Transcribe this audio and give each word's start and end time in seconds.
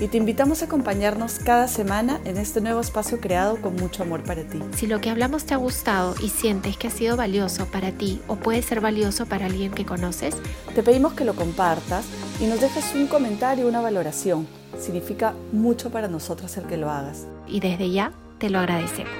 Y 0.00 0.06
te 0.06 0.16
invitamos 0.16 0.62
a 0.62 0.66
acompañarnos 0.66 1.40
cada 1.40 1.66
semana 1.66 2.20
en 2.24 2.36
este 2.36 2.60
nuevo 2.60 2.80
espacio 2.80 3.20
creado 3.20 3.60
con 3.60 3.74
mucho 3.74 4.04
amor 4.04 4.22
para 4.22 4.44
ti. 4.44 4.60
Si 4.76 4.86
lo 4.86 5.00
que 5.00 5.10
hablamos 5.10 5.44
te 5.44 5.54
ha 5.54 5.56
gustado 5.56 6.14
y 6.22 6.28
sientes 6.28 6.76
que 6.76 6.86
ha 6.86 6.90
sido 6.90 7.16
valioso 7.16 7.66
para 7.66 7.90
ti 7.90 8.20
o 8.28 8.36
puede 8.36 8.62
ser 8.62 8.80
valioso 8.80 9.26
para 9.26 9.46
alguien 9.46 9.72
que 9.72 9.84
conoces, 9.84 10.36
te 10.72 10.84
pedimos 10.84 11.14
que 11.14 11.24
lo 11.24 11.34
compartas 11.34 12.06
y 12.40 12.46
nos 12.46 12.60
dejes 12.60 12.94
un 12.94 13.08
comentario 13.08 13.66
una 13.66 13.80
valoración. 13.80 14.46
Significa 14.78 15.34
mucho 15.50 15.90
para 15.90 16.06
nosotros 16.06 16.56
el 16.56 16.64
que 16.66 16.76
lo 16.76 16.90
hagas. 16.90 17.26
Y 17.48 17.58
desde 17.58 17.90
ya 17.90 18.12
te 18.38 18.50
lo 18.50 18.60
agradecemos. 18.60 19.12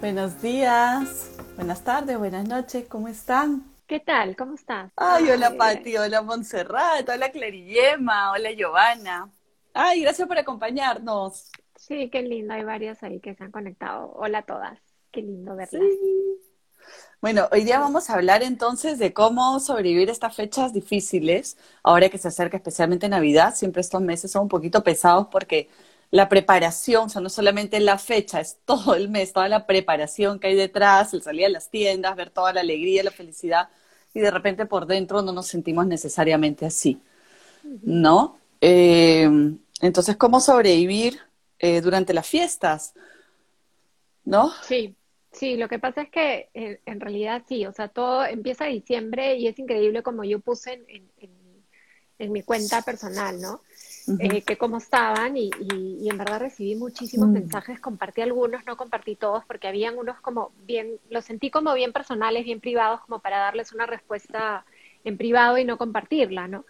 Buenos 0.00 0.40
días, 0.40 1.30
buenas 1.56 1.82
tardes, 1.82 2.18
buenas 2.18 2.48
noches, 2.48 2.86
¿cómo 2.88 3.08
están? 3.08 3.73
¿Qué 3.86 4.00
tal? 4.00 4.34
¿Cómo 4.34 4.54
estás? 4.54 4.90
Ay, 4.96 5.30
hola 5.30 5.54
Pati, 5.58 5.94
hola 5.98 6.22
Montserrat, 6.22 7.06
hola 7.06 7.30
Clarillema, 7.30 8.32
hola 8.32 8.50
Giovanna. 8.52 9.30
Ay, 9.74 10.00
gracias 10.00 10.26
por 10.26 10.38
acompañarnos. 10.38 11.50
Sí, 11.76 12.08
qué 12.08 12.22
lindo, 12.22 12.54
hay 12.54 12.64
varias 12.64 13.02
ahí 13.02 13.20
que 13.20 13.34
se 13.34 13.44
han 13.44 13.50
conectado. 13.50 14.10
Hola 14.16 14.38
a 14.38 14.42
todas, 14.42 14.78
qué 15.12 15.20
lindo 15.20 15.54
verlas. 15.54 15.82
Bueno, 17.20 17.46
hoy 17.52 17.64
día 17.64 17.78
vamos 17.78 18.08
a 18.08 18.14
hablar 18.14 18.42
entonces 18.42 18.98
de 18.98 19.12
cómo 19.12 19.60
sobrevivir 19.60 20.08
estas 20.08 20.34
fechas 20.34 20.72
difíciles, 20.72 21.58
ahora 21.82 22.08
que 22.08 22.16
se 22.16 22.28
acerca 22.28 22.56
especialmente 22.56 23.08
Navidad, 23.10 23.54
siempre 23.54 23.82
estos 23.82 24.00
meses 24.00 24.30
son 24.30 24.44
un 24.44 24.48
poquito 24.48 24.82
pesados 24.82 25.28
porque 25.30 25.68
la 26.14 26.28
preparación, 26.28 27.06
o 27.06 27.08
sea, 27.08 27.20
no 27.20 27.28
solamente 27.28 27.80
la 27.80 27.98
fecha, 27.98 28.38
es 28.38 28.58
todo 28.64 28.94
el 28.94 29.08
mes, 29.08 29.32
toda 29.32 29.48
la 29.48 29.66
preparación 29.66 30.38
que 30.38 30.46
hay 30.46 30.54
detrás, 30.54 31.12
el 31.12 31.22
salir 31.22 31.46
a 31.46 31.48
las 31.48 31.70
tiendas, 31.70 32.14
ver 32.14 32.30
toda 32.30 32.52
la 32.52 32.60
alegría, 32.60 33.02
la 33.02 33.10
felicidad, 33.10 33.68
y 34.14 34.20
de 34.20 34.30
repente 34.30 34.64
por 34.64 34.86
dentro 34.86 35.22
no 35.22 35.32
nos 35.32 35.48
sentimos 35.48 35.88
necesariamente 35.88 36.66
así, 36.66 37.00
¿no? 37.82 38.38
Eh, 38.60 39.28
entonces, 39.80 40.16
¿cómo 40.16 40.38
sobrevivir 40.38 41.18
eh, 41.58 41.80
durante 41.80 42.14
las 42.14 42.28
fiestas? 42.28 42.94
¿No? 44.24 44.52
Sí, 44.62 44.94
sí, 45.32 45.56
lo 45.56 45.68
que 45.68 45.80
pasa 45.80 46.02
es 46.02 46.10
que 46.10 46.48
eh, 46.54 46.80
en 46.86 47.00
realidad 47.00 47.42
sí, 47.48 47.66
o 47.66 47.72
sea, 47.72 47.88
todo 47.88 48.24
empieza 48.24 48.66
diciembre 48.66 49.34
y 49.34 49.48
es 49.48 49.58
increíble 49.58 50.04
como 50.04 50.22
yo 50.22 50.38
puse 50.38 50.74
en, 50.86 51.10
en 52.18 52.30
mi 52.30 52.42
cuenta 52.42 52.82
personal, 52.82 53.40
¿no? 53.40 53.62
Eh, 54.18 54.42
que 54.42 54.58
cómo 54.58 54.76
estaban 54.76 55.36
y, 55.36 55.50
y, 55.58 56.08
en 56.10 56.18
verdad 56.18 56.38
recibí 56.38 56.74
muchísimos 56.74 57.28
mm. 57.28 57.32
mensajes, 57.32 57.80
compartí 57.80 58.20
algunos, 58.20 58.66
no 58.66 58.76
compartí 58.76 59.16
todos 59.16 59.44
porque 59.46 59.66
habían 59.66 59.96
unos 59.96 60.20
como 60.20 60.52
bien, 60.66 60.98
los 61.08 61.24
sentí 61.24 61.50
como 61.50 61.72
bien 61.72 61.92
personales, 61.92 62.44
bien 62.44 62.60
privados, 62.60 63.00
como 63.00 63.20
para 63.20 63.38
darles 63.38 63.72
una 63.72 63.86
respuesta 63.86 64.66
en 65.04 65.16
privado 65.16 65.56
y 65.56 65.64
no 65.64 65.78
compartirla, 65.78 66.48
¿no? 66.48 66.66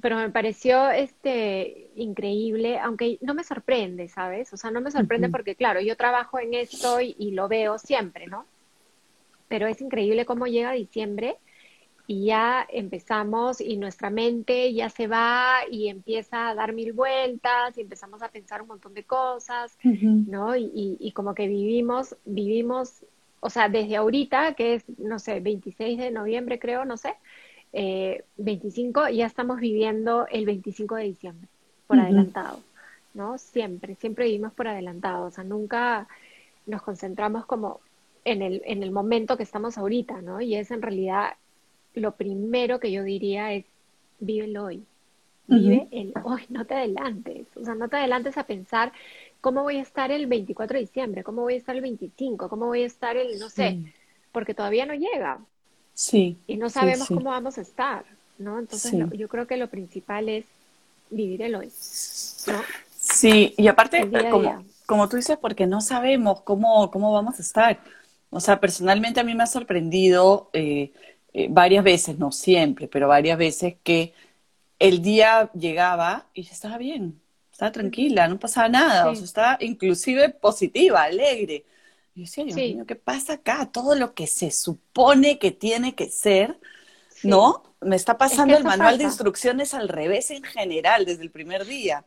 Pero 0.00 0.16
me 0.16 0.30
pareció 0.30 0.90
este 0.90 1.90
increíble, 1.94 2.78
aunque 2.80 3.18
no 3.20 3.34
me 3.34 3.44
sorprende, 3.44 4.08
¿sabes? 4.08 4.52
O 4.52 4.56
sea, 4.56 4.72
no 4.72 4.80
me 4.80 4.90
sorprende 4.90 5.28
porque, 5.28 5.54
claro, 5.54 5.80
yo 5.80 5.96
trabajo 5.96 6.40
en 6.40 6.54
esto 6.54 7.00
y, 7.00 7.14
y 7.18 7.32
lo 7.32 7.46
veo 7.46 7.78
siempre, 7.78 8.26
¿no? 8.26 8.46
Pero 9.46 9.68
es 9.68 9.80
increíble 9.80 10.24
cómo 10.24 10.46
llega 10.46 10.72
diciembre 10.72 11.36
y 12.12 12.26
ya 12.26 12.66
empezamos 12.70 13.62
y 13.62 13.78
nuestra 13.78 14.10
mente 14.10 14.74
ya 14.74 14.90
se 14.90 15.06
va 15.06 15.60
y 15.70 15.88
empieza 15.88 16.50
a 16.50 16.54
dar 16.54 16.74
mil 16.74 16.92
vueltas 16.92 17.78
y 17.78 17.80
empezamos 17.80 18.22
a 18.22 18.28
pensar 18.28 18.60
un 18.60 18.68
montón 18.68 18.92
de 18.92 19.04
cosas, 19.04 19.78
¿no? 19.82 20.54
Y, 20.54 20.98
y, 21.00 21.12
como 21.12 21.34
que 21.34 21.48
vivimos, 21.48 22.14
vivimos, 22.26 23.06
o 23.40 23.48
sea, 23.48 23.70
desde 23.70 23.96
ahorita, 23.96 24.52
que 24.52 24.74
es, 24.74 24.84
no 24.98 25.18
sé, 25.18 25.40
26 25.40 25.98
de 25.98 26.10
noviembre 26.10 26.58
creo, 26.58 26.84
no 26.84 26.98
sé, 26.98 27.14
eh, 27.72 28.24
25, 28.36 29.08
ya 29.08 29.24
estamos 29.24 29.58
viviendo 29.58 30.26
el 30.30 30.44
25 30.44 30.96
de 30.96 31.04
diciembre, 31.04 31.48
por 31.86 31.98
adelantado, 31.98 32.60
¿no? 33.14 33.38
Siempre, 33.38 33.94
siempre 33.94 34.26
vivimos 34.26 34.52
por 34.52 34.68
adelantado, 34.68 35.24
o 35.24 35.30
sea, 35.30 35.44
nunca 35.44 36.08
nos 36.66 36.82
concentramos 36.82 37.46
como 37.46 37.80
en 38.26 38.42
el, 38.42 38.60
en 38.66 38.82
el 38.82 38.90
momento 38.90 39.38
que 39.38 39.44
estamos 39.44 39.78
ahorita, 39.78 40.20
¿no? 40.20 40.42
Y 40.42 40.56
es 40.56 40.70
en 40.70 40.82
realidad 40.82 41.36
lo 41.94 42.12
primero 42.12 42.80
que 42.80 42.92
yo 42.92 43.02
diría 43.02 43.52
es, 43.52 43.64
vive 44.20 44.46
el 44.46 44.56
hoy. 44.56 44.84
Vive 45.48 45.88
el 45.90 46.14
hoy, 46.24 46.42
no 46.48 46.64
te 46.64 46.74
adelantes. 46.74 47.46
O 47.56 47.64
sea, 47.64 47.74
no 47.74 47.88
te 47.88 47.96
adelantes 47.96 48.38
a 48.38 48.44
pensar 48.44 48.92
cómo 49.42 49.62
voy 49.62 49.76
a 49.76 49.82
estar 49.82 50.10
el 50.10 50.26
24 50.26 50.76
de 50.76 50.80
diciembre, 50.80 51.24
cómo 51.24 51.42
voy 51.42 51.54
a 51.54 51.58
estar 51.58 51.74
el 51.74 51.82
25, 51.82 52.48
cómo 52.48 52.66
voy 52.66 52.84
a 52.84 52.86
estar 52.86 53.16
el, 53.16 53.38
no 53.38 53.50
sé, 53.50 53.78
porque 54.30 54.54
todavía 54.54 54.86
no 54.86 54.94
llega. 54.94 55.40
Sí. 55.94 56.38
Y 56.46 56.56
no 56.56 56.70
sabemos 56.70 57.08
cómo 57.08 57.30
vamos 57.30 57.58
a 57.58 57.60
estar, 57.60 58.04
¿no? 58.38 58.58
Entonces, 58.58 58.94
yo 59.12 59.28
creo 59.28 59.46
que 59.46 59.56
lo 59.56 59.68
principal 59.68 60.28
es 60.28 60.46
vivir 61.10 61.42
el 61.42 61.54
hoy, 61.54 61.66
¿no? 62.46 62.62
Sí, 62.96 63.52
y 63.58 63.66
aparte, 63.66 64.08
como, 64.30 64.64
como 64.86 65.08
tú 65.08 65.16
dices, 65.16 65.36
porque 65.38 65.66
no 65.66 65.80
sabemos 65.80 66.40
cómo, 66.42 66.90
cómo 66.90 67.12
vamos 67.12 67.38
a 67.38 67.42
estar. 67.42 67.80
O 68.30 68.40
sea, 68.40 68.60
personalmente 68.60 69.20
a 69.20 69.24
mí 69.24 69.34
me 69.34 69.42
ha 69.42 69.46
sorprendido 69.46 70.48
eh, 70.52 70.92
eh, 71.32 71.48
varias 71.50 71.84
veces, 71.84 72.18
no 72.18 72.32
siempre, 72.32 72.88
pero 72.88 73.08
varias 73.08 73.38
veces 73.38 73.76
que 73.82 74.12
el 74.78 75.00
día 75.02 75.50
llegaba 75.54 76.28
y 76.34 76.42
ya 76.42 76.52
estaba 76.52 76.76
bien, 76.78 77.20
estaba 77.50 77.72
tranquila, 77.72 78.28
no 78.28 78.38
pasaba 78.38 78.68
nada, 78.68 79.08
o 79.10 79.14
sea, 79.14 79.24
estaba 79.24 79.58
inclusive 79.60 80.30
positiva, 80.30 81.04
alegre. 81.04 81.64
Y 82.14 82.20
yo 82.20 82.24
decía, 82.24 82.44
Dios 82.44 82.56
mío, 82.56 82.86
¿qué 82.86 82.96
pasa 82.96 83.34
acá? 83.34 83.70
Todo 83.72 83.94
lo 83.94 84.14
que 84.14 84.26
se 84.26 84.50
supone 84.50 85.38
que 85.38 85.52
tiene 85.52 85.94
que 85.94 86.10
ser, 86.10 86.58
¿no? 87.22 87.62
Me 87.80 87.96
está 87.96 88.18
pasando 88.18 88.56
el 88.56 88.64
manual 88.64 88.98
de 88.98 89.04
instrucciones 89.04 89.72
al 89.74 89.88
revés 89.88 90.30
en 90.30 90.42
general, 90.42 91.04
desde 91.06 91.22
el 91.22 91.30
primer 91.30 91.64
día, 91.64 92.04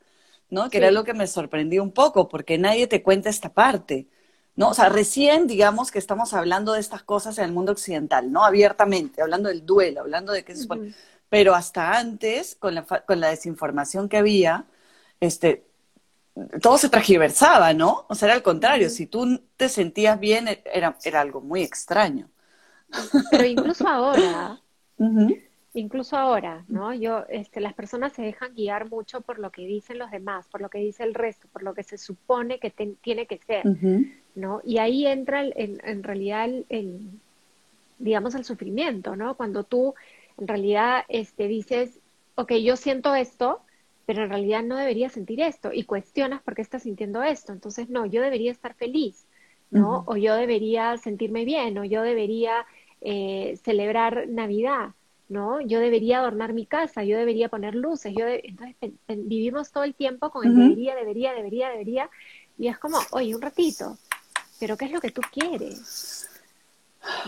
¿no? 0.50 0.70
Que 0.70 0.78
era 0.78 0.92
lo 0.92 1.04
que 1.04 1.14
me 1.14 1.28
sorprendió 1.28 1.82
un 1.82 1.92
poco, 1.92 2.28
porque 2.28 2.58
nadie 2.58 2.88
te 2.88 3.02
cuenta 3.02 3.30
esta 3.30 3.54
parte. 3.54 4.08
¿No? 4.56 4.70
O 4.70 4.74
sea, 4.74 4.90
recién 4.90 5.48
digamos 5.48 5.92
que 5.92 6.00
estamos 6.00 6.34
hablando 6.34 6.74
de 6.74 6.80
estas 6.80 7.04
cosas 7.04 7.38
en 7.38 7.46
el 7.46 7.52
mundo 7.52 7.72
occidental, 7.72 8.32
¿no? 8.32 8.44
Abiertamente, 8.44 9.22
hablando 9.22 9.50
del 9.50 9.66
duelo, 9.66 10.02
hablando 10.02 10.32
de 10.32 10.44
qué 10.44 10.56
se 10.56 10.64
supone. 10.64 10.94
Pero 11.30 11.56
hasta 11.56 11.98
antes, 11.98 12.56
con 12.56 12.76
la, 12.76 12.84
con 12.84 13.20
la 13.20 13.30
desinformación 13.30 14.08
que 14.08 14.18
había, 14.18 14.66
este, 15.20 15.66
todo 16.62 16.78
se 16.78 16.90
transgiversaba, 16.90 17.74
¿no? 17.74 18.06
O 18.10 18.16
sea, 18.16 18.28
era 18.28 18.36
al 18.36 18.44
contrario, 18.44 18.90
si 18.90 19.08
tú 19.08 19.42
te 19.58 19.70
sentías 19.70 20.20
bien, 20.20 20.48
e, 20.48 20.64
era, 20.66 20.98
era 21.04 21.22
algo 21.22 21.42
muy 21.42 21.62
extraño. 21.62 22.30
Pero 23.32 23.46
incluso 23.46 23.88
ahora, 23.88 24.62
incluso 25.74 26.16
ahora, 26.16 26.64
¿no? 26.68 26.94
Yo, 26.94 27.26
este, 27.30 27.60
las 27.60 27.74
personas 27.74 28.14
se 28.14 28.22
dejan 28.22 28.54
guiar 28.54 28.90
mucho 28.90 29.22
por 29.22 29.40
lo 29.40 29.52
que 29.52 29.66
dicen 29.66 29.98
los 29.98 30.12
demás, 30.12 30.48
por 30.48 30.62
lo 30.62 30.70
que 30.70 30.80
dice 30.80 31.04
el 31.04 31.14
resto, 31.14 31.48
por 31.52 31.64
lo 31.64 31.74
que 31.74 31.84
se 31.84 31.98
supone 31.98 32.60
que 32.60 32.70
tiene 33.02 33.28
que 33.28 33.40
ser. 33.40 33.64
¿No? 34.36 34.62
Y 34.64 34.78
ahí 34.78 35.08
entra 35.08 35.44
en, 35.44 35.82
en 35.84 36.04
realidad 36.04 36.50
el, 36.70 37.10
digamos, 37.98 38.36
el 38.36 38.46
sufrimiento, 38.46 39.16
¿no? 39.16 39.36
Cuando 39.36 39.64
tú 39.64 39.96
en 40.38 40.48
realidad 40.48 41.04
este, 41.08 41.48
dices, 41.48 42.00
ok, 42.36 42.54
yo 42.54 42.76
siento 42.76 43.16
esto, 43.16 43.62
pero 44.06 44.24
en 44.24 44.30
realidad 44.30 44.64
no 44.64 44.76
debería 44.76 45.10
sentir 45.10 45.42
esto 45.42 45.72
y 45.74 45.84
cuestionas 45.84 46.42
por 46.42 46.56
qué 46.56 46.62
estás 46.62 46.84
sintiendo 46.84 47.24
esto. 47.24 47.54
Entonces, 47.54 47.90
no, 47.90 48.06
yo 48.06 48.22
debería 48.22 48.52
estar 48.52 48.76
feliz, 48.76 49.26
¿no? 49.72 50.04
O 50.06 50.16
yo 50.16 50.36
debería 50.36 50.96
sentirme 50.98 51.44
bien, 51.44 51.78
o 51.78 51.84
yo 51.84 52.02
debería 52.04 52.66
eh, 53.02 53.58
celebrar 53.64 54.28
Navidad, 54.30 54.92
¿no? 55.28 55.60
Yo 55.60 55.80
debería 55.80 56.20
adornar 56.20 56.54
mi 56.54 56.66
casa, 56.66 57.04
yo 57.04 57.18
debería 57.18 57.50
poner 57.50 57.76
luces, 57.76 58.14
yo 58.16 58.26
entonces 58.28 58.76
vivimos 59.08 59.72
todo 59.72 59.84
el 59.84 59.96
tiempo 59.96 60.30
con 60.30 60.46
el 60.46 60.56
debería, 60.56 60.96
debería, 60.96 61.34
debería, 61.34 61.70
debería, 61.70 62.10
y 62.58 62.68
es 62.68 62.78
como, 62.78 63.00
oye, 63.12 63.36
un 63.36 63.42
ratito, 63.42 63.98
pero 64.60 64.78
¿qué 64.78 64.86
es 64.86 64.92
lo 64.92 65.02
que 65.02 65.12
tú 65.12 65.22
quieres? 65.32 66.28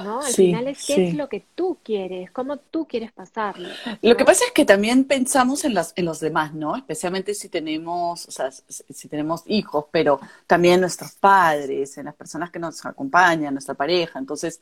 ¿No? 0.03 0.21
Al 0.21 0.33
final 0.33 0.67
es 0.67 0.85
qué 0.87 1.09
es 1.09 1.13
lo 1.13 1.29
que 1.29 1.45
tú 1.53 1.77
quieres, 1.83 2.31
cómo 2.31 2.57
tú 2.57 2.87
quieres 2.87 3.11
pasarlo. 3.11 3.69
Lo 4.01 4.17
que 4.17 4.25
pasa 4.25 4.45
es 4.45 4.51
que 4.51 4.65
también 4.65 5.05
pensamos 5.05 5.63
en, 5.65 5.75
las, 5.75 5.93
en 5.95 6.05
los 6.05 6.19
demás, 6.19 6.53
¿no? 6.53 6.75
Especialmente 6.75 7.35
si 7.35 7.47
tenemos, 7.47 8.27
o 8.27 8.31
sea, 8.31 8.49
si 8.51 9.07
tenemos 9.07 9.43
hijos, 9.45 9.85
pero 9.91 10.19
también 10.47 10.81
nuestros 10.81 11.11
padres, 11.13 11.95
en 11.99 12.05
las 12.05 12.15
personas 12.15 12.49
que 12.49 12.57
nos 12.57 12.83
acompañan, 12.85 13.53
nuestra 13.53 13.75
pareja. 13.75 14.17
Entonces, 14.17 14.61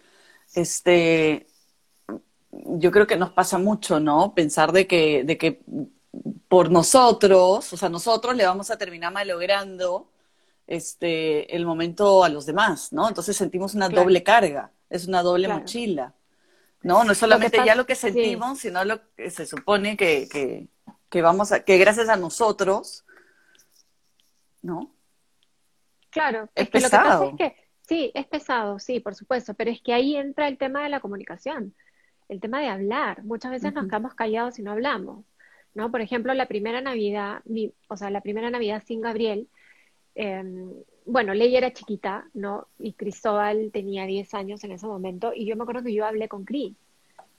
este, 0.53 1.47
yo 2.51 2.91
creo 2.91 3.07
que 3.07 3.15
nos 3.15 3.31
pasa 3.31 3.57
mucho, 3.57 4.01
¿no? 4.01 4.33
Pensar 4.33 4.73
de 4.73 4.85
que, 4.85 5.23
de 5.23 5.37
que 5.37 5.61
por 6.49 6.71
nosotros, 6.71 7.71
o 7.71 7.77
sea, 7.77 7.89
nosotros 7.89 8.35
le 8.35 8.45
vamos 8.45 8.69
a 8.69 8.77
terminar 8.77 9.13
malogrando 9.13 10.09
este, 10.67 11.55
el 11.55 11.65
momento 11.65 12.23
a 12.23 12.29
los 12.29 12.45
demás, 12.45 12.91
¿no? 12.91 13.07
Entonces 13.07 13.37
sentimos 13.37 13.75
una 13.75 13.89
doble 13.89 14.23
carga, 14.23 14.71
es 14.89 15.07
una 15.07 15.21
doble 15.21 15.47
mochila, 15.47 16.13
¿no? 16.81 17.03
No 17.03 17.11
es 17.11 17.17
solamente 17.17 17.59
ya 17.65 17.75
lo 17.75 17.85
que 17.85 17.95
sentimos, 17.95 18.59
sino 18.59 18.83
lo 18.83 18.99
que 19.15 19.29
se 19.29 19.45
supone 19.45 19.97
que, 19.97 20.67
que 21.09 21.21
vamos 21.21 21.51
a, 21.51 21.63
que 21.63 21.77
gracias 21.77 22.09
a 22.09 22.17
nosotros, 22.17 23.05
¿no? 24.61 24.91
Claro, 26.09 26.49
es, 26.55 26.69
que 26.69 26.79
pesado. 26.79 27.25
lo 27.25 27.37
que 27.37 27.37
pasa 27.37 27.45
es 27.45 27.53
que 27.53 27.67
sí, 27.87 28.11
es 28.13 28.25
pesado, 28.27 28.79
sí, 28.79 28.99
por 28.99 29.15
supuesto, 29.15 29.53
pero 29.53 29.69
es 29.69 29.81
que 29.81 29.93
ahí 29.93 30.15
entra 30.15 30.47
el 30.47 30.57
tema 30.57 30.83
de 30.83 30.89
la 30.89 30.99
comunicación, 30.99 31.75
el 32.29 32.39
tema 32.39 32.61
de 32.61 32.69
hablar. 32.69 33.23
Muchas 33.23 33.51
veces 33.51 33.73
nos 33.73 33.85
quedamos 33.85 34.13
callados 34.13 34.57
y 34.57 34.63
no 34.63 34.71
hablamos, 34.71 35.25
¿no? 35.73 35.91
Por 35.91 36.01
ejemplo, 36.01 36.33
la 36.33 36.47
primera 36.47 36.81
Navidad, 36.81 37.43
o 37.87 37.97
sea, 37.97 38.09
la 38.09 38.21
primera 38.21 38.49
Navidad 38.49 38.83
sin 38.85 39.01
Gabriel, 39.01 39.49
em, 40.15 40.71
bueno, 41.05 41.33
Ley 41.33 41.55
era 41.55 41.71
chiquita, 41.71 42.27
¿no? 42.33 42.67
Y 42.79 42.93
Cristóbal 42.93 43.69
tenía 43.71 44.05
10 44.05 44.33
años 44.33 44.63
en 44.63 44.71
ese 44.71 44.87
momento, 44.87 45.31
y 45.35 45.45
yo 45.45 45.55
me 45.55 45.63
acuerdo 45.63 45.83
que 45.83 45.93
yo 45.93 46.05
hablé 46.05 46.27
con 46.27 46.45
Cris, 46.45 46.73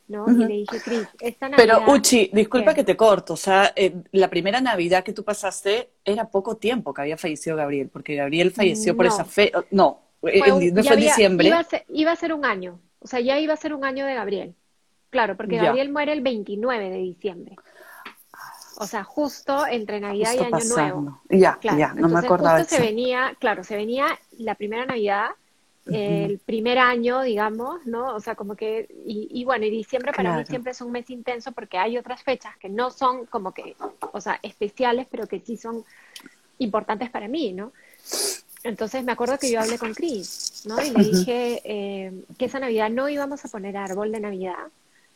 ¿no? 0.09 0.27
Y 0.29 0.35
le 0.35 0.55
dije, 0.55 0.81
Cris, 0.85 1.09
esta 1.21 1.49
Navidad... 1.49 1.81
Pero, 1.85 1.93
Uchi, 1.93 2.31
disculpa 2.33 2.75
que 2.75 2.85
te 2.85 2.97
corto, 2.97 3.35
o 3.35 3.37
sea, 3.37 3.73
eh, 3.75 3.95
la 4.13 4.31
primera 4.31 4.61
Navidad 4.61 5.03
que 5.03 5.13
tú 5.13 5.25
pasaste 5.25 5.91
era 6.05 6.29
poco 6.29 6.57
tiempo 6.57 6.95
que 6.95 7.03
había 7.03 7.17
fallecido 7.17 7.57
Gabriel, 7.57 7.89
porque 7.89 8.15
Gabriel 8.15 8.53
falleció 8.53 8.97
por 8.97 9.07
esa 9.07 9.25
fe, 9.25 9.51
no, 9.73 10.01
eh, 10.23 10.39
no 10.73 10.83
fue 10.85 10.95
en 10.95 11.01
diciembre. 11.01 11.49
Iba 11.49 12.13
a, 12.13 12.17
ser, 12.17 12.33
un 12.33 12.45
año, 12.45 12.79
o 13.01 13.07
sea, 13.07 13.21
ya 13.21 13.39
iba 13.41 13.55
a 13.55 13.57
ser 13.57 13.75
un 13.75 13.85
año 13.85 14.07
de 14.07 14.15
Gabriel. 14.15 14.55
Claro, 15.11 15.37
porque 15.37 15.57
Gabriel 15.57 15.91
muere 15.91 16.13
el 16.13 16.21
29 16.21 16.91
de 16.91 16.99
diciembre. 16.99 17.57
O 18.79 18.87
sea, 18.87 19.05
justo 19.05 19.67
entre 19.67 20.01
Navidad 20.01 20.35
y 20.35 20.39
Año 20.39 20.65
Nuevo. 20.69 21.21
Ya, 21.31 21.59
ya, 21.63 21.95
no 21.95 22.09
me 22.09 22.19
acordaba. 22.19 22.59
Justo 22.59 22.77
se 22.77 22.83
venía, 22.83 23.35
claro, 23.39 23.65
se 23.65 23.77
venía 23.77 24.19
la 24.39 24.55
primera 24.55 24.85
Navidad, 24.87 25.31
el 25.87 26.41
primer 26.41 26.79
año, 26.79 27.23
digamos, 27.23 27.87
¿no? 27.87 28.15
O 28.15 28.21
sea, 28.21 28.35
como 28.35 28.57
que, 28.57 28.89
y, 29.07 29.45
bueno, 29.45 29.67
y 29.67 29.71
diciembre 29.71 30.13
para 30.13 30.37
mí 30.37 30.45
siempre 30.45 30.73
es 30.73 30.81
un 30.81 30.91
mes 30.91 31.09
intenso 31.11 31.53
porque 31.53 31.79
hay 31.79 31.97
otras 31.97 32.23
fechas 32.23 32.57
que 32.57 32.69
no 32.69 32.91
son 32.91 33.27
como 33.27 33.53
que, 33.53 33.77
o 34.13 34.21
sea, 34.21 34.39
especiales, 34.43 35.07
pero 35.11 35.27
que 35.27 35.41
sí 35.41 35.57
son 35.57 35.85
importantes 36.59 37.09
para 37.11 37.29
mí, 37.29 37.53
¿no? 37.53 37.73
Entonces 38.65 39.05
me 39.05 39.13
acuerdo 39.13 39.39
que 39.39 39.51
yo 39.51 39.61
hablé 39.61 39.79
con 39.79 39.95
Chris, 39.95 40.65
¿no? 40.67 40.83
Y 40.83 40.91
le 40.91 41.05
dije 41.05 41.63
eh, 41.65 42.25
que 42.37 42.47
esa 42.47 42.59
Navidad 42.59 42.91
no 42.91 43.09
íbamos 43.09 43.45
a 43.45 43.49
poner 43.49 43.77
árbol 43.77 44.11
de 44.11 44.19
Navidad, 44.19 44.57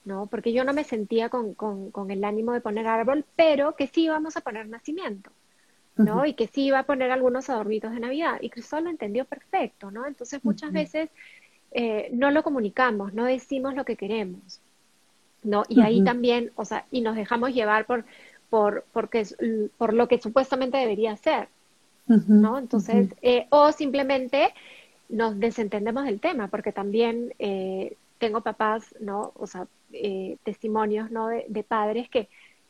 ¿no? 0.05 0.27
Porque 0.27 0.53
yo 0.53 0.65
no 0.65 0.73
me 0.73 0.85
sentía 0.85 1.29
con, 1.29 1.55
con, 1.55 2.11
el 2.11 2.25
ánimo 2.25 2.53
de 2.53 2.61
poner 2.61 2.87
árbol, 2.87 3.25
pero 3.37 3.77
que 3.77 3.87
sí 3.87 4.05
íbamos 4.05 4.37
a 4.37 4.41
poner 4.41 4.69
nacimiento, 4.69 5.31
¿no? 5.97 6.25
Y 6.25 6.35
que 6.35 6.47
sí 6.47 6.67
iba 6.67 6.79
a 6.79 6.87
poner 6.87 7.11
algunos 7.11 7.51
adornitos 7.51 7.93
de 7.93 8.01
Navidad. 8.01 8.39
Y 8.41 8.49
Cristóbal 8.49 8.85
lo 8.85 8.91
entendió 8.91 9.25
perfecto, 9.27 9.91
¿no? 9.91 10.07
Entonces 10.07 10.43
muchas 10.45 10.73
veces 10.73 11.11
eh, 11.73 12.09
no 12.13 12.31
lo 12.31 12.43
comunicamos, 12.43 13.13
no 13.13 13.25
decimos 13.27 13.75
lo 13.75 13.85
que 13.85 13.97
queremos, 13.97 14.61
¿no? 15.43 15.65
Y 15.69 15.83
ahí 15.83 16.03
también, 16.03 16.51
o 16.57 16.65
sea, 16.65 16.87
y 16.91 17.03
nos 17.03 17.17
dejamos 17.17 17.55
llevar 17.55 17.85
por, 17.85 18.05
por, 18.49 18.85
porque, 18.93 19.27
por 19.77 19.93
lo 19.93 20.09
que 20.09 20.21
supuestamente 20.21 20.79
debería 20.79 21.17
ser, 21.17 21.49
¿no? 22.07 22.59
Entonces, 22.59 23.15
eh, 23.23 23.47
o 23.51 23.71
simplemente 23.73 24.53
nos 25.09 25.39
desentendemos 25.39 26.05
del 26.05 26.21
tema, 26.21 26.49
porque 26.49 26.73
también 26.73 27.35
eh, 27.39 27.97
tengo 28.19 28.41
papás, 28.41 28.95
¿no? 29.01 29.33
O 29.37 29.47
sea, 29.47 29.67
eh, 29.93 30.37
testimonios, 30.45 31.11
¿no? 31.11 31.29
De, 31.29 31.65
padres 31.65 32.09
que, 32.09 32.29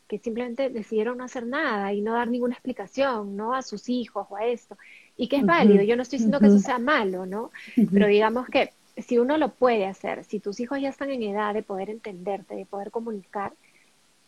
que 0.09 0.19
simplemente 0.19 0.71
decidieron 0.71 1.19
no 1.19 1.25
hacer 1.25 1.47
nada 1.47 1.93
y 1.93 2.01
no 2.01 2.15
dar 2.15 2.29
ninguna 2.29 2.55
explicación, 2.55 3.37
¿no? 3.37 3.55
A 3.55 3.63
sus 3.63 3.89
hijos 3.89 4.27
o 4.31 4.37
a 4.37 4.47
esto. 4.47 4.77
Y 5.17 5.29
que 5.29 5.37
es 5.37 5.45
válido, 5.45 5.83
yo 5.83 5.97
no 5.97 6.03
estoy 6.03 6.19
diciendo 6.19 6.41
que 6.41 6.47
eso 6.47 6.59
sea 6.59 6.79
malo, 6.79 7.27
¿no? 7.27 7.51
Pero 7.93 8.07
digamos 8.07 8.49
que 8.49 8.71
si 8.97 9.19
uno 9.19 9.37
lo 9.37 9.51
puede 9.51 9.87
hacer, 9.87 10.25
si 10.25 10.41
tus 10.41 10.61
hijos 10.61 10.81
ya 10.81 10.89
están 10.89 11.11
en 11.11 11.23
edad 11.23 11.55
de 11.55 11.63
poder 11.63 11.91
entenderte, 11.91 12.55
de 12.55 12.67
poder 12.67 12.91
comunicar, 12.91 13.53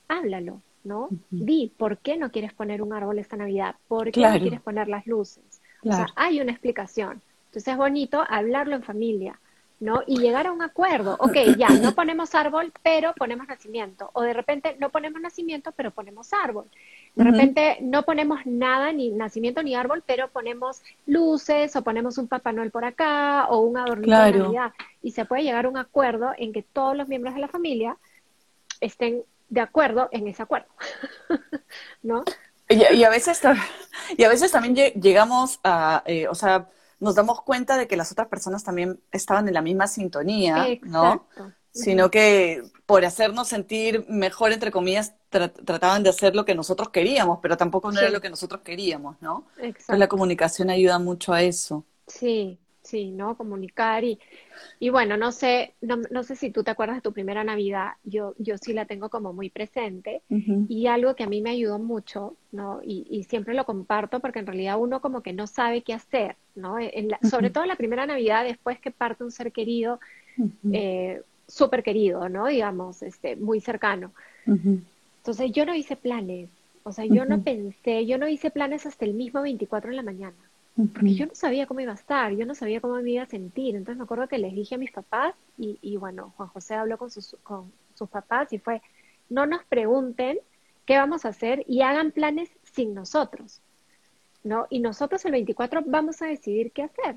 háblalo, 0.08 0.60
¿no? 0.84 1.08
Di, 1.30 1.72
¿por 1.76 1.98
qué 1.98 2.16
no 2.16 2.30
quieres 2.30 2.52
poner 2.52 2.82
un 2.82 2.92
árbol 2.92 3.18
esta 3.18 3.36
Navidad? 3.36 3.76
¿Por 3.88 4.10
qué 4.10 4.20
no 4.20 4.38
quieres 4.38 4.60
poner 4.60 4.88
las 4.88 5.06
luces? 5.06 5.60
O 5.84 5.92
sea, 5.92 6.06
hay 6.16 6.40
una 6.40 6.52
explicación. 6.52 7.22
Entonces 7.46 7.72
es 7.72 7.76
bonito 7.76 8.24
hablarlo 8.28 8.76
en 8.76 8.82
familia, 8.82 9.38
¿no? 9.82 10.04
Y 10.06 10.18
llegar 10.18 10.46
a 10.46 10.52
un 10.52 10.62
acuerdo. 10.62 11.16
Ok, 11.18 11.36
ya, 11.58 11.68
no 11.68 11.92
ponemos 11.92 12.36
árbol, 12.36 12.72
pero 12.84 13.12
ponemos 13.14 13.48
nacimiento. 13.48 14.10
O 14.12 14.22
de 14.22 14.32
repente 14.32 14.76
no 14.78 14.90
ponemos 14.90 15.20
nacimiento, 15.20 15.72
pero 15.72 15.90
ponemos 15.90 16.32
árbol. 16.32 16.66
De 17.16 17.24
repente 17.24 17.78
no 17.80 18.04
ponemos 18.04 18.46
nada, 18.46 18.92
ni 18.92 19.10
nacimiento 19.10 19.60
ni 19.62 19.74
árbol, 19.74 20.04
pero 20.06 20.28
ponemos 20.28 20.82
luces 21.06 21.74
o 21.74 21.82
ponemos 21.82 22.16
un 22.16 22.28
Papá 22.28 22.52
Noel 22.52 22.70
por 22.70 22.84
acá 22.84 23.48
o 23.48 23.58
un 23.58 23.76
adornito 23.76 24.16
de 24.22 24.38
Navidad. 24.38 24.72
Y 25.02 25.10
se 25.10 25.24
puede 25.24 25.42
llegar 25.42 25.66
a 25.66 25.68
un 25.68 25.76
acuerdo 25.76 26.30
en 26.38 26.52
que 26.52 26.62
todos 26.62 26.96
los 26.96 27.08
miembros 27.08 27.34
de 27.34 27.40
la 27.40 27.48
familia 27.48 27.96
estén 28.80 29.24
de 29.48 29.60
acuerdo 29.60 30.08
en 30.12 30.28
ese 30.28 30.44
acuerdo. 30.44 30.68
¿No? 32.04 32.24
Y, 32.68 33.02
a 33.02 33.10
veces, 33.10 33.42
y 34.16 34.22
a 34.22 34.28
veces 34.28 34.52
también 34.52 34.92
llegamos 34.94 35.58
a, 35.64 36.04
eh, 36.06 36.28
o 36.28 36.34
sea, 36.36 36.68
nos 37.02 37.16
damos 37.16 37.42
cuenta 37.42 37.76
de 37.76 37.88
que 37.88 37.96
las 37.96 38.12
otras 38.12 38.28
personas 38.28 38.62
también 38.62 39.00
estaban 39.10 39.48
en 39.48 39.54
la 39.54 39.60
misma 39.60 39.88
sintonía, 39.88 40.68
¿no? 40.82 41.26
Sino 41.72 42.10
que 42.10 42.62
por 42.86 43.04
hacernos 43.04 43.48
sentir 43.48 44.06
mejor, 44.08 44.52
entre 44.52 44.70
comillas, 44.70 45.14
trataban 45.28 46.04
de 46.04 46.10
hacer 46.10 46.36
lo 46.36 46.44
que 46.44 46.54
nosotros 46.54 46.90
queríamos, 46.90 47.40
pero 47.42 47.56
tampoco 47.56 47.90
no 47.90 47.98
era 47.98 48.10
lo 48.10 48.20
que 48.20 48.30
nosotros 48.30 48.60
queríamos, 48.60 49.16
¿no? 49.20 49.46
Exacto. 49.58 49.96
la 49.96 50.06
comunicación 50.06 50.70
ayuda 50.70 51.00
mucho 51.00 51.32
a 51.32 51.42
eso. 51.42 51.84
Sí, 52.06 52.60
sí, 52.92 53.10
¿no? 53.10 53.38
Comunicar 53.38 54.04
y, 54.04 54.18
y 54.78 54.90
bueno, 54.90 55.16
no 55.16 55.32
sé, 55.32 55.72
no, 55.80 55.96
no, 56.10 56.22
sé 56.22 56.36
si 56.36 56.50
tú 56.50 56.62
te 56.62 56.70
acuerdas 56.70 56.98
de 56.98 57.00
tu 57.00 57.12
primera 57.14 57.42
Navidad, 57.42 57.92
yo, 58.04 58.34
yo 58.36 58.58
sí 58.58 58.74
la 58.74 58.84
tengo 58.84 59.08
como 59.08 59.32
muy 59.32 59.48
presente 59.48 60.20
y 60.68 60.86
algo 60.88 61.16
que 61.16 61.22
a 61.22 61.26
mí 61.26 61.40
me 61.40 61.50
ayudó 61.50 61.78
mucho, 61.78 62.36
¿no? 62.52 62.80
Y, 62.84 63.06
y, 63.08 63.24
siempre 63.24 63.54
lo 63.54 63.64
comparto 63.64 64.20
porque 64.20 64.40
en 64.40 64.46
realidad 64.46 64.78
uno 64.78 65.00
como 65.00 65.22
que 65.22 65.32
no 65.32 65.46
sabe 65.46 65.80
qué 65.80 65.94
hacer, 65.94 66.36
¿no? 66.54 66.78
En 66.78 67.08
Sobre 67.30 67.48
todo 67.48 67.64
la 67.64 67.76
primera 67.76 68.04
Navidad 68.04 68.44
después 68.44 68.78
que 68.78 68.90
parte 68.90 69.24
un 69.24 69.30
ser 69.30 69.52
querido, 69.52 69.98
eh, 70.70 71.22
súper 71.48 71.82
querido, 71.82 72.28
¿no? 72.28 72.46
Digamos, 72.46 73.02
este, 73.02 73.36
muy 73.36 73.62
cercano. 73.62 74.12
Entonces 74.46 75.50
yo 75.52 75.64
no 75.64 75.74
hice 75.74 75.96
planes, 75.96 76.50
o 76.82 76.92
sea, 76.92 77.06
yo 77.06 77.24
no 77.24 77.42
pensé, 77.42 78.04
yo 78.04 78.18
no 78.18 78.28
hice 78.28 78.50
planes 78.50 78.84
hasta 78.84 79.06
el 79.06 79.14
mismo 79.14 79.40
24 79.40 79.90
de 79.90 79.96
la 79.96 80.02
mañana 80.02 80.51
porque 80.74 81.14
yo 81.14 81.26
no 81.26 81.34
sabía 81.34 81.66
cómo 81.66 81.80
iba 81.80 81.92
a 81.92 81.96
estar, 81.96 82.32
yo 82.32 82.46
no 82.46 82.54
sabía 82.54 82.80
cómo 82.80 82.94
me 82.94 83.10
iba 83.10 83.22
a 83.22 83.26
sentir. 83.26 83.76
Entonces 83.76 83.98
me 83.98 84.04
acuerdo 84.04 84.28
que 84.28 84.38
les 84.38 84.54
dije 84.54 84.76
a 84.76 84.78
mis 84.78 84.90
papás 84.90 85.34
y, 85.58 85.78
y 85.82 85.96
bueno, 85.96 86.32
Juan 86.36 86.48
José 86.48 86.74
habló 86.74 86.96
con 86.96 87.10
sus, 87.10 87.36
con 87.42 87.70
sus 87.94 88.08
papás 88.08 88.52
y 88.52 88.58
fue, 88.58 88.80
no 89.28 89.44
nos 89.46 89.64
pregunten 89.64 90.38
qué 90.86 90.96
vamos 90.96 91.24
a 91.24 91.28
hacer 91.28 91.64
y 91.68 91.82
hagan 91.82 92.10
planes 92.10 92.50
sin 92.62 92.94
nosotros, 92.94 93.60
¿no? 94.44 94.66
Y 94.70 94.80
nosotros 94.80 95.24
el 95.26 95.32
24 95.32 95.82
vamos 95.86 96.22
a 96.22 96.26
decidir 96.26 96.72
qué 96.72 96.84
hacer, 96.84 97.16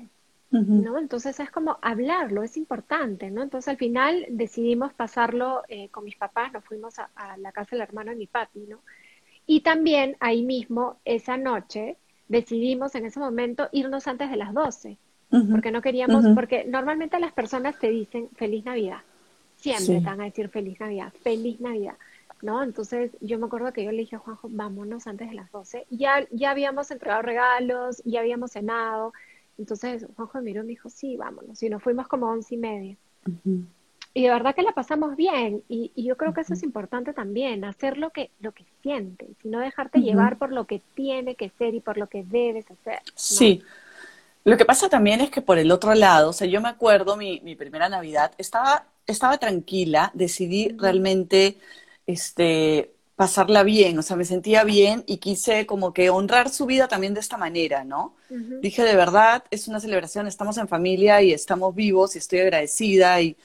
¿no? 0.50 0.98
Entonces 0.98 1.40
es 1.40 1.50
como 1.50 1.78
hablarlo, 1.82 2.42
es 2.42 2.56
importante, 2.56 3.30
¿no? 3.30 3.42
Entonces 3.42 3.68
al 3.68 3.78
final 3.78 4.26
decidimos 4.30 4.92
pasarlo 4.92 5.62
eh, 5.68 5.88
con 5.88 6.04
mis 6.04 6.16
papás, 6.16 6.52
nos 6.52 6.64
fuimos 6.64 6.98
a, 6.98 7.10
a 7.14 7.36
la 7.38 7.52
casa 7.52 7.70
del 7.72 7.82
hermano 7.82 8.10
de 8.10 8.16
mi 8.16 8.26
papi, 8.26 8.60
¿no? 8.60 8.80
Y 9.46 9.60
también 9.60 10.16
ahí 10.20 10.42
mismo, 10.42 10.98
esa 11.04 11.36
noche, 11.36 11.96
decidimos 12.28 12.94
en 12.94 13.06
ese 13.06 13.20
momento 13.20 13.68
irnos 13.72 14.06
antes 14.06 14.30
de 14.30 14.36
las 14.36 14.52
12, 14.52 14.96
porque 15.50 15.70
no 15.70 15.82
queríamos, 15.82 16.24
porque 16.34 16.64
normalmente 16.64 17.18
las 17.18 17.32
personas 17.32 17.78
te 17.78 17.90
dicen 17.90 18.28
feliz 18.36 18.64
Navidad, 18.64 19.00
siempre 19.56 20.00
te 20.00 20.04
van 20.04 20.20
a 20.20 20.24
decir 20.24 20.48
feliz 20.48 20.78
Navidad, 20.80 21.12
feliz 21.22 21.60
Navidad, 21.60 21.96
¿no? 22.42 22.62
Entonces 22.62 23.10
yo 23.20 23.38
me 23.38 23.46
acuerdo 23.46 23.72
que 23.72 23.84
yo 23.84 23.90
le 23.90 23.98
dije 23.98 24.16
a 24.16 24.20
Juanjo, 24.20 24.48
vámonos 24.50 25.06
antes 25.06 25.28
de 25.28 25.34
las 25.34 25.50
12, 25.52 25.86
ya, 25.90 26.26
ya 26.30 26.50
habíamos 26.50 26.90
entregado 26.90 27.22
regalos, 27.22 28.02
ya 28.04 28.20
habíamos 28.20 28.52
cenado, 28.52 29.12
entonces 29.58 30.06
Juanjo 30.16 30.40
miró 30.40 30.62
y 30.62 30.66
me 30.66 30.70
dijo, 30.70 30.88
sí, 30.88 31.16
vámonos, 31.16 31.62
y 31.62 31.68
nos 31.68 31.82
fuimos 31.82 32.08
como 32.08 32.28
once 32.28 32.54
y 32.54 32.58
media 32.58 32.96
y 34.16 34.22
de 34.22 34.30
verdad 34.30 34.54
que 34.54 34.62
la 34.62 34.72
pasamos 34.72 35.14
bien 35.14 35.62
y, 35.68 35.92
yo 35.94 36.16
creo 36.16 36.32
que 36.32 36.40
eso 36.40 36.54
es 36.54 36.62
importante 36.62 37.12
también, 37.12 37.66
hacer 37.66 37.98
lo 37.98 38.08
que, 38.08 38.30
lo 38.40 38.52
que 38.52 38.64
sientes 38.82 39.28
y 39.44 39.48
no 39.48 39.60
dejarte 39.60 40.00
llevar 40.00 40.38
por 40.38 40.52
lo 40.52 40.66
que 40.66 40.80
tiene 40.94 41.34
que 41.34 41.50
ser 41.58 41.74
y 41.74 41.80
por 41.80 41.98
lo 41.98 42.06
que 42.06 42.24
debes 42.24 42.64
hacer. 42.70 43.00
Sí. 43.14 43.62
Lo 44.44 44.56
que 44.56 44.64
pasa 44.64 44.88
también 44.88 45.20
es 45.20 45.28
que 45.28 45.42
por 45.42 45.58
el 45.58 45.70
otro 45.70 45.94
lado, 45.94 46.30
o 46.30 46.32
sea, 46.32 46.46
yo 46.46 46.62
me 46.62 46.70
acuerdo 46.70 47.18
mi, 47.18 47.40
mi 47.40 47.56
primera 47.56 47.90
Navidad, 47.90 48.32
estaba, 48.38 48.86
estaba 49.06 49.36
tranquila, 49.36 50.10
decidí 50.14 50.70
realmente 50.70 51.58
este, 52.06 52.92
pasarla 53.16 53.64
bien, 53.64 53.98
o 53.98 54.02
sea, 54.02 54.16
me 54.16 54.24
sentía 54.24 54.64
bien 54.64 55.04
y 55.06 55.18
quise 55.18 55.66
como 55.66 55.92
que 55.92 56.08
honrar 56.08 56.48
su 56.48 56.64
vida 56.64 56.88
también 56.88 57.12
de 57.12 57.20
esta 57.20 57.36
manera, 57.36 57.84
¿no? 57.84 58.14
Dije, 58.62 58.82
de 58.82 58.96
verdad, 58.96 59.44
es 59.50 59.68
una 59.68 59.78
celebración, 59.78 60.26
estamos 60.26 60.56
en 60.56 60.68
familia 60.68 61.20
y 61.20 61.34
estamos 61.34 61.74
vivos 61.74 62.14
y 62.14 62.18
estoy 62.18 62.38
agradecida 62.38 63.20
y 63.20 63.36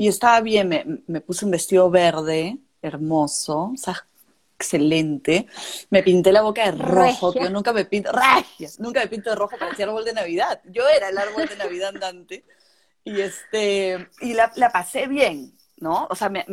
y 0.00 0.08
estaba 0.08 0.40
bien, 0.40 0.66
me, 0.66 0.82
me 1.08 1.20
puse 1.20 1.44
un 1.44 1.50
vestido 1.50 1.90
verde, 1.90 2.56
hermoso, 2.80 3.72
o 3.74 3.76
sea, 3.76 4.06
excelente. 4.56 5.46
Me 5.90 6.02
pinté 6.02 6.32
la 6.32 6.40
boca 6.40 6.64
de 6.64 6.72
rojo, 6.72 7.34
que 7.34 7.40
yo 7.40 7.50
nunca 7.50 7.74
me 7.74 7.84
pinto, 7.84 8.10
nunca 8.78 9.00
me 9.00 9.08
pinto 9.08 9.28
de 9.28 9.36
rojo, 9.36 9.58
parecía 9.58 9.84
árbol 9.84 10.06
de 10.06 10.14
Navidad. 10.14 10.62
Yo 10.64 10.88
era 10.88 11.10
el 11.10 11.18
árbol 11.18 11.46
de 11.46 11.56
Navidad 11.56 11.90
andante. 11.90 12.46
Y 13.04 13.20
este, 13.20 14.08
y 14.22 14.32
la, 14.32 14.50
la 14.56 14.72
pasé 14.72 15.06
bien, 15.06 15.52
¿no? 15.80 16.06
O 16.08 16.14
sea, 16.14 16.30
me, 16.30 16.46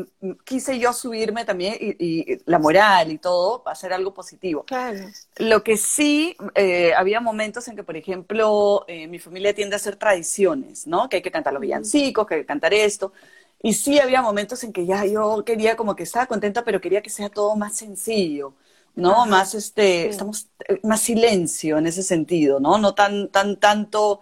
quise 0.43 0.77
yo 0.77 0.91
subirme 0.91 1.45
también 1.45 1.75
y, 1.79 2.39
la 2.49 2.59
moral 2.59 3.11
y 3.13 3.17
todo, 3.17 3.63
hacer 3.65 3.93
algo 3.93 4.13
positivo. 4.13 4.63
Claro. 4.63 4.99
Lo 5.37 5.63
que 5.63 5.77
sí, 5.77 6.35
eh, 6.53 6.93
había 6.95 7.21
momentos 7.21 7.65
en 7.69 7.77
que, 7.77 7.83
por 7.83 7.95
ejemplo, 7.95 8.83
eh, 8.89 9.07
mi 9.07 9.19
familia 9.19 9.53
tiende 9.53 9.75
a 9.75 9.77
hacer 9.77 9.95
tradiciones, 9.95 10.85
¿no? 10.85 11.07
Que 11.07 11.17
hay 11.17 11.21
que 11.21 11.31
cantar 11.31 11.53
los 11.53 11.61
villancicos, 11.61 12.27
que 12.27 12.35
hay 12.35 12.41
que 12.41 12.47
cantar 12.47 12.73
esto. 12.73 13.13
Y 13.61 13.73
sí 13.73 13.99
había 13.99 14.21
momentos 14.21 14.63
en 14.63 14.71
que 14.73 14.85
ya 14.85 15.05
yo 15.05 15.43
quería 15.45 15.75
como 15.75 15.95
que 15.95 16.03
estaba 16.03 16.27
contenta, 16.27 16.63
pero 16.63 16.79
quería 16.81 17.01
que 17.01 17.09
sea 17.09 17.29
todo 17.29 17.55
más 17.55 17.75
sencillo, 17.75 18.53
¿no? 18.95 19.25
Más 19.25 19.55
este, 19.55 20.07
estamos, 20.07 20.49
eh, 20.67 20.79
más 20.83 21.01
silencio 21.01 21.77
en 21.77 21.87
ese 21.87 22.03
sentido, 22.03 22.59
¿no? 22.59 22.77
No 22.77 22.93
tan, 22.93 23.29
tan, 23.29 23.57
tanto, 23.59 24.21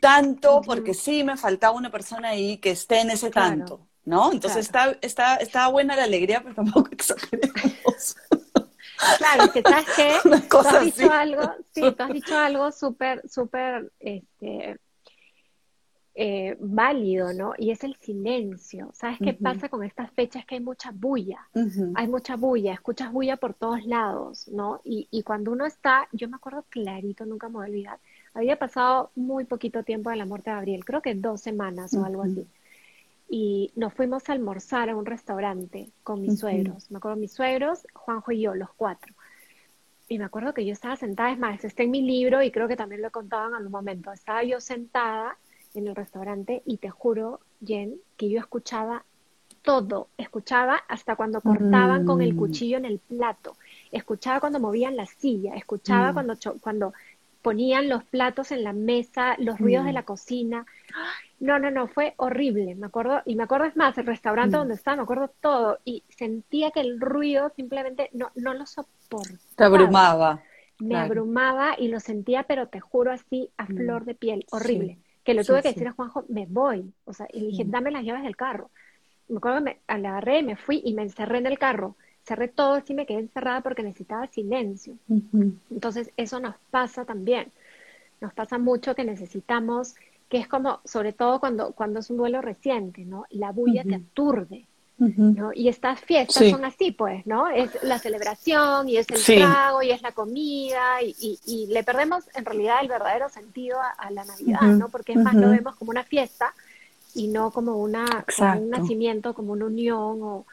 tanto, 0.00 0.60
porque 0.62 0.94
sí 0.94 1.24
me 1.24 1.36
faltaba 1.36 1.76
una 1.76 1.90
persona 1.90 2.30
ahí 2.30 2.58
que 2.58 2.70
esté 2.70 3.00
en 3.00 3.10
ese 3.10 3.30
tanto, 3.30 3.88
¿no? 4.04 4.32
Entonces 4.32 4.66
está, 4.66 4.96
está, 5.02 5.36
está 5.36 5.68
buena 5.68 5.96
la 5.96 6.04
alegría, 6.04 6.42
pero 6.42 6.54
tampoco 6.54 6.90
exageremos. 6.92 8.16
Claro, 9.18 9.50
que 9.52 9.62
sabes 9.62 9.86
que 9.96 10.20
tú 10.50 10.58
has 10.58 10.84
dicho 10.84 11.10
algo, 11.10 11.42
sí, 11.72 11.82
tú 11.96 12.02
has 12.02 12.12
dicho 12.12 12.36
algo 12.36 12.72
súper, 12.72 13.22
súper, 13.28 13.90
este, 13.98 14.78
eh, 16.22 16.54
válido, 16.60 17.32
¿no? 17.32 17.54
Y 17.56 17.70
es 17.70 17.82
el 17.82 17.96
silencio. 17.96 18.90
¿Sabes 18.92 19.16
qué 19.24 19.32
pasa 19.32 19.70
con 19.70 19.82
estas 19.82 20.10
fechas? 20.10 20.44
Que 20.44 20.56
hay 20.56 20.60
mucha 20.60 20.90
bulla, 20.92 21.48
hay 21.94 22.08
mucha 22.08 22.36
bulla, 22.36 22.74
escuchas 22.74 23.10
bulla 23.10 23.38
por 23.38 23.54
todos 23.54 23.86
lados, 23.86 24.46
¿no? 24.48 24.82
Y, 24.84 25.08
y, 25.10 25.22
cuando 25.22 25.50
uno 25.50 25.64
está, 25.64 26.08
yo 26.12 26.28
me 26.28 26.36
acuerdo 26.36 26.66
clarito, 26.68 27.24
nunca 27.24 27.48
me 27.48 27.54
voy 27.54 27.64
a 27.64 27.68
olvidar, 27.70 27.98
había 28.34 28.58
pasado 28.58 29.12
muy 29.16 29.46
poquito 29.46 29.82
tiempo 29.82 30.10
de 30.10 30.16
la 30.16 30.26
muerte 30.26 30.50
de 30.50 30.56
Gabriel, 30.56 30.84
creo 30.84 31.00
que 31.00 31.14
dos 31.14 31.40
semanas 31.40 31.94
o 31.94 32.04
algo 32.04 32.22
así 32.22 32.46
y 33.30 33.72
nos 33.76 33.94
fuimos 33.94 34.28
a 34.28 34.32
almorzar 34.34 34.90
a 34.90 34.96
un 34.96 35.06
restaurante 35.06 35.88
con 36.02 36.20
mis 36.20 36.38
suegros. 36.38 36.90
Me 36.90 36.98
acuerdo 36.98 37.16
mis 37.16 37.32
suegros, 37.32 37.86
Juanjo 37.94 38.32
y 38.32 38.42
yo, 38.42 38.54
los 38.54 38.68
cuatro. 38.76 39.14
Y 40.06 40.18
me 40.18 40.24
acuerdo 40.24 40.52
que 40.52 40.66
yo 40.66 40.72
estaba 40.74 40.96
sentada, 40.96 41.32
es 41.32 41.38
más, 41.38 41.64
está 41.64 41.82
en 41.82 41.92
mi 41.92 42.02
libro 42.02 42.42
y 42.42 42.50
creo 42.50 42.68
que 42.68 42.76
también 42.76 43.00
lo 43.00 43.10
contado 43.10 43.48
en 43.48 43.54
algún 43.54 43.72
momento. 43.72 44.12
Estaba 44.12 44.42
yo 44.42 44.60
sentada 44.60 45.38
en 45.74 45.88
el 45.88 45.96
restaurante 45.96 46.62
y 46.64 46.78
te 46.78 46.90
juro, 46.90 47.40
Jen, 47.64 47.96
que 48.16 48.28
yo 48.28 48.40
escuchaba 48.40 49.04
todo. 49.62 50.08
Escuchaba 50.16 50.76
hasta 50.88 51.16
cuando 51.16 51.40
cortaban 51.40 52.04
con 52.06 52.22
el 52.22 52.34
mm. 52.34 52.36
cuchillo 52.36 52.76
en 52.76 52.84
el 52.84 52.98
plato. 52.98 53.56
Escuchaba 53.92 54.40
cuando 54.40 54.60
movían 54.60 54.96
la 54.96 55.06
silla. 55.06 55.54
Escuchaba 55.54 56.10
mm. 56.10 56.14
cuando, 56.14 56.34
cuando 56.60 56.92
ponían 57.42 57.88
los 57.88 58.04
platos 58.04 58.52
en 58.52 58.64
la 58.64 58.72
mesa, 58.72 59.34
los 59.38 59.58
ruidos 59.58 59.84
de 59.84 59.92
mm. 59.92 59.94
la 59.94 60.02
cocina. 60.04 60.66
No, 61.38 61.58
no, 61.58 61.70
no, 61.70 61.88
fue 61.88 62.14
horrible, 62.18 62.74
me 62.74 62.86
acuerdo, 62.86 63.22
y 63.24 63.34
me 63.34 63.44
acuerdo 63.44 63.66
es 63.66 63.76
más, 63.76 63.96
el 63.96 64.06
restaurante 64.06 64.56
mm. 64.56 64.60
donde 64.60 64.74
estaba, 64.74 64.98
me 64.98 65.02
acuerdo 65.04 65.32
todo, 65.40 65.78
y 65.84 66.02
sentía 66.10 66.70
que 66.70 66.80
el 66.80 67.00
ruido 67.00 67.50
simplemente 67.56 68.10
no, 68.12 68.30
no 68.34 68.52
lo 68.52 68.66
soportaba. 68.66 69.38
Te 69.56 69.64
abrumaba. 69.64 70.42
Me 70.78 70.96
abrumaba 70.96 71.74
y 71.78 71.88
lo 71.88 72.00
sentía, 72.00 72.44
pero 72.44 72.68
te 72.68 72.80
juro 72.80 73.12
así, 73.12 73.50
a 73.56 73.64
mm. 73.64 73.76
flor 73.76 74.04
de 74.04 74.14
piel, 74.14 74.46
horrible. 74.50 74.98
Que 75.30 75.34
lo 75.34 75.44
tuve 75.44 75.62
que 75.62 75.68
decir 75.68 75.88
a 75.88 75.92
Juanjo, 75.92 76.24
me 76.28 76.46
voy, 76.46 76.92
o 77.04 77.12
sea, 77.12 77.26
y 77.32 77.40
le 77.40 77.46
dije, 77.48 77.64
dame 77.66 77.90
las 77.90 78.04
llaves 78.04 78.22
del 78.22 78.36
carro. 78.36 78.70
Me 79.28 79.38
acuerdo 79.38 79.58
que 79.58 79.64
me 79.64 79.80
agarré, 79.86 80.42
me 80.42 80.56
fui 80.56 80.82
y 80.84 80.94
me 80.94 81.02
encerré 81.02 81.38
en 81.38 81.46
el 81.46 81.58
carro. 81.58 81.96
Cerré 82.24 82.48
todo 82.48 82.82
y 82.86 82.94
me 82.94 83.06
quedé 83.06 83.20
encerrada 83.20 83.60
porque 83.60 83.82
necesitaba 83.82 84.26
silencio. 84.26 84.94
Entonces, 85.70 86.10
eso 86.16 86.40
nos 86.40 86.56
pasa 86.70 87.04
también. 87.04 87.50
Nos 88.20 88.34
pasa 88.34 88.58
mucho 88.58 88.94
que 88.94 89.04
necesitamos 89.04 89.94
que 90.28 90.38
es 90.38 90.46
como, 90.46 90.80
sobre 90.84 91.12
todo 91.12 91.40
cuando, 91.40 91.72
cuando 91.72 92.00
es 92.00 92.08
un 92.08 92.16
duelo 92.16 92.40
reciente, 92.40 93.04
¿no? 93.04 93.24
La 93.30 93.50
bulla 93.50 93.82
te 93.82 93.96
aturde, 93.96 94.66
¿no? 95.00 95.50
Y 95.54 95.68
estas 95.68 96.00
fiestas 96.00 96.50
son 96.50 96.64
así, 96.64 96.92
pues, 96.92 97.26
¿no? 97.26 97.48
Es 97.48 97.70
la 97.82 97.98
celebración 97.98 98.88
y 98.88 98.98
es 98.98 99.06
el 99.10 99.38
trago 99.38 99.82
y 99.82 99.90
es 99.90 100.02
la 100.02 100.12
comida 100.12 101.02
y, 101.02 101.38
y, 101.46 101.66
le 101.68 101.82
perdemos 101.82 102.24
en 102.34 102.44
realidad 102.44 102.76
el 102.82 102.88
verdadero 102.88 103.28
sentido 103.28 103.78
a, 103.80 104.10
la 104.10 104.24
Navidad, 104.24 104.60
¿no? 104.62 104.88
Porque 104.88 105.12
es 105.12 105.18
más, 105.18 105.34
lo 105.34 105.50
vemos 105.50 105.76
como 105.76 105.90
una 105.90 106.04
fiesta 106.04 106.54
y 107.14 107.28
no 107.28 107.50
como, 107.50 107.76
una, 107.78 108.24
un 108.56 108.70
nacimiento, 108.70 109.34
como 109.34 109.52
una 109.52 109.66
unión 109.66 110.22
o, 110.22 110.46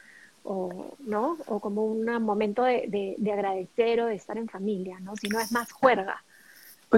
o, 0.44 0.96
¿no? 1.00 1.38
O 1.48 1.60
como 1.60 1.86
un 1.86 2.06
momento 2.24 2.64
de, 2.64 2.86
de, 2.88 3.16
de 3.18 3.32
agradecer 3.32 4.02
o 4.02 4.06
de 4.06 4.16
estar 4.16 4.38
en 4.38 4.48
familia, 4.48 5.00
¿no? 5.02 5.16
Sino 5.18 5.40
es 5.40 5.52
más 5.52 5.72
juerga. 5.72 6.24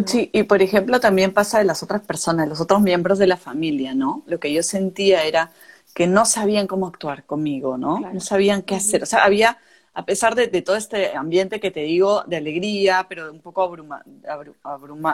Sí, 0.06 0.30
y 0.34 0.44
por 0.44 0.62
ejemplo 0.62 1.00
también 1.00 1.34
pasa 1.34 1.58
de 1.58 1.64
las 1.64 1.82
otras 1.82 2.02
personas, 2.02 2.48
los 2.48 2.62
otros 2.62 2.80
miembros 2.80 3.18
de 3.18 3.26
la 3.26 3.38
familia, 3.38 3.96
¿no? 3.96 4.22
Lo 4.28 4.40
que 4.40 4.54
yo 4.54 4.62
sentía 4.62 5.24
era 5.24 5.50
que 5.94 6.08
no 6.08 6.26
sabían 6.26 6.68
cómo 6.68 6.88
actuar 6.88 7.26
conmigo, 7.26 7.78
¿no? 7.78 8.00
No 8.00 8.20
sabían 8.20 8.62
qué 8.62 8.76
hacer. 8.76 9.04
O 9.04 9.06
sea, 9.06 9.24
había, 9.24 9.58
a 9.94 10.06
pesar 10.06 10.36
de, 10.36 10.48
todo 10.62 10.76
este 10.76 11.16
ambiente 11.16 11.60
que 11.60 11.72
te 11.72 11.82
digo, 11.82 12.24
de 12.28 12.38
alegría, 12.38 13.06
pero 13.10 13.32
un 13.32 13.42
poco 13.42 13.64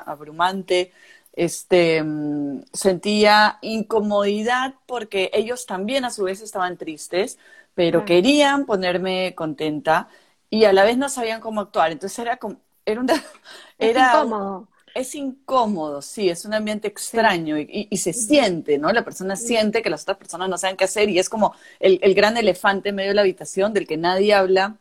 abrumante, 0.05 0.91
este, 1.33 2.03
mm, 2.03 2.63
sentía 2.71 3.57
incomodidad 3.61 4.75
porque 4.85 5.31
ellos 5.33 5.65
también 5.65 6.05
a 6.05 6.11
su 6.11 6.23
vez 6.23 6.41
estaban 6.41 6.77
tristes, 6.77 7.37
pero 7.73 8.05
querían 8.05 8.65
ponerme 8.65 9.35
contenta 9.35 10.07
y 10.49 10.63
a 10.63 10.71
la 10.71 10.83
vez 10.85 10.97
no 10.97 11.09
sabían 11.09 11.41
cómo 11.41 11.61
actuar. 11.61 11.91
Entonces 11.91 12.17
era 12.19 12.37
como, 12.37 12.57
era, 12.85 13.01
una, 13.01 13.13
era 13.79 14.13
incómodo. 14.13 14.67
Es 14.95 15.13
incómodo, 15.13 16.01
sí, 16.01 16.29
es 16.29 16.45
un 16.45 16.53
ambiente 16.53 16.87
extraño 16.87 17.57
y, 17.59 17.97
se 17.97 18.13
siente, 18.13 18.77
¿no? 18.77 18.93
La 18.93 19.03
persona 19.03 19.35
siente 19.35 19.81
que 19.81 19.89
las 19.89 20.03
otras 20.03 20.17
personas 20.17 20.47
no 20.47 20.57
saben 20.57 20.77
qué 20.77 20.85
hacer 20.85 21.09
y 21.09 21.19
es 21.19 21.27
como 21.27 21.53
el, 21.81 22.15
gran 22.15 22.37
elefante 22.37 22.89
en 22.89 22.95
medio 22.95 23.09
de 23.09 23.15
la 23.15 23.21
habitación 23.21 23.73
del 23.73 23.87
que 23.87 23.97
nadie 23.97 24.33
habla. 24.33 24.77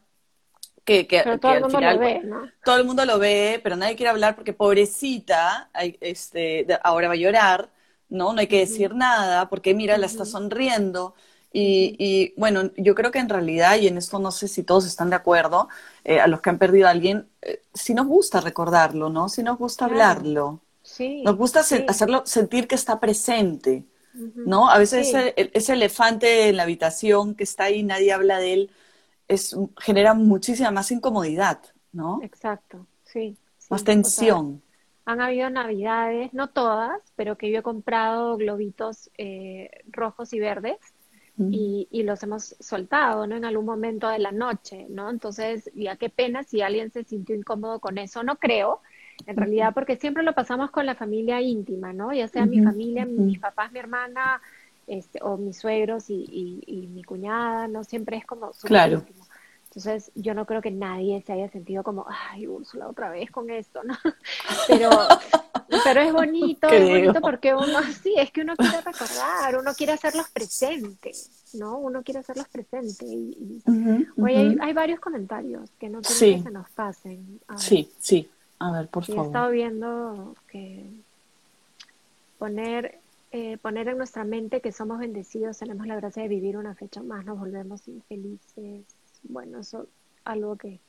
Que, 0.84 1.08
que, 1.08 1.20
todo 1.40 1.54
el 1.54 1.62
mundo 1.62 1.80
lo 1.80 1.98
ve, 1.98 2.20
¿no? 2.22 2.48
Todo 2.64 2.76
el 2.76 2.84
mundo 2.84 3.04
lo 3.04 3.18
ve, 3.18 3.58
pero 3.64 3.74
nadie 3.74 3.96
quiere 3.96 4.10
hablar 4.10 4.36
porque 4.36 4.52
pobrecita, 4.52 5.68
este, 6.00 6.64
ahora 6.84 7.08
va 7.08 7.14
a 7.14 7.16
llorar, 7.16 7.70
¿no? 8.08 8.32
No 8.32 8.38
hay 8.38 8.46
que 8.46 8.60
decir 8.60 8.94
nada 8.94 9.48
porque 9.48 9.74
mira, 9.74 9.98
la 9.98 10.06
está 10.06 10.24
sonriendo. 10.24 11.16
Y, 11.56 12.34
bueno, 12.36 12.72
yo 12.76 12.96
creo 12.96 13.12
que 13.12 13.20
en 13.20 13.28
realidad, 13.28 13.78
y 13.78 13.86
en 13.86 13.96
esto 13.96 14.18
no 14.18 14.32
sé 14.32 14.48
si 14.48 14.64
todos 14.64 14.86
están 14.86 15.10
de 15.10 15.16
acuerdo, 15.16 15.68
eh, 16.02 16.18
a 16.18 16.26
los 16.26 16.40
que 16.40 16.50
han 16.50 16.58
perdido 16.58 16.88
a 16.88 16.90
alguien, 16.90 17.28
eh, 17.42 17.62
si 17.72 17.94
nos 17.94 18.08
gusta 18.08 18.40
recordarlo, 18.40 19.08
¿no? 19.08 19.28
Si 19.28 19.44
nos 19.44 19.56
gusta 19.56 19.84
hablarlo. 19.84 20.62
Sí, 20.82 21.22
nos 21.22 21.36
gusta 21.36 21.60
hacerlo, 21.60 22.24
sentir 22.26 22.66
que 22.66 22.74
está 22.74 22.98
presente, 22.98 23.84
¿no? 24.12 24.68
A 24.68 24.78
veces 24.78 25.14
ese, 25.36 25.72
elefante 25.72 26.48
en 26.48 26.56
la 26.56 26.64
habitación 26.64 27.36
que 27.36 27.44
está 27.44 27.64
ahí, 27.64 27.84
nadie 27.84 28.12
habla 28.12 28.40
de 28.40 28.52
él, 28.52 28.70
es, 29.28 29.56
genera 29.78 30.12
muchísima 30.12 30.72
más 30.72 30.90
incomodidad, 30.90 31.60
¿no? 31.92 32.18
Exacto, 32.22 32.84
sí. 33.04 33.36
Más 33.70 33.84
tensión. 33.84 34.60
han 35.04 35.20
habido 35.20 35.48
navidades, 35.50 36.34
no 36.34 36.50
todas, 36.50 37.00
pero 37.14 37.38
que 37.38 37.52
yo 37.52 37.60
he 37.60 37.62
comprado 37.62 38.36
globitos 38.36 39.08
eh, 39.16 39.70
rojos 39.86 40.32
y 40.32 40.40
verdes 40.40 40.78
y, 41.36 41.88
y, 41.90 42.04
los 42.04 42.22
hemos 42.22 42.54
soltado, 42.60 43.26
¿no? 43.26 43.34
En 43.34 43.44
algún 43.44 43.64
momento 43.64 44.08
de 44.08 44.20
la 44.20 44.30
noche, 44.30 44.86
¿no? 44.88 45.10
Entonces, 45.10 45.68
ya 45.74 45.96
qué 45.96 46.08
pena 46.08 46.44
si 46.44 46.62
alguien 46.62 46.92
se 46.92 47.02
sintió 47.02 47.34
incómodo 47.34 47.80
con 47.80 47.98
eso, 47.98 48.22
no 48.22 48.36
creo, 48.36 48.80
en 49.26 49.36
realidad, 49.36 49.72
porque 49.74 49.96
siempre 49.96 50.22
lo 50.22 50.32
pasamos 50.32 50.70
con 50.70 50.86
la 50.86 50.94
familia 50.94 51.40
íntima, 51.40 51.92
¿no? 51.92 52.12
Ya 52.12 52.28
sea 52.28 52.46
mi 52.46 52.62
familia, 52.62 53.04
mis 53.04 53.38
papás, 53.38 53.72
mi 53.72 53.78
hermana, 53.80 54.40
este, 54.86 55.18
o 55.22 55.36
mis 55.36 55.58
suegros 55.58 56.10
y, 56.10 56.62
y, 56.66 56.86
mi 56.88 57.02
cuñada, 57.02 57.68
¿no? 57.68 57.84
Siempre 57.84 58.18
es 58.18 58.26
como 58.26 58.50
claro. 58.62 58.98
íntimo. 58.98 59.24
Entonces, 59.76 60.12
yo 60.14 60.34
no 60.34 60.46
creo 60.46 60.62
que 60.62 60.70
nadie 60.70 61.20
se 61.26 61.32
haya 61.32 61.48
sentido 61.50 61.82
como, 61.82 62.06
ay, 62.08 62.46
Úrsula, 62.46 62.86
otra 62.86 63.10
vez 63.10 63.28
con 63.32 63.50
esto, 63.50 63.82
¿no? 63.82 63.94
Pero, 64.68 64.90
pero 65.82 66.00
es 66.00 66.12
bonito, 66.12 66.68
es 66.68 66.88
bonito 66.88 67.20
porque 67.20 67.54
uno, 67.54 67.82
sí, 68.02 68.14
es 68.16 68.30
que 68.30 68.42
uno 68.42 68.54
quiere 68.54 68.80
recordar, 68.80 69.58
uno 69.58 69.72
quiere 69.74 69.92
hacerlos 69.92 70.28
presentes, 70.30 71.30
¿no? 71.54 71.78
Uno 71.78 72.02
quiere 72.02 72.20
hacerlos 72.20 72.46
presentes. 72.48 73.02
Y, 73.02 73.62
Oye, 74.20 74.56
hay, 74.60 74.72
varios 74.72 75.00
comentarios 75.00 75.70
que 75.80 75.88
no 75.88 76.02
quiero 76.02 76.36
que 76.36 76.42
se 76.42 76.50
nos 76.50 76.70
pasen. 76.70 77.40
Sí, 77.56 77.90
sí. 77.98 78.30
A 78.60 78.70
ver, 78.70 78.88
por 78.88 79.04
favor. 79.04 79.24
He 79.24 79.26
estado 79.26 79.50
viendo 79.50 80.36
que 80.48 80.84
poner, 82.38 82.98
eh, 83.32 83.58
poner 83.58 83.88
en 83.88 83.98
nuestra 83.98 84.22
mente 84.22 84.60
que 84.60 84.70
somos 84.70 84.98
bendecidos, 84.98 85.58
tenemos 85.58 85.86
la 85.86 85.96
gracia 85.96 86.22
de 86.22 86.28
vivir 86.28 86.56
una 86.56 86.74
fecha 86.74 87.02
más, 87.02 87.24
nos 87.24 87.38
volvemos 87.38 87.88
infelices. 87.88 88.84
Bueno, 89.24 89.60
eso 89.60 89.88
algo 90.24 90.56
que 90.56 90.80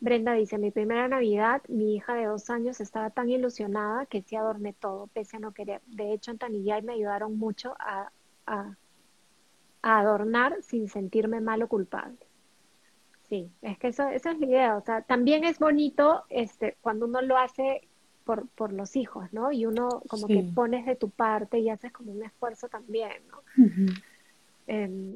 Brenda 0.00 0.32
dice, 0.32 0.56
mi 0.56 0.70
primera 0.70 1.08
Navidad, 1.08 1.62
mi 1.68 1.94
hija 1.94 2.14
de 2.14 2.24
dos 2.24 2.48
años 2.48 2.80
estaba 2.80 3.10
tan 3.10 3.28
ilusionada 3.28 4.06
que 4.06 4.22
sí 4.22 4.34
adorné 4.34 4.72
todo, 4.72 5.08
pese 5.08 5.36
a 5.36 5.40
no 5.40 5.52
querer. 5.52 5.82
De 5.86 6.12
hecho, 6.12 6.30
Antanilla 6.30 6.80
me 6.80 6.94
ayudaron 6.94 7.38
mucho 7.38 7.74
a, 7.78 8.10
a, 8.46 8.76
adornar 9.82 10.62
sin 10.62 10.88
sentirme 10.88 11.40
mal 11.40 11.62
o 11.62 11.68
culpable. 11.68 12.18
Sí, 13.28 13.50
es 13.62 13.78
que 13.78 13.88
eso, 13.88 14.08
esa 14.08 14.32
es 14.32 14.38
la 14.40 14.46
idea. 14.46 14.76
O 14.76 14.80
sea, 14.80 15.02
también 15.02 15.44
es 15.44 15.58
bonito 15.58 16.24
este, 16.30 16.76
cuando 16.80 17.06
uno 17.06 17.20
lo 17.20 17.36
hace 17.36 17.86
por, 18.24 18.48
por 18.48 18.72
los 18.72 18.96
hijos, 18.96 19.32
¿no? 19.32 19.52
Y 19.52 19.66
uno 19.66 20.02
como 20.08 20.26
que 20.26 20.42
pones 20.54 20.86
de 20.86 20.96
tu 20.96 21.10
parte 21.10 21.58
y 21.58 21.68
haces 21.68 21.92
como 21.92 22.12
un 22.12 22.24
esfuerzo 22.24 22.68
también, 22.68 23.12
¿no? 23.28 23.42
Em, 24.66 25.14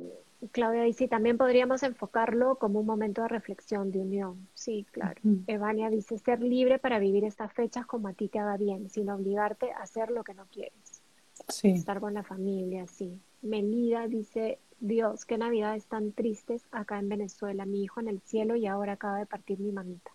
Claudia 0.52 0.82
dice, 0.82 1.08
también 1.08 1.38
podríamos 1.38 1.82
enfocarlo 1.82 2.56
como 2.56 2.80
un 2.80 2.86
momento 2.86 3.22
de 3.22 3.28
reflexión, 3.28 3.90
de 3.90 4.00
unión. 4.00 4.48
Sí, 4.54 4.86
claro. 4.90 5.20
Evania 5.46 5.90
dice, 5.90 6.18
ser 6.18 6.40
libre 6.40 6.78
para 6.78 6.98
vivir 6.98 7.24
estas 7.24 7.52
fechas 7.52 7.86
como 7.86 8.08
a 8.08 8.12
ti 8.12 8.28
te 8.28 8.38
haga 8.38 8.56
bien, 8.56 8.90
sin 8.90 9.10
obligarte 9.10 9.72
a 9.72 9.82
hacer 9.82 10.10
lo 10.10 10.24
que 10.24 10.34
no 10.34 10.46
quieres. 10.46 11.02
Sí. 11.48 11.70
Estar 11.70 12.00
con 12.00 12.14
la 12.14 12.22
familia, 12.22 12.86
sí. 12.86 13.20
Melida 13.42 14.06
dice, 14.08 14.58
Dios, 14.80 15.24
qué 15.24 15.38
navidades 15.38 15.86
tan 15.86 16.12
tristes 16.12 16.62
acá 16.70 16.98
en 16.98 17.08
Venezuela, 17.08 17.66
mi 17.66 17.82
hijo 17.82 18.00
en 18.00 18.08
el 18.08 18.20
cielo 18.20 18.56
y 18.56 18.66
ahora 18.66 18.92
acaba 18.92 19.18
de 19.18 19.26
partir 19.26 19.58
mi 19.58 19.72
mamita. 19.72 20.10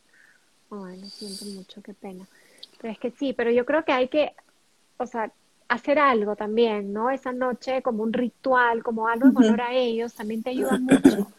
Bueno, 0.70 1.06
siento 1.08 1.46
mucho, 1.46 1.82
qué 1.82 1.94
pena. 1.94 2.28
Pero 2.80 2.94
es 2.94 3.00
que 3.00 3.12
sí, 3.12 3.34
pero 3.34 3.52
yo 3.52 3.66
creo 3.66 3.84
que 3.84 3.92
hay 3.92 4.08
que, 4.08 4.34
o 4.98 5.06
sea, 5.06 5.32
hacer 5.70 6.00
algo 6.00 6.36
también, 6.36 6.92
¿no? 6.92 7.12
Esa 7.12 7.32
noche 7.32 7.82
como 7.82 8.04
un 8.04 8.12
ritual, 8.12 8.84
como 8.84 9.08
algo 9.08 9.28
en 9.28 9.38
honor 9.38 9.62
a 9.62 9.74
ellos, 9.74 10.14
también 10.14 10.42
te 10.42 10.50
ayuda 10.50 10.80
mucho, 10.80 11.32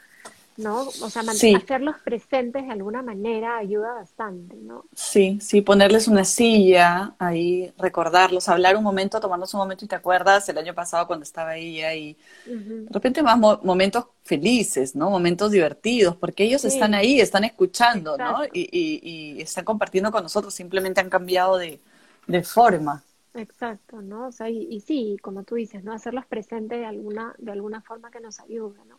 ¿no? 0.56 0.82
O 0.82 1.10
sea, 1.10 1.22
hacerlos 1.22 1.96
presentes 2.04 2.64
de 2.64 2.70
alguna 2.70 3.02
manera 3.02 3.58
ayuda 3.58 3.92
bastante, 3.92 4.54
¿no? 4.56 4.84
Sí, 4.94 5.38
sí, 5.40 5.62
ponerles 5.62 6.06
una 6.06 6.24
silla 6.24 7.12
ahí, 7.18 7.72
recordarlos, 7.76 8.48
hablar 8.48 8.76
un 8.76 8.84
momento, 8.84 9.18
tomarnos 9.18 9.52
un 9.52 9.58
momento 9.58 9.84
y 9.84 9.88
te 9.88 9.96
acuerdas 9.96 10.48
el 10.48 10.58
año 10.58 10.74
pasado 10.74 11.08
cuando 11.08 11.24
estaba 11.24 11.56
ella 11.56 11.92
y 11.94 12.16
de 12.46 12.86
repente 12.88 13.24
más 13.24 13.36
momentos 13.36 14.06
felices, 14.22 14.94
¿no? 14.94 15.10
Momentos 15.10 15.50
divertidos, 15.50 16.14
porque 16.14 16.44
ellos 16.44 16.64
están 16.64 16.94
ahí, 16.94 17.20
están 17.20 17.42
escuchando, 17.42 18.16
¿no? 18.16 18.44
Y, 18.52 18.68
y, 18.72 19.42
están 19.42 19.64
compartiendo 19.64 20.12
con 20.12 20.22
nosotros, 20.22 20.54
simplemente 20.54 21.00
han 21.00 21.10
cambiado 21.10 21.58
de, 21.58 21.80
de 22.28 22.42
forma. 22.44 23.02
Exacto, 23.34 24.02
¿no? 24.02 24.28
O 24.28 24.32
sea, 24.32 24.50
y, 24.50 24.80
sí, 24.80 25.16
como 25.22 25.44
tú 25.44 25.54
dices, 25.54 25.84
¿no? 25.84 25.92
Hacerlos 25.92 26.26
presentes 26.26 26.80
de 26.80 26.86
alguna, 26.86 27.34
de 27.38 27.52
alguna 27.52 27.80
forma 27.80 28.10
que 28.10 28.20
nos 28.20 28.40
ayude, 28.40 28.80
¿no? 28.86 28.98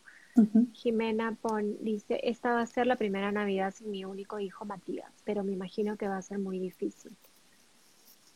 Jimena 0.72 1.36
Pon 1.40 1.76
dice, 1.82 2.18
esta 2.22 2.54
va 2.54 2.62
a 2.62 2.66
ser 2.66 2.86
la 2.86 2.96
primera 2.96 3.30
Navidad 3.30 3.74
sin 3.74 3.90
mi 3.90 4.06
único 4.06 4.40
hijo 4.40 4.64
Matías, 4.64 5.12
pero 5.24 5.44
me 5.44 5.52
imagino 5.52 5.98
que 5.98 6.08
va 6.08 6.16
a 6.16 6.22
ser 6.22 6.38
muy 6.38 6.58
difícil. 6.58 7.14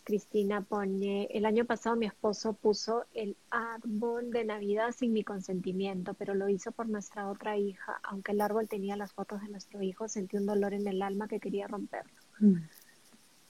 Cristina 0.06 0.60
pone, 0.60 1.24
el 1.32 1.44
año 1.46 1.64
pasado 1.64 1.96
mi 1.96 2.06
esposo 2.06 2.52
puso 2.52 3.06
el 3.12 3.36
árbol 3.50 4.30
de 4.30 4.44
Navidad 4.44 4.92
sin 4.96 5.12
mi 5.12 5.24
consentimiento, 5.24 6.14
pero 6.14 6.32
lo 6.34 6.48
hizo 6.48 6.70
por 6.70 6.88
nuestra 6.88 7.28
otra 7.28 7.56
hija. 7.56 7.98
Aunque 8.04 8.30
el 8.30 8.40
árbol 8.40 8.68
tenía 8.68 8.94
las 8.96 9.12
fotos 9.12 9.42
de 9.42 9.48
nuestro 9.48 9.82
hijo, 9.82 10.08
sentí 10.08 10.36
un 10.36 10.46
dolor 10.46 10.74
en 10.74 10.86
el 10.86 11.02
alma 11.02 11.26
que 11.26 11.40
quería 11.40 11.66
romperlo. 11.66 12.12
Mm. 12.38 12.54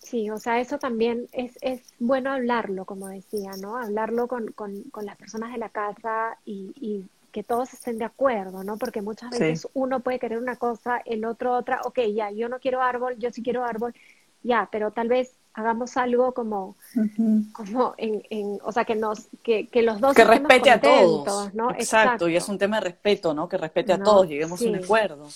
Sí, 0.07 0.31
o 0.31 0.39
sea, 0.39 0.61
eso 0.61 0.79
también 0.79 1.27
es, 1.33 1.59
es 1.61 1.83
bueno 1.99 2.31
hablarlo, 2.31 2.85
como 2.85 3.09
decía, 3.09 3.51
¿no? 3.61 3.77
Hablarlo 3.77 4.29
con, 4.29 4.53
con, 4.53 4.85
con 4.85 5.05
las 5.05 5.17
personas 5.17 5.51
de 5.51 5.59
la 5.59 5.69
casa 5.69 6.39
y, 6.45 6.73
y, 6.81 7.05
que 7.33 7.43
todos 7.43 7.75
estén 7.75 7.99
de 7.99 8.05
acuerdo, 8.05 8.63
¿no? 8.63 8.79
Porque 8.79 9.03
muchas 9.03 9.31
veces 9.31 9.69
uno 9.75 10.01
puede 10.01 10.21
querer 10.21 10.39
una 10.39 10.57
cosa, 10.57 11.03
el 11.05 11.25
otro 11.25 11.55
otra, 11.55 11.81
ok, 11.85 11.99
ya, 12.15 12.31
yo 12.31 12.49
no 12.49 12.61
quiero 12.61 12.81
árbol, 12.81 13.17
yo 13.19 13.31
sí 13.31 13.43
quiero 13.43 13.65
árbol, 13.65 13.95
ya, 14.45 14.69
pero 14.71 14.93
tal 14.93 15.09
vez 15.09 15.35
hagamos 15.53 15.97
algo 15.97 16.33
como, 16.33 16.77
como 17.53 17.95
en, 17.99 18.23
en, 18.31 18.59
o 18.63 18.71
sea, 18.71 18.85
que 18.85 18.95
nos, 18.95 19.27
que, 19.43 19.67
que 19.67 19.83
los 19.83 20.01
dos 20.01 20.15
que 20.15 20.25
respete 20.25 20.71
a 20.71 20.81
todos, 20.81 21.53
¿no? 21.53 21.73
Exacto, 21.73 22.29
y 22.29 22.37
es 22.37 22.49
un 22.49 22.59
tema 22.59 22.77
de 22.77 22.85
respeto, 22.85 23.35
¿no? 23.35 23.49
Que 23.49 23.59
respete 23.59 23.93
a 23.93 24.01
todos, 24.01 24.29
lleguemos 24.29 24.63
a 24.63 24.69
un 24.69 24.77
acuerdo. 24.77 25.27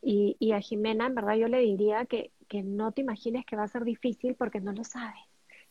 Y, 0.00 0.36
y 0.38 0.52
a 0.52 0.60
Jimena, 0.60 1.06
en 1.06 1.14
verdad, 1.14 1.34
yo 1.34 1.48
le 1.48 1.58
diría 1.58 2.06
que, 2.06 2.30
que 2.52 2.62
no 2.62 2.92
te 2.92 3.00
imagines 3.00 3.46
que 3.46 3.56
va 3.56 3.62
a 3.62 3.68
ser 3.68 3.82
difícil 3.82 4.34
porque 4.34 4.60
no 4.60 4.72
lo 4.72 4.84
sabes. 4.84 5.22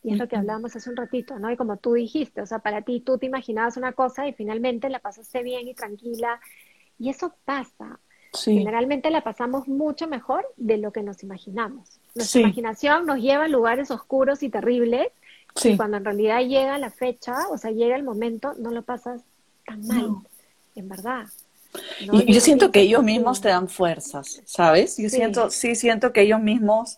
Y 0.02 0.14
es 0.14 0.18
lo 0.18 0.28
que 0.28 0.36
hablábamos 0.36 0.76
hace 0.76 0.90
un 0.90 0.96
ratito, 0.96 1.38
¿no? 1.38 1.52
Y 1.52 1.56
como 1.56 1.78
tú 1.78 1.94
dijiste, 1.94 2.42
o 2.42 2.48
sea, 2.48 2.58
para 2.58 2.82
ti 2.82 3.02
tú 3.02 3.20
te 3.20 3.28
imaginabas 3.28 3.78
una 3.78 3.94
cosa 3.94 4.28
y 4.28 4.34
finalmente 4.34 4.90
la 4.90 4.98
pasaste 4.98 5.44
bien 5.44 5.68
y 5.68 5.76
tranquila. 5.76 6.40
Y 6.98 7.10
eso 7.10 7.36
pasa. 7.46 8.00
Generalmente 8.34 9.12
la 9.12 9.24
pasamos 9.24 9.68
mucho 9.68 10.08
mejor 10.08 10.44
de 10.58 10.80
lo 10.80 10.92
que 10.92 11.04
nos 11.04 11.22
imaginamos. 11.22 12.00
Nuestra 12.16 12.42
imaginación 12.42 13.06
nos 13.06 13.20
lleva 13.20 13.44
a 13.44 13.48
lugares 13.48 13.92
oscuros 13.92 14.42
y 14.42 14.50
terribles. 14.50 15.10
Y 15.64 15.78
cuando 15.78 15.98
en 15.98 16.06
realidad 16.06 16.40
llega 16.40 16.80
la 16.80 16.90
fecha, 16.90 17.48
o 17.52 17.60
sea, 17.60 17.70
llega 17.70 17.96
el 17.96 18.04
momento, 18.04 18.56
no 18.58 18.72
lo 18.72 18.82
pasas 18.82 19.22
tan 19.68 19.86
mal, 19.86 20.16
en 20.74 20.90
verdad. 20.90 21.28
Y 22.00 22.34
yo 22.34 22.42
siento 22.42 22.72
que 22.72 22.82
ellos 22.82 23.04
mismos 23.04 23.42
te 23.42 23.50
dan 23.50 23.70
fuerzas, 23.70 24.42
¿sabes? 24.46 24.98
Yo 24.98 25.10
siento, 25.10 25.50
sí 25.50 25.76
siento 25.76 26.12
que 26.12 26.22
ellos 26.22 26.42
mismos 26.42 26.98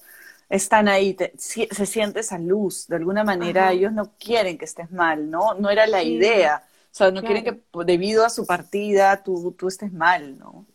están 0.49 0.88
ahí, 0.88 1.15
se 1.38 1.86
siente 1.86 2.19
esa 2.19 2.38
luz, 2.38 2.88
de 2.88 2.95
alguna 2.95 3.23
manera 3.23 3.71
ellos 3.71 3.91
no 3.91 4.13
quieren 4.19 4.57
que 4.57 4.65
estés 4.65 4.91
mal, 4.91 5.29
¿no? 5.29 5.53
No 5.55 5.69
era 5.69 5.88
la 5.88 6.03
idea, 6.03 6.63
o 6.65 6.95
sea, 6.95 7.12
no 7.12 7.21
quieren 7.21 7.43
que 7.43 7.62
debido 7.86 8.25
a 8.25 8.29
su 8.29 8.45
partida 8.45 9.23
tú, 9.23 9.55
tú 9.57 9.67
estés 9.67 9.91
mal, 9.91 10.38
¿no? 10.38 10.65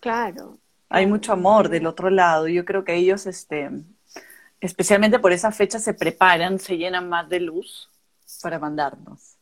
Claro. 0.00 0.58
Hay 0.90 1.06
mucho 1.06 1.32
amor 1.32 1.70
del 1.70 1.86
otro 1.86 2.10
lado, 2.10 2.48
yo 2.48 2.64
creo 2.64 2.84
que 2.84 2.94
ellos, 2.94 3.26
este, 3.26 3.70
especialmente 4.60 5.18
por 5.18 5.32
esa 5.32 5.50
fecha, 5.52 5.78
se 5.78 5.94
preparan, 5.94 6.58
se 6.58 6.76
llenan 6.76 7.08
más 7.08 7.28
de 7.28 7.40
luz 7.40 7.88
para 8.42 8.58
mandarnos. 8.58 9.36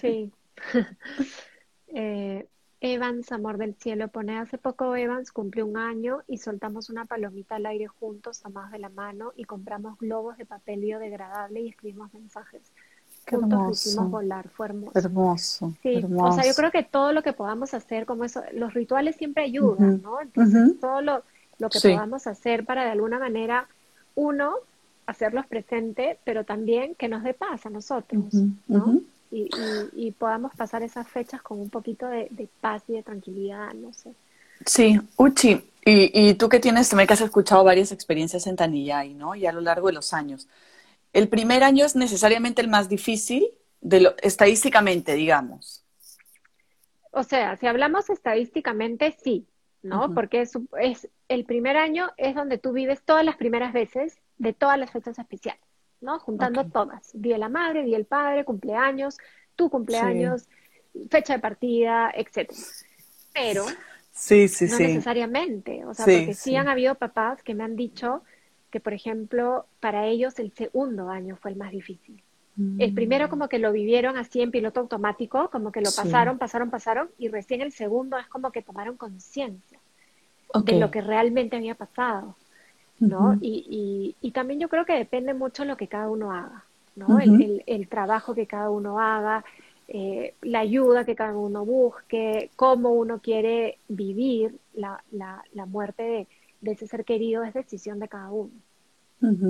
Sí. 0.00 0.32
eh, 1.88 2.46
Evans, 2.80 3.32
amor 3.32 3.58
del 3.58 3.74
cielo, 3.74 4.08
pone 4.08 4.38
hace 4.38 4.56
poco 4.56 4.94
Evans 4.94 5.32
cumplió 5.32 5.66
un 5.66 5.76
año 5.76 6.22
y 6.28 6.38
soltamos 6.38 6.90
una 6.90 7.06
palomita 7.06 7.56
al 7.56 7.66
aire 7.66 7.88
juntos, 7.88 8.40
tomados 8.40 8.70
de 8.70 8.78
la 8.78 8.88
mano 8.88 9.32
y 9.36 9.44
compramos 9.44 9.98
globos 9.98 10.38
de 10.38 10.46
papel 10.46 10.80
biodegradable 10.80 11.60
y 11.60 11.68
escribimos 11.70 12.14
mensajes. 12.14 12.62
Qué 13.26 13.36
juntos 13.36 13.84
hicimos 13.84 14.10
volar, 14.10 14.48
fue 14.48 14.66
hermoso. 14.66 14.98
Hermoso. 14.98 15.74
Sí, 15.82 16.04
o 16.16 16.32
sea, 16.32 16.44
yo 16.44 16.54
creo 16.54 16.70
que 16.70 16.84
todo 16.84 17.12
lo 17.12 17.22
que 17.22 17.32
podamos 17.32 17.74
hacer, 17.74 18.06
como 18.06 18.24
eso, 18.24 18.42
los 18.52 18.72
rituales 18.74 19.16
siempre 19.16 19.44
ayudan, 19.44 20.00
¿no? 20.00 20.20
Entonces, 20.20 20.78
todo 20.80 21.02
lo, 21.02 21.22
que 21.58 21.80
podamos 21.80 22.28
hacer 22.28 22.64
para 22.64 22.84
de 22.84 22.90
alguna 22.90 23.18
manera, 23.18 23.66
uno, 24.14 24.54
hacerlos 25.06 25.46
presentes, 25.46 26.16
pero 26.24 26.44
también 26.44 26.94
que 26.94 27.08
nos 27.08 27.24
dé 27.24 27.34
paz 27.34 27.66
a 27.66 27.70
nosotros, 27.70 28.32
¿no? 28.68 29.00
Y, 29.30 29.48
y, 29.92 30.10
podamos 30.12 30.54
pasar 30.54 30.82
esas 30.82 31.06
fechas 31.08 31.42
con 31.42 31.60
un 31.60 31.70
poquito 31.70 32.06
de, 32.06 32.48
paz 32.60 32.82
y 32.88 32.94
de 32.94 33.02
tranquilidad, 33.02 33.72
no 33.74 33.92
sé. 33.92 34.12
Sí, 34.64 35.00
Uchi, 35.16 35.70
y, 35.84 36.28
y, 36.28 36.34
tú 36.34 36.48
que 36.48 36.60
tienes 36.60 36.88
también 36.88 37.06
que 37.06 37.14
has 37.14 37.20
escuchado 37.20 37.62
varias 37.64 37.92
experiencias 37.92 38.46
en 38.46 38.56
Tanillay, 38.56 39.14
¿no? 39.14 39.34
Y 39.34 39.46
a 39.46 39.52
lo 39.52 39.60
largo 39.60 39.88
de 39.88 39.94
los 39.94 40.12
años. 40.12 40.48
¿El 41.12 41.28
primer 41.28 41.62
año 41.62 41.84
es 41.84 41.96
necesariamente 41.96 42.62
el 42.62 42.68
más 42.68 42.88
difícil, 42.88 43.48
de 43.80 44.00
lo, 44.00 44.14
estadísticamente, 44.22 45.14
digamos? 45.14 45.84
O 47.10 47.22
sea, 47.22 47.56
si 47.56 47.66
hablamos 47.66 48.10
estadísticamente, 48.10 49.16
sí, 49.22 49.46
¿no? 49.82 50.14
Porque 50.14 50.42
es, 50.42 50.58
es, 50.80 51.08
el 51.28 51.44
primer 51.44 51.76
año 51.76 52.10
es 52.16 52.34
donde 52.34 52.58
tú 52.58 52.72
vives 52.72 53.02
todas 53.02 53.24
las 53.24 53.36
primeras 53.36 53.72
veces 53.72 54.18
de 54.36 54.52
todas 54.52 54.78
las 54.78 54.90
fechas 54.90 55.18
especiales. 55.18 55.67
¿No? 56.00 56.18
Juntando 56.18 56.64
todas, 56.66 57.10
Día 57.12 57.34
de 57.34 57.40
la 57.40 57.48
Madre, 57.48 57.84
Día 57.84 57.96
del 57.96 58.06
Padre, 58.06 58.44
cumpleaños, 58.44 59.18
tu 59.56 59.70
cumpleaños, 59.70 60.48
fecha 61.10 61.34
de 61.34 61.38
partida, 61.40 62.10
etcétera. 62.14 62.60
Pero 63.32 63.64
sí, 64.12 64.48
sí, 64.48 64.66
no 64.66 64.78
necesariamente, 64.78 65.84
o 65.84 65.94
sea, 65.94 66.04
porque 66.04 66.34
sí 66.34 66.56
han 66.56 66.68
habido 66.68 66.94
papás 66.94 67.42
que 67.42 67.54
me 67.54 67.64
han 67.64 67.76
dicho 67.76 68.22
que, 68.70 68.80
por 68.80 68.92
ejemplo, 68.92 69.66
para 69.80 70.06
ellos 70.06 70.38
el 70.38 70.52
segundo 70.52 71.10
año 71.10 71.36
fue 71.36 71.52
el 71.52 71.56
más 71.56 71.70
difícil. 71.70 72.22
El 72.78 72.92
primero 72.92 73.28
mm. 73.28 73.30
como 73.30 73.48
que 73.48 73.60
lo 73.60 73.70
vivieron 73.70 74.16
así 74.16 74.40
en 74.40 74.50
piloto 74.50 74.80
automático, 74.80 75.48
como 75.48 75.70
que 75.70 75.80
lo 75.80 75.92
pasaron, 75.92 76.38
pasaron, 76.38 76.70
pasaron, 76.70 77.08
y 77.16 77.28
recién 77.28 77.60
el 77.60 77.70
segundo 77.70 78.18
es 78.18 78.26
como 78.26 78.50
que 78.50 78.62
tomaron 78.62 78.96
conciencia 78.96 79.78
de 80.64 80.80
lo 80.80 80.90
que 80.90 81.00
realmente 81.00 81.56
había 81.56 81.76
pasado. 81.76 82.34
¿No? 83.00 83.38
y, 83.40 84.14
y, 84.20 84.30
también 84.32 84.60
yo 84.60 84.68
creo 84.68 84.84
que 84.84 84.94
depende 84.94 85.34
mucho 85.34 85.64
lo 85.64 85.76
que 85.76 85.88
cada 85.88 86.10
uno 86.10 86.32
haga, 86.32 86.64
¿no? 86.96 87.18
el, 87.20 87.62
el, 87.66 87.88
trabajo 87.88 88.34
que 88.34 88.46
cada 88.46 88.70
uno 88.70 89.00
haga, 89.00 89.44
eh, 89.88 90.34
la 90.42 90.60
ayuda 90.60 91.04
que 91.04 91.14
cada 91.14 91.36
uno 91.36 91.64
busque, 91.64 92.50
cómo 92.56 92.92
uno 92.92 93.20
quiere 93.20 93.78
vivir 93.88 94.58
la, 94.74 95.02
la, 95.12 95.42
la 95.54 95.66
muerte 95.66 96.02
de, 96.02 96.26
de, 96.60 96.72
ese 96.72 96.86
ser 96.86 97.04
querido 97.04 97.44
es 97.44 97.54
decisión 97.54 97.98
de 97.98 98.08
cada 98.08 98.30
uno. 98.30 98.50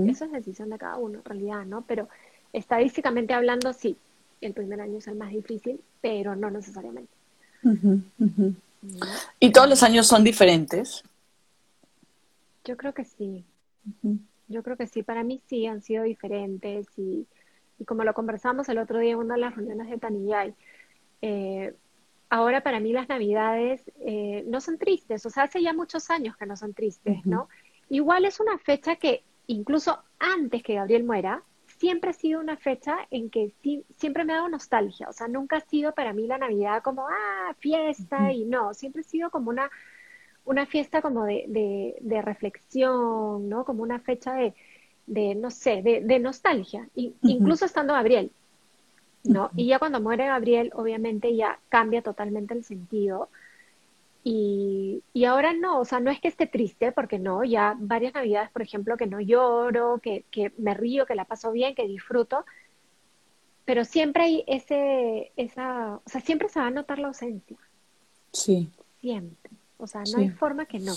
Eso 0.06 0.24
es 0.24 0.32
decisión 0.32 0.70
de 0.70 0.78
cada 0.78 0.96
uno, 0.96 1.18
en 1.18 1.24
realidad, 1.24 1.66
¿no? 1.66 1.82
Pero 1.82 2.08
estadísticamente 2.54 3.34
hablando, 3.34 3.72
sí, 3.74 3.96
el 4.40 4.54
primer 4.54 4.80
año 4.80 4.98
es 4.98 5.06
el 5.08 5.16
más 5.16 5.30
difícil, 5.30 5.80
pero 6.00 6.37
no 6.37 6.50
necesariamente. 6.50 7.11
¿Y 9.40 9.52
todos 9.52 9.68
los 9.68 9.82
años 9.82 10.06
son 10.06 10.24
diferentes? 10.24 11.02
Yo 12.68 12.76
creo 12.76 12.92
que 12.92 13.04
sí. 13.04 13.46
Yo 14.48 14.62
creo 14.62 14.76
que 14.76 14.87
sí. 14.87 15.02
Para 15.02 15.24
mí 15.24 15.40
sí 15.46 15.66
han 15.66 15.81
sido 15.81 16.04
diferentes 16.04 16.87
y, 16.98 17.26
y 17.78 17.85
como 17.87 18.04
lo 18.04 18.12
conversamos 18.12 18.68
el 18.68 18.76
otro 18.76 18.98
día 18.98 19.12
en 19.12 19.18
una 19.18 19.35
de 19.35 19.40
las 19.40 19.57
reuniones 19.57 19.88
de 19.88 19.96
Tanillay, 19.96 20.54
eh, 21.22 21.74
ahora 22.28 22.62
para 22.62 22.78
mí 22.78 22.92
las 22.92 23.09
navidades 23.09 23.90
eh, 24.00 24.44
no 24.46 24.61
son 24.61 24.76
tristes, 24.76 25.24
o 25.24 25.31
sea, 25.31 25.44
hace 25.44 25.62
ya 25.62 25.72
muchos 25.72 26.11
años 26.11 26.37
que 26.37 26.44
no 26.44 26.57
son 26.57 26.74
tristes, 26.74 27.24
¿no? 27.24 27.48
Igual 27.88 28.26
es 28.26 28.38
una 28.38 28.59
fecha 28.59 28.96
que 28.96 29.22
incluso 29.46 30.02
antes 30.18 30.62
que 30.62 30.74
Gabriel 30.74 31.04
muera, 31.04 31.42
siempre 31.78 32.11
ha 32.11 32.12
sido 32.12 32.40
una 32.40 32.59
fecha 32.59 32.98
en 33.11 33.31
que 33.31 33.54
siempre 33.96 34.24
me 34.24 34.35
ha 34.35 34.37
dado 34.37 34.48
nostalgia, 34.50 35.09
o 35.09 35.12
sea, 35.12 35.26
nunca 35.26 35.57
ha 35.57 35.61
sido 35.61 35.94
para 35.94 36.12
mí 36.12 36.26
la 36.26 36.37
Navidad 36.37 36.83
como, 36.83 37.07
ah, 37.09 37.54
fiesta 37.61 38.31
y 38.31 38.44
no, 38.44 38.74
siempre 38.74 39.00
ha 39.00 39.04
sido 39.04 39.31
como 39.31 39.48
una, 39.48 39.70
una 40.48 40.64
fiesta 40.64 41.02
como 41.02 41.24
de, 41.26 41.94
de, 42.00 42.22
reflexión, 42.22 43.48
¿no? 43.50 43.64
Como 43.64 43.82
una 43.82 44.00
fecha 44.00 44.32
de, 44.32 44.54
de 45.06 45.34
no 45.34 45.50
sé, 45.50 45.82
de, 45.82 46.18
nostalgia, 46.18 46.88
incluso 46.94 47.66
estando 47.66 47.92
Gabriel, 47.92 48.30
¿no? 49.24 49.50
Y 49.56 49.66
ya 49.66 49.78
cuando 49.78 50.00
muere 50.00 50.26
Gabriel, 50.26 50.70
obviamente 50.74 51.37
ya 51.37 51.58
cambia 51.68 52.00
totalmente 52.00 52.54
el 52.54 52.64
sentido. 52.64 53.28
Y, 54.24 55.02
y, 55.12 55.24
ahora 55.26 55.52
no, 55.52 55.80
o 55.80 55.84
sea, 55.84 56.00
no 56.00 56.11
es 56.11 56.18
que 56.20 56.28
esté 56.28 56.46
triste, 56.46 56.92
porque 56.92 57.18
no, 57.18 57.44
ya 57.44 57.76
varias 57.78 58.14
navidades, 58.14 58.50
por 58.50 58.62
ejemplo, 58.62 58.96
que 58.96 59.06
no 59.06 59.20
lloro, 59.20 60.00
que, 60.02 60.24
que 60.30 60.52
me 60.56 60.74
río, 60.74 61.04
que 61.04 61.14
la 61.14 61.26
paso 61.26 61.52
bien, 61.52 61.74
que 61.74 61.87
disfruto, 61.87 62.44
pero 63.66 63.84
siempre 63.84 64.22
hay 64.22 64.44
ese, 64.46 65.30
esa, 65.37 65.96
o 65.96 66.08
sea, 66.08 66.22
siempre 66.22 66.48
se 66.48 66.58
va 66.58 66.68
a 66.68 66.70
notar 66.70 66.98
la 66.98 67.08
ausencia. 67.08 67.58
Sí. 68.32 68.70
Siempre. 69.00 69.58
O 69.79 69.87
sea, 69.87 70.03
no 70.12 70.19
hay 70.19 70.29
forma 70.31 70.67
que 70.67 70.81
no, 70.81 70.95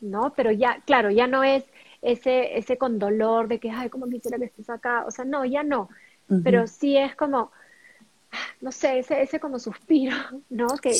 ¿no? 0.00 0.32
Pero 0.36 0.52
ya, 0.52 0.80
claro, 0.84 1.10
ya 1.10 1.26
no 1.26 1.42
es 1.42 1.64
ese, 2.02 2.56
ese 2.58 2.78
con 2.78 2.98
dolor 2.98 3.48
de 3.48 3.58
que, 3.58 3.70
ay, 3.70 3.88
¿cómo 3.88 4.06
quisiera 4.06 4.38
que 4.38 4.44
estés 4.44 4.70
acá? 4.70 5.04
O 5.06 5.10
sea, 5.10 5.24
no, 5.24 5.44
ya 5.44 5.62
no. 5.62 5.88
Pero 6.44 6.66
sí 6.66 6.94
es 6.94 7.16
como, 7.16 7.50
no 8.60 8.70
sé, 8.70 8.98
ese, 8.98 9.22
ese 9.22 9.40
como 9.40 9.58
suspiro, 9.58 10.14
¿no? 10.50 10.68
Que, 10.76 10.90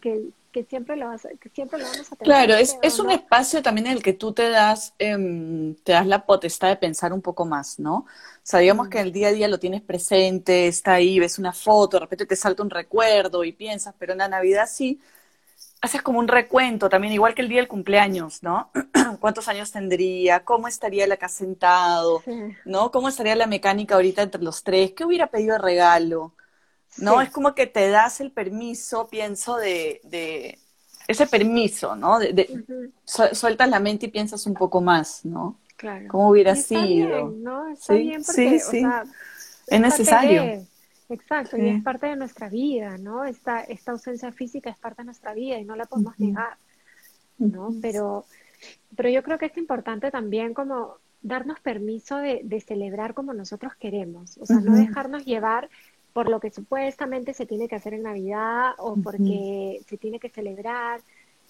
que, 0.00 0.30
que, 0.50 0.64
siempre 0.64 0.96
lo 0.96 1.08
vas, 1.08 1.28
que 1.38 1.50
siempre 1.50 1.78
lo 1.78 1.84
vamos 1.84 2.10
a 2.12 2.16
tener. 2.16 2.24
Claro, 2.24 2.54
es, 2.54 2.78
es 2.80 2.98
un 2.98 3.10
espacio 3.10 3.62
también 3.62 3.88
en 3.88 3.92
el 3.92 4.02
que 4.02 4.14
tú 4.14 4.32
te 4.32 4.48
das, 4.48 4.94
em, 4.98 5.74
te 5.76 5.92
das 5.92 6.06
la 6.06 6.24
potestad 6.24 6.68
de 6.68 6.76
pensar 6.76 7.12
un 7.12 7.20
poco 7.20 7.44
más, 7.44 7.78
¿no? 7.78 7.96
O 7.96 8.06
sea, 8.42 8.60
digamos 8.60 8.88
que 8.88 9.00
el 9.00 9.12
día 9.12 9.28
a 9.28 9.32
día 9.32 9.48
lo 9.48 9.58
tienes 9.58 9.82
presente, 9.82 10.66
está 10.66 10.94
ahí, 10.94 11.18
ves 11.18 11.38
una 11.38 11.52
foto, 11.52 11.98
de 11.98 12.00
repente 12.00 12.24
te 12.24 12.36
salta 12.36 12.62
un 12.62 12.70
recuerdo 12.70 13.44
y 13.44 13.52
piensas, 13.52 13.94
pero 13.98 14.12
en 14.12 14.18
la 14.18 14.28
Navidad 14.28 14.66
sí 14.66 14.98
haces 15.80 16.02
como 16.02 16.18
un 16.18 16.28
recuento 16.28 16.88
también, 16.88 17.12
igual 17.12 17.34
que 17.34 17.42
el 17.42 17.48
día 17.48 17.58
del 17.58 17.68
cumpleaños, 17.68 18.42
¿no? 18.42 18.70
¿Cuántos 19.20 19.48
años 19.48 19.72
tendría? 19.72 20.44
¿Cómo 20.44 20.68
estaría 20.68 21.06
la 21.06 21.16
casa 21.16 21.38
sentado? 21.38 22.22
¿No? 22.64 22.90
¿Cómo 22.90 23.08
estaría 23.08 23.34
la 23.34 23.46
mecánica 23.46 23.94
ahorita 23.94 24.22
entre 24.22 24.42
los 24.42 24.62
tres? 24.62 24.92
¿Qué 24.92 25.04
hubiera 25.04 25.28
pedido 25.28 25.54
de 25.54 25.62
regalo? 25.62 26.34
¿No? 26.98 27.20
Es 27.22 27.30
como 27.30 27.54
que 27.54 27.66
te 27.66 27.88
das 27.88 28.20
el 28.20 28.32
permiso, 28.32 29.08
pienso, 29.08 29.56
de, 29.56 30.00
de 30.04 30.58
ese 31.06 31.26
permiso, 31.26 31.96
¿no? 31.96 32.18
De, 32.18 32.62
sueltas 33.04 33.68
la 33.68 33.80
mente 33.80 34.06
y 34.06 34.10
piensas 34.10 34.46
un 34.46 34.54
poco 34.54 34.80
más, 34.80 35.24
¿no? 35.24 35.56
Claro. 35.76 36.08
¿Cómo 36.08 36.28
hubiera 36.28 36.54
sido? 36.56 37.30
¿no? 37.30 37.68
Está 37.68 37.94
bien 37.94 38.22
porque, 38.22 38.60
sí, 38.60 38.84
es 39.66 39.80
necesario. 39.80 40.66
Exacto, 41.10 41.56
y 41.56 41.68
es 41.68 41.82
parte 41.82 42.06
de 42.06 42.16
nuestra 42.16 42.48
vida, 42.48 42.96
¿no? 42.96 43.24
Esta, 43.24 43.60
esta 43.62 43.92
ausencia 43.92 44.30
física 44.32 44.70
es 44.70 44.78
parte 44.78 45.02
de 45.02 45.06
nuestra 45.06 45.34
vida 45.34 45.58
y 45.58 45.64
no 45.64 45.74
la 45.74 45.84
podemos 45.84 46.18
negar, 46.18 46.56
¿no? 47.38 47.74
Pero, 47.82 48.24
pero 48.96 49.08
yo 49.08 49.22
creo 49.22 49.36
que 49.36 49.46
es 49.46 49.56
importante 49.58 50.10
también 50.10 50.54
como 50.54 50.94
darnos 51.20 51.58
permiso 51.60 52.16
de, 52.16 52.40
de 52.44 52.60
celebrar 52.60 53.14
como 53.14 53.34
nosotros 53.34 53.74
queremos, 53.74 54.38
o 54.38 54.46
sea, 54.46 54.60
no 54.60 54.76
dejarnos 54.76 55.24
llevar 55.24 55.68
por 56.12 56.28
lo 56.28 56.40
que 56.40 56.50
supuestamente 56.50 57.34
se 57.34 57.46
tiene 57.46 57.68
que 57.68 57.76
hacer 57.76 57.94
en 57.94 58.02
Navidad 58.02 58.72
o 58.78 58.96
porque 58.96 59.80
se 59.88 59.96
tiene 59.96 60.18
que 60.18 60.28
celebrar. 60.28 61.00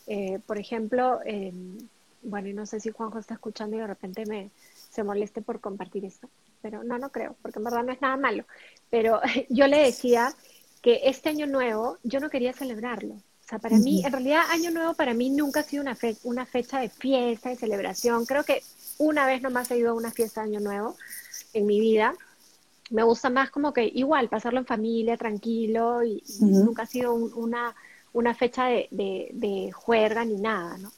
Eh, 0.07 0.39
por 0.47 0.59
ejemplo, 0.59 1.21
eh, 1.25 1.53
bueno, 2.23 2.49
y 2.49 2.53
no 2.53 2.67
sé 2.67 2.81
si 2.81 2.91
Juanjo 2.91 3.19
está 3.19 3.35
escuchando 3.35 3.77
y 3.77 3.81
de 3.81 3.87
repente 3.87 4.27
me 4.27 4.51
se 4.91 5.03
moleste 5.05 5.41
por 5.41 5.61
compartir 5.61 6.05
esto 6.05 6.29
pero 6.63 6.85
no, 6.85 6.99
no 6.99 7.11
creo, 7.11 7.37
porque 7.43 7.59
en 7.59 7.65
verdad 7.65 7.85
no 7.85 7.93
es 7.93 8.01
nada 8.01 8.17
malo. 8.17 8.45
Pero 8.91 9.21
yo 9.49 9.67
le 9.67 9.79
decía 9.79 10.35
que 10.83 11.01
este 11.05 11.29
año 11.29 11.47
nuevo 11.47 11.99
yo 12.03 12.21
no 12.21 12.31
quería 12.31 12.53
celebrarlo. 12.53 13.15
O 13.15 13.49
sea, 13.51 13.59
para 13.59 13.79
mí, 13.79 14.05
en 14.05 14.13
realidad, 14.13 14.43
año 14.51 14.71
nuevo 14.71 14.95
para 14.95 15.13
mí 15.13 15.29
nunca 15.29 15.61
ha 15.61 15.63
sido 15.65 15.83
una, 15.83 15.97
fe 15.97 16.17
una 16.23 16.47
fecha 16.47 16.79
de 16.79 16.89
fiesta, 16.89 17.49
de 17.49 17.57
celebración. 17.57 18.25
Creo 18.25 18.45
que 18.45 18.63
una 18.99 19.27
vez 19.27 19.43
nomás 19.43 19.71
he 19.71 19.79
ido 19.79 19.91
a 19.91 19.95
una 19.95 20.13
fiesta 20.13 20.43
de 20.43 20.51
año 20.51 20.61
nuevo 20.61 20.97
en 21.53 21.67
mi 21.67 21.81
vida. 21.81 22.15
Me 22.91 23.03
gusta 23.03 23.29
más 23.29 23.51
como 23.51 23.73
que 23.73 23.91
igual 23.93 24.29
pasarlo 24.29 24.61
en 24.61 24.67
familia, 24.67 25.17
tranquilo, 25.17 26.05
y, 26.05 26.23
nunca 26.41 26.83
ha 26.83 26.87
sido 26.87 27.13
una, 27.13 27.75
una 28.13 28.35
fecha 28.35 28.67
de, 28.67 28.87
de, 28.93 29.31
de 29.33 29.73
juerga 29.73 30.25
ni 30.25 30.37
nada, 30.37 30.79
¿no? 30.79 30.93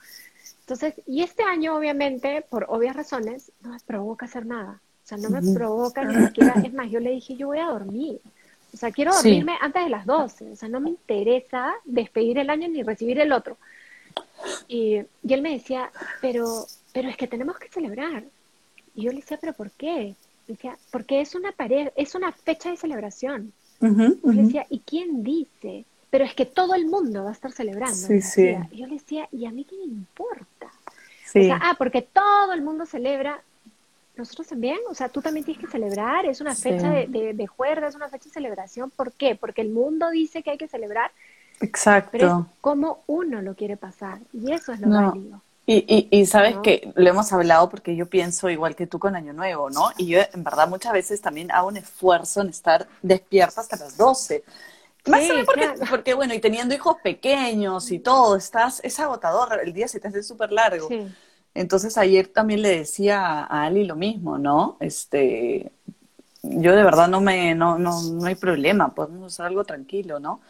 Entonces, 0.62 0.94
y 1.06 1.22
este 1.22 1.42
año, 1.42 1.76
obviamente, 1.76 2.44
por 2.48 2.66
obvias 2.68 2.96
razones, 2.96 3.52
no 3.60 3.70
me 3.70 3.80
provoca 3.80 4.26
hacer 4.26 4.46
nada. 4.46 4.80
O 5.04 5.06
sea, 5.06 5.18
no 5.18 5.30
me 5.30 5.52
provoca 5.52 6.04
ni 6.04 6.26
siquiera. 6.26 6.54
Es 6.64 6.72
más, 6.72 6.90
yo 6.90 7.00
le 7.00 7.10
dije, 7.10 7.36
yo 7.36 7.48
voy 7.48 7.58
a 7.58 7.66
dormir. 7.66 8.20
O 8.72 8.76
sea, 8.76 8.90
quiero 8.90 9.12
dormirme 9.12 9.56
antes 9.60 9.84
de 9.84 9.90
las 9.90 10.06
12. 10.06 10.52
O 10.52 10.56
sea, 10.56 10.68
no 10.68 10.80
me 10.80 10.90
interesa 10.90 11.74
despedir 11.84 12.38
el 12.38 12.48
año 12.48 12.68
ni 12.68 12.82
recibir 12.82 13.18
el 13.18 13.32
otro. 13.32 13.58
Y, 14.68 15.00
y 15.22 15.32
él 15.34 15.42
me 15.42 15.52
decía, 15.52 15.90
pero, 16.20 16.66
pero 16.92 17.08
es 17.08 17.16
que 17.16 17.26
tenemos 17.26 17.58
que 17.58 17.68
celebrar. 17.68 18.24
Y 18.94 19.02
yo 19.02 19.10
le 19.10 19.18
decía, 19.18 19.38
¿pero 19.40 19.52
por 19.52 19.70
qué? 19.72 20.14
decía, 20.46 20.76
porque 20.90 21.20
es 21.20 21.34
una 21.34 21.52
pared, 21.52 21.88
es 21.96 22.14
una 22.14 22.32
fecha 22.32 22.70
de 22.70 22.76
celebración. 22.76 23.52
y 23.80 24.32
le 24.32 24.42
decía, 24.42 24.66
¿y 24.70 24.80
quién 24.80 25.24
dice? 25.24 25.84
Pero 26.12 26.26
es 26.26 26.34
que 26.34 26.44
todo 26.44 26.74
el 26.74 26.84
mundo 26.84 27.24
va 27.24 27.30
a 27.30 27.32
estar 27.32 27.52
celebrando. 27.52 27.96
Sí, 27.96 28.20
sí. 28.20 28.54
Y 28.70 28.76
yo 28.76 28.86
le 28.86 28.96
decía, 28.96 29.26
¿y 29.32 29.46
a 29.46 29.50
mí 29.50 29.64
qué 29.64 29.76
me 29.76 29.84
importa? 29.84 30.66
O 30.66 31.30
sea, 31.32 31.58
ah, 31.62 31.74
porque 31.78 32.02
todo 32.02 32.52
el 32.52 32.60
mundo 32.60 32.84
celebra, 32.84 33.40
nosotros 34.14 34.48
también, 34.48 34.76
o 34.90 34.94
sea, 34.94 35.08
tú 35.08 35.22
también 35.22 35.46
tienes 35.46 35.64
que 35.64 35.70
celebrar, 35.70 36.26
es 36.26 36.42
una 36.42 36.54
fecha 36.54 36.90
de, 36.90 37.32
de, 37.32 37.46
juerga, 37.46 37.88
es 37.88 37.94
una 37.94 38.10
fecha 38.10 38.26
de 38.26 38.32
celebración. 38.34 38.90
¿Por 38.90 39.12
qué? 39.12 39.36
Porque 39.36 39.62
el 39.62 39.70
mundo 39.70 40.10
dice 40.10 40.42
que 40.42 40.50
hay 40.50 40.58
que 40.58 40.68
celebrar. 40.68 41.12
Exacto. 41.62 42.10
Pero 42.12 42.46
es 42.46 42.56
como 42.60 43.02
uno 43.06 43.40
lo 43.40 43.54
quiere 43.54 43.78
pasar, 43.78 44.18
y 44.34 44.52
eso 44.52 44.74
es 44.74 44.80
lo 44.80 44.90
válido. 44.90 45.40
Y, 45.64 45.76
y, 45.88 46.08
y 46.10 46.26
sabes 46.26 46.58
que 46.58 46.92
lo 46.94 47.08
hemos 47.08 47.32
hablado 47.32 47.70
porque 47.70 47.96
yo 47.96 48.04
pienso 48.04 48.50
igual 48.50 48.76
que 48.76 48.86
tú 48.86 48.98
con 48.98 49.16
Año 49.16 49.32
Nuevo, 49.32 49.70
¿no? 49.70 49.92
Y 49.96 50.08
yo 50.08 50.20
en 50.30 50.44
verdad 50.44 50.68
muchas 50.68 50.92
veces 50.92 51.22
también 51.22 51.50
hago 51.50 51.68
un 51.68 51.78
esfuerzo 51.78 52.42
en 52.42 52.50
estar 52.50 52.86
despierta 53.00 53.62
hasta 53.62 53.78
las 53.78 53.96
12. 53.96 54.44
Más 55.06 55.22
sí, 55.22 55.32
porque, 55.44 55.68
porque, 55.90 56.14
bueno, 56.14 56.32
y 56.34 56.40
teniendo 56.40 56.74
hijos 56.74 56.96
pequeños 57.02 57.90
y 57.90 57.98
todo, 57.98 58.36
estás, 58.36 58.80
es 58.84 59.00
agotador, 59.00 59.60
el 59.64 59.72
día 59.72 59.88
se 59.88 59.98
te 59.98 60.08
hace 60.08 60.22
súper 60.22 60.52
largo. 60.52 60.88
Sí. 60.88 61.08
Entonces 61.54 61.98
ayer 61.98 62.28
también 62.28 62.62
le 62.62 62.78
decía 62.78 63.40
a 63.44 63.64
Ali 63.64 63.84
lo 63.84 63.96
mismo, 63.96 64.38
¿no? 64.38 64.76
Este, 64.80 65.72
yo 66.42 66.74
de 66.74 66.84
verdad 66.84 67.08
no 67.08 67.20
me, 67.20 67.54
no, 67.54 67.78
no, 67.78 68.00
no 68.02 68.26
hay 68.26 68.36
problema, 68.36 68.94
podemos 68.94 69.32
hacer 69.32 69.46
algo 69.46 69.64
tranquilo, 69.64 70.18
¿no? 70.20 70.40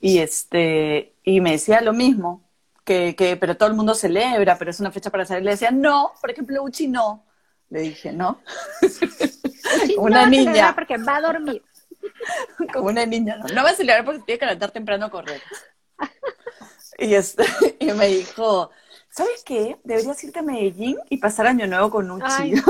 Y 0.00 0.18
este, 0.18 1.14
y 1.22 1.40
me 1.40 1.52
decía 1.52 1.80
lo 1.80 1.92
mismo, 1.92 2.42
que, 2.84 3.14
que, 3.14 3.36
pero 3.36 3.56
todo 3.56 3.68
el 3.68 3.76
mundo 3.76 3.94
celebra, 3.94 4.58
pero 4.58 4.70
es 4.70 4.80
una 4.80 4.90
fecha 4.90 5.10
para 5.10 5.24
salir. 5.24 5.44
Le 5.44 5.52
decía, 5.52 5.70
no, 5.70 6.12
por 6.20 6.30
ejemplo, 6.30 6.62
Uchi 6.62 6.88
no. 6.88 7.24
Le 7.70 7.80
dije, 7.80 8.12
¿no? 8.12 8.40
Como 9.96 10.06
una 10.06 10.26
niña. 10.26 10.74
Porque 10.74 10.98
va 10.98 11.16
a 11.16 11.20
dormir. 11.20 11.62
Como 12.72 12.88
una 12.88 13.06
niña, 13.06 13.36
no, 13.36 13.46
no 13.48 13.62
va 13.62 13.70
a 13.70 13.74
celebrar 13.74 14.04
porque 14.04 14.20
tiene 14.20 14.38
que 14.38 14.46
levantar 14.46 14.70
temprano 14.70 15.06
a 15.06 15.10
correr. 15.10 15.42
Y, 16.98 17.14
este, 17.14 17.44
y 17.80 17.86
me 17.92 18.06
dijo, 18.08 18.70
¿sabes 19.08 19.42
qué? 19.44 19.78
Deberías 19.84 20.22
irte 20.24 20.38
a 20.38 20.42
Medellín 20.42 20.98
y 21.08 21.18
pasar 21.18 21.46
Año 21.46 21.66
Nuevo 21.66 21.90
con 21.90 22.10
un 22.10 22.22
Ay, 22.22 22.54
yo, 22.54 22.62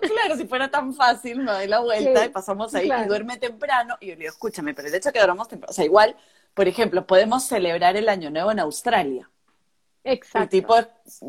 claro, 0.00 0.36
si 0.36 0.46
fuera 0.46 0.70
tan 0.70 0.94
fácil, 0.94 1.40
me 1.40 1.52
doy 1.52 1.66
la 1.66 1.80
vuelta 1.80 2.24
y 2.24 2.28
pasamos 2.28 2.74
ahí 2.74 2.90
y 2.90 3.06
duerme 3.06 3.36
temprano. 3.38 3.96
Y 4.00 4.08
yo 4.08 4.14
le 4.14 4.20
digo, 4.20 4.32
escúchame, 4.32 4.74
pero 4.74 4.88
el 4.88 4.94
hecho 4.94 5.08
de 5.08 5.12
que 5.14 5.20
dormamos 5.20 5.48
temprano, 5.48 5.70
o 5.70 5.74
sea, 5.74 5.84
igual, 5.84 6.16
por 6.54 6.68
ejemplo, 6.68 7.06
podemos 7.06 7.44
celebrar 7.44 7.96
el 7.96 8.08
Año 8.08 8.30
Nuevo 8.30 8.52
en 8.52 8.60
Australia. 8.60 9.28
Exacto. 10.04 10.48
tipo 10.48 10.74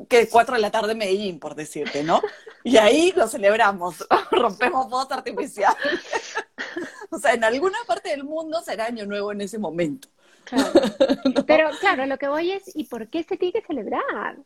que 0.09 0.27
cuatro 0.29 0.55
de 0.55 0.61
la 0.61 0.71
tarde 0.71 0.93
en 0.93 0.97
Medellín, 0.97 1.39
por 1.39 1.53
decirte, 1.53 2.03
¿no? 2.03 2.21
Y 2.63 2.77
ahí 2.77 3.13
lo 3.15 3.27
celebramos, 3.27 4.05
rompemos 4.31 4.89
voz 4.89 5.11
artificial. 5.11 5.75
o 7.11 7.19
sea, 7.19 7.33
en 7.33 7.43
alguna 7.43 7.77
parte 7.85 8.09
del 8.09 8.23
mundo 8.23 8.61
será 8.61 8.85
Año 8.85 9.05
Nuevo 9.05 9.31
en 9.31 9.41
ese 9.41 9.59
momento. 9.59 10.07
Pero 11.47 11.69
claro, 11.79 12.05
lo 12.05 12.17
que 12.17 12.27
voy 12.27 12.51
es, 12.51 12.63
¿y 12.75 12.85
por 12.85 13.07
qué 13.09 13.23
se 13.23 13.37
tiene 13.37 13.53
que 13.53 13.65
celebrar? 13.65 14.37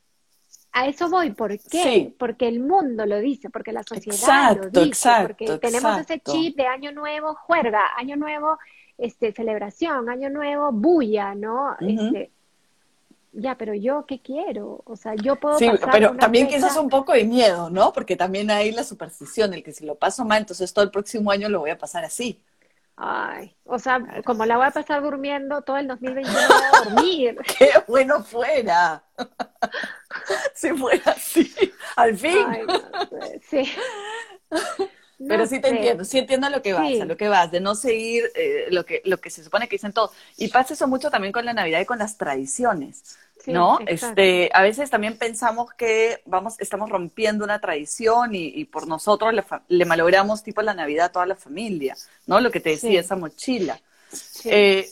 A 0.74 0.88
eso 0.88 1.10
voy, 1.10 1.32
¿por 1.32 1.58
qué? 1.58 2.14
Porque 2.20 2.48
el 2.48 2.60
mundo 2.60 3.06
lo 3.06 3.18
dice, 3.20 3.50
porque 3.50 3.72
la 3.72 3.84
sociedad 3.84 4.58
lo 4.58 4.70
dice, 4.70 5.10
porque 5.24 5.58
tenemos 5.58 6.00
ese 6.00 6.20
chip 6.20 6.56
de 6.56 6.68
año 6.68 6.92
nuevo, 6.92 7.34
juerga, 7.34 7.82
año 7.98 8.16
nuevo, 8.16 8.60
este, 8.98 9.32
celebración, 9.32 10.10
año 10.10 10.30
nuevo, 10.30 10.72
bulla, 10.72 11.34
¿no? 11.34 11.76
este, 11.80 12.32
ya, 13.40 13.56
pero 13.56 13.76
yo 13.76 14.06
qué 14.08 14.20
quiero, 14.20 14.82
o 14.86 14.96
sea, 14.96 15.14
yo 15.14 15.36
puedo. 15.36 15.60
Sí, 15.60 15.70
pero 15.92 16.16
también 16.18 16.48
quizás 16.48 16.76
un 16.76 16.90
poco 16.90 17.14
de 17.14 17.24
miedo, 17.24 17.70
¿no? 17.70 17.94
Porque 17.94 18.16
también 18.16 18.50
hay 18.50 18.72
la 18.72 18.84
superstición, 18.84 19.54
el 19.54 19.64
que 19.64 19.74
si 19.74 19.86
lo 19.86 19.96
paso 19.96 20.26
mal, 20.26 20.40
entonces 20.40 20.74
todo 20.74 20.84
el 20.84 20.92
próximo 20.92 21.30
año 21.30 21.48
lo 21.48 21.60
voy 21.60 21.70
a 21.70 21.78
pasar 21.78 22.04
así. 22.04 22.44
Ay, 22.96 23.56
o 23.66 23.78
sea, 23.78 24.24
como 24.26 24.44
la 24.46 24.58
voy 24.58 24.66
a 24.66 24.72
pasar 24.72 25.04
durmiendo 25.04 25.62
todo 25.62 25.78
el 25.78 25.88
2021 25.88 26.40
voy 26.48 26.58
a 26.64 26.90
dormir. 26.90 27.38
¡Qué 27.60 27.70
bueno 27.88 28.24
fuera! 28.24 29.04
si 30.56 30.70
fuera 30.70 31.12
así, 31.12 31.54
al 31.96 32.18
fin. 32.18 32.48
sí. 33.44 33.72
Pero 35.26 35.48
sí 35.48 35.60
te 35.60 35.70
entiendo, 35.70 36.06
sí 36.06 36.20
entiendo 36.20 36.50
lo 36.50 36.62
que 36.62 36.74
vas, 36.74 37.02
a 37.02 37.06
lo 37.06 37.18
que 37.18 37.28
vas, 37.28 37.52
de 37.52 37.60
no 37.60 37.74
seguir 37.74 38.30
eh, 38.36 38.68
lo, 38.70 38.86
que, 38.86 39.02
lo 39.04 39.18
que 39.18 39.32
se 39.32 39.44
supone 39.44 39.68
que 39.68 39.76
dicen 39.76 39.92
todos. 39.92 40.12
Y 40.38 40.50
pasa 40.50 40.76
eso 40.76 40.88
mucho 40.88 41.10
también 41.10 41.34
con 41.34 41.44
la 41.44 41.54
Navidad 41.54 41.80
y 41.80 41.86
con 41.86 41.98
las 41.98 42.18
tradiciones, 42.18 43.18
¿no? 43.48 43.80
Este, 43.88 44.52
a 44.54 44.62
veces 44.62 44.92
también 44.92 45.18
pensamos 45.18 45.74
que 45.74 46.22
vamos, 46.26 46.60
estamos 46.60 46.90
rompiendo 46.90 47.44
una 47.44 47.60
tradición 47.60 48.36
y, 48.36 48.66
por 48.66 48.88
nosotros 48.88 49.34
le, 49.68 49.86
malogramos 49.86 50.44
tipo 50.44 50.62
la 50.62 50.76
Navidad 50.76 51.08
a 51.08 51.12
toda 51.12 51.26
la 51.26 51.36
familia, 51.36 51.96
¿no? 52.28 52.40
Lo 52.40 52.52
que 52.52 52.60
te 52.60 52.72
decía, 52.72 53.00
esa 53.00 53.16
mochila. 53.16 53.80
Eh, 54.46 54.88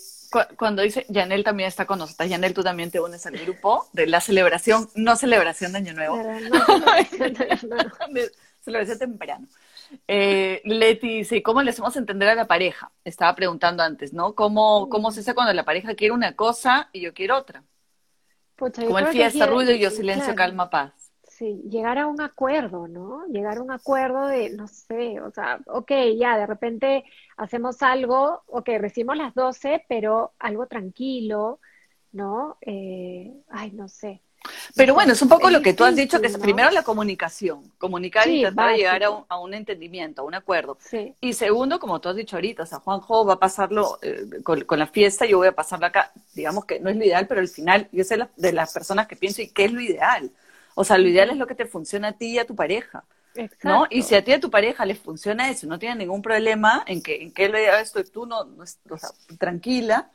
cuando 0.57 0.81
dice, 0.81 1.05
Yanel 1.07 1.43
también 1.43 1.67
está 1.67 1.85
con 1.85 1.99
nosotros, 1.99 2.27
Yanel, 2.27 2.53
tú 2.53 2.63
también 2.63 2.89
te 2.89 2.99
unes 2.99 3.25
al 3.25 3.37
grupo 3.37 3.87
de 3.93 4.07
la 4.07 4.19
celebración, 4.21 4.89
no 4.95 5.15
celebración 5.15 5.71
de 5.71 5.77
Año 5.77 5.93
Nuevo, 5.93 6.17
celebración 8.61 8.99
temprano. 8.99 9.47
Eh, 10.07 10.61
Leti 10.65 11.17
dice, 11.19 11.43
¿cómo 11.43 11.61
le 11.61 11.71
hacemos 11.71 11.95
entender 11.95 12.29
a 12.29 12.35
la 12.35 12.47
pareja? 12.47 12.91
Estaba 13.03 13.35
preguntando 13.35 13.83
antes, 13.83 14.13
¿no? 14.13 14.35
¿Cómo, 14.35 14.89
cómo 14.89 15.11
se 15.11 15.21
hace 15.21 15.35
cuando 15.35 15.53
la 15.53 15.65
pareja 15.65 15.95
quiere 15.95 16.13
una 16.13 16.35
cosa 16.35 16.89
y 16.93 17.01
yo 17.01 17.13
quiero 17.13 17.37
otra? 17.37 17.63
Como 18.57 18.99
el 18.99 19.07
fiesta, 19.07 19.45
ruido 19.45 19.71
y 19.71 19.79
yo 19.79 19.89
silencio, 19.91 20.35
calma, 20.35 20.69
paz. 20.69 21.11
Sí, 21.27 21.61
llegar 21.69 21.97
a 21.97 22.07
un 22.07 22.21
acuerdo, 22.21 22.87
¿no? 22.87 23.25
Llegar 23.27 23.57
a 23.57 23.61
un 23.61 23.71
acuerdo 23.71 24.27
de, 24.27 24.51
no 24.51 24.67
sé, 24.67 25.19
o 25.19 25.31
sea, 25.31 25.59
ok, 25.67 25.91
ya, 26.17 26.37
de 26.37 26.45
repente 26.45 27.03
hacemos 27.35 27.81
algo, 27.81 28.43
ok, 28.47 28.69
recibimos 28.79 29.17
las 29.17 29.33
12, 29.35 29.83
pero 29.89 30.31
algo 30.39 30.67
tranquilo, 30.67 31.59
¿no? 32.13 32.57
Eh, 32.61 33.33
ay, 33.49 33.71
no 33.71 33.89
sé. 33.89 34.21
Pero 34.75 34.93
bueno, 34.93 35.13
es 35.13 35.21
un 35.21 35.29
poco 35.29 35.49
lo 35.49 35.61
que 35.61 35.73
tú 35.73 35.83
has 35.83 35.95
dicho, 35.95 36.19
que 36.19 36.27
es 36.27 36.37
primero 36.37 36.71
la 36.71 36.83
comunicación, 36.83 37.71
comunicar 37.77 38.27
y 38.27 38.41
tratar 38.41 38.75
llegar 38.75 39.03
a 39.03 39.39
un, 39.39 39.53
entendimiento, 39.53 40.21
a 40.21 40.25
un 40.25 40.33
acuerdo. 40.33 40.77
Y 41.21 41.33
segundo, 41.33 41.79
como 41.79 41.99
tú 42.01 42.09
has 42.09 42.15
dicho 42.15 42.35
ahorita, 42.35 42.63
o 42.63 42.65
sea, 42.65 42.79
Juanjo 42.79 43.25
va 43.25 43.33
a 43.33 43.39
pasarlo 43.39 43.99
eh, 44.01 44.25
con, 44.43 44.79
la 44.79 44.87
fiesta, 44.87 45.25
yo 45.25 45.37
voy 45.37 45.47
a 45.47 45.51
pasarlo 45.53 45.85
acá, 45.85 46.11
digamos 46.33 46.65
que 46.65 46.79
no 46.79 46.89
es 46.89 46.95
lo 46.95 47.05
ideal, 47.05 47.27
pero 47.27 47.41
al 47.41 47.47
final 47.47 47.87
yo 47.91 48.03
sé 48.03 48.17
de 48.35 48.53
las 48.53 48.73
personas 48.73 49.07
que 49.07 49.15
pienso 49.15 49.41
y 49.41 49.49
qué 49.49 49.65
es 49.65 49.71
lo 49.71 49.81
ideal. 49.81 50.31
O 50.75 50.83
sea, 50.83 50.97
lo 50.97 51.07
ideal 51.07 51.29
es 51.29 51.37
lo 51.37 51.47
que 51.47 51.55
te 51.55 51.65
funciona 51.65 52.09
a 52.09 52.11
ti 52.13 52.31
y 52.31 52.39
a 52.39 52.45
tu 52.45 52.55
pareja. 52.55 53.03
¿no? 53.63 53.85
Y 53.89 54.03
si 54.03 54.15
a 54.15 54.23
ti 54.23 54.31
y 54.31 54.35
a 54.35 54.39
tu 54.39 54.49
pareja 54.49 54.85
les 54.85 54.99
funciona 54.99 55.49
eso, 55.49 55.67
no 55.67 55.79
tiene 55.79 55.95
ningún 55.95 56.21
problema 56.21 56.83
en 56.87 57.01
que, 57.01 57.21
en 57.21 57.33
que 57.33 57.49
lo 57.49 57.57
ideal 57.57 57.81
esto 57.81 58.03
tú 58.03 58.25
no, 58.25 58.45
no 58.45 58.63
o 58.63 58.97
sea, 58.97 59.09
tranquila, 59.37 60.09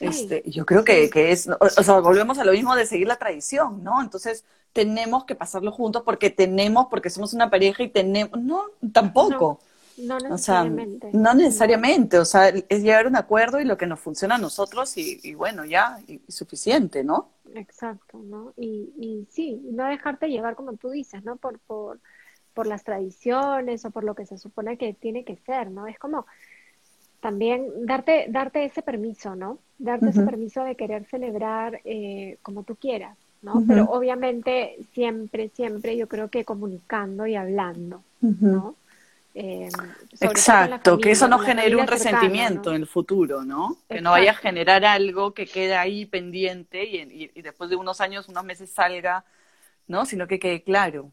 este, 0.00 0.42
yo 0.46 0.66
creo 0.66 0.84
que, 0.84 1.08
que, 1.10 1.32
es, 1.32 1.48
o 1.48 1.68
sea, 1.68 2.00
volvemos 2.00 2.38
a 2.38 2.44
lo 2.44 2.52
mismo 2.52 2.74
de 2.74 2.86
seguir 2.86 3.06
la 3.06 3.16
tradición, 3.16 3.82
¿no? 3.82 4.02
Entonces 4.02 4.44
tenemos 4.72 5.24
que 5.24 5.34
pasarlo 5.34 5.72
juntos 5.72 6.02
porque 6.04 6.30
tenemos, 6.30 6.86
porque 6.90 7.10
somos 7.10 7.32
una 7.32 7.50
pareja 7.50 7.82
y 7.82 7.88
tenemos, 7.88 8.38
no, 8.38 8.64
tampoco. 8.92 9.60
No, 9.96 10.18
necesariamente. 10.18 11.06
O 11.06 11.10
sea, 11.10 11.20
no 11.20 11.34
necesariamente, 11.34 12.18
o 12.18 12.24
sea, 12.26 12.48
es 12.48 12.82
llegar 12.82 13.06
a 13.06 13.08
un 13.08 13.16
acuerdo 13.16 13.60
y 13.60 13.64
lo 13.64 13.78
que 13.78 13.86
nos 13.86 14.00
funciona 14.00 14.34
a 14.34 14.38
nosotros 14.38 14.94
y, 14.98 15.34
bueno, 15.34 15.64
ya, 15.64 15.98
y, 16.06 16.20
suficiente, 16.28 17.02
¿no? 17.02 17.30
Exacto, 17.54 18.18
¿no? 18.18 18.52
Y, 18.58 18.92
y 18.98 19.26
sí, 19.30 19.62
no 19.72 19.86
dejarte 19.86 20.28
llevar 20.28 20.54
como 20.56 20.74
tú 20.74 20.90
dices, 20.90 21.24
¿no? 21.24 21.36
Por, 21.36 21.58
por, 21.60 22.00
por 22.52 22.66
las 22.66 22.84
tradiciones 22.84 23.86
o 23.86 23.90
por 23.90 24.04
lo 24.04 24.14
que 24.14 24.26
se 24.26 24.36
supone 24.36 24.76
que 24.76 24.92
tiene 24.92 25.24
que 25.24 25.36
ser, 25.36 25.70
¿no? 25.70 25.86
Es 25.86 25.98
como, 25.98 26.26
también 27.20 27.86
darte, 27.86 28.26
darte 28.28 28.64
ese 28.64 28.82
permiso, 28.82 29.34
¿no? 29.36 29.58
Darte 29.78 30.10
ese 30.10 30.22
permiso 30.22 30.62
de 30.64 30.76
querer 30.76 31.04
celebrar 31.06 31.80
eh, 31.84 32.38
como 32.42 32.62
tú 32.64 32.76
quieras, 32.76 33.16
¿no? 33.42 33.64
Pero 33.66 33.86
obviamente 33.90 34.76
siempre, 34.92 35.48
siempre 35.50 35.96
yo 35.96 36.08
creo 36.08 36.30
que 36.30 36.44
comunicando 36.44 37.26
y 37.26 37.34
hablando, 37.36 38.02
¿no? 38.44 38.76
Eh, 39.34 39.70
Exacto, 40.18 40.98
que 41.00 41.10
eso 41.10 41.28
no 41.28 41.38
genere 41.38 41.76
un 41.76 41.86
resentimiento 41.86 42.70
en 42.70 42.76
el 42.82 42.86
futuro, 42.86 43.44
¿no? 43.44 43.76
Que 43.90 44.00
no 44.00 44.12
vaya 44.12 44.30
a 44.30 44.34
generar 44.34 44.84
algo 44.86 45.34
que 45.34 45.46
quede 45.46 45.76
ahí 45.76 46.06
pendiente 46.06 46.84
y, 46.84 47.30
y 47.34 47.42
después 47.42 47.68
de 47.68 47.76
unos 47.76 48.00
años, 48.00 48.28
unos 48.28 48.44
meses 48.44 48.70
salga, 48.70 49.24
¿no? 49.88 50.06
Sino 50.06 50.26
que 50.28 50.38
quede 50.40 50.62
claro. 50.64 51.12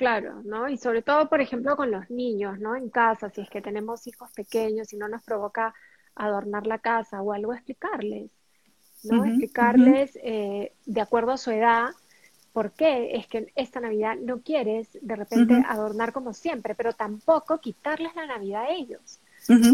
Claro, 0.00 0.40
¿no? 0.44 0.66
Y 0.66 0.78
sobre 0.78 1.02
todo, 1.02 1.28
por 1.28 1.42
ejemplo, 1.42 1.76
con 1.76 1.90
los 1.90 2.08
niños, 2.08 2.58
¿no? 2.58 2.74
En 2.74 2.88
casa, 2.88 3.28
si 3.28 3.42
es 3.42 3.50
que 3.50 3.60
tenemos 3.60 4.06
hijos 4.06 4.30
pequeños 4.32 4.94
y 4.94 4.96
no 4.96 5.08
nos 5.08 5.22
provoca 5.22 5.74
adornar 6.14 6.66
la 6.66 6.78
casa 6.78 7.20
o 7.20 7.34
algo, 7.34 7.52
explicarles, 7.52 8.30
¿no? 9.04 9.26
explicarles 9.26 10.16
eh, 10.22 10.72
de 10.86 11.00
acuerdo 11.02 11.32
a 11.32 11.36
su 11.36 11.50
edad 11.50 11.90
por 12.54 12.72
qué 12.72 13.14
es 13.16 13.26
que 13.26 13.52
esta 13.54 13.80
Navidad 13.80 14.16
no 14.16 14.40
quieres 14.40 14.88
de 15.02 15.16
repente 15.16 15.62
adornar 15.68 16.14
como 16.14 16.32
siempre, 16.32 16.74
pero 16.74 16.94
tampoco 16.94 17.60
quitarles 17.60 18.16
la 18.16 18.24
Navidad 18.24 18.62
a 18.62 18.70
ellos, 18.70 19.18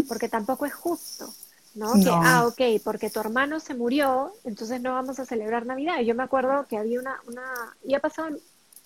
porque 0.09 0.27
tampoco 0.27 0.65
es 0.65 0.73
justo. 0.73 1.29
¿no? 1.73 1.93
Que, 1.93 2.09
ah, 2.11 2.47
ok, 2.47 2.81
porque 2.83 3.09
tu 3.09 3.21
hermano 3.21 3.61
se 3.61 3.75
murió, 3.75 4.33
entonces 4.43 4.81
no 4.81 4.91
vamos 4.91 5.19
a 5.19 5.25
celebrar 5.25 5.65
Navidad. 5.65 6.01
Yo 6.01 6.15
me 6.15 6.23
acuerdo 6.23 6.67
que 6.67 6.77
había 6.77 6.99
una, 6.99 7.21
una, 7.27 7.77
y 7.85 7.93
ha 7.93 7.99
pasado 7.99 8.35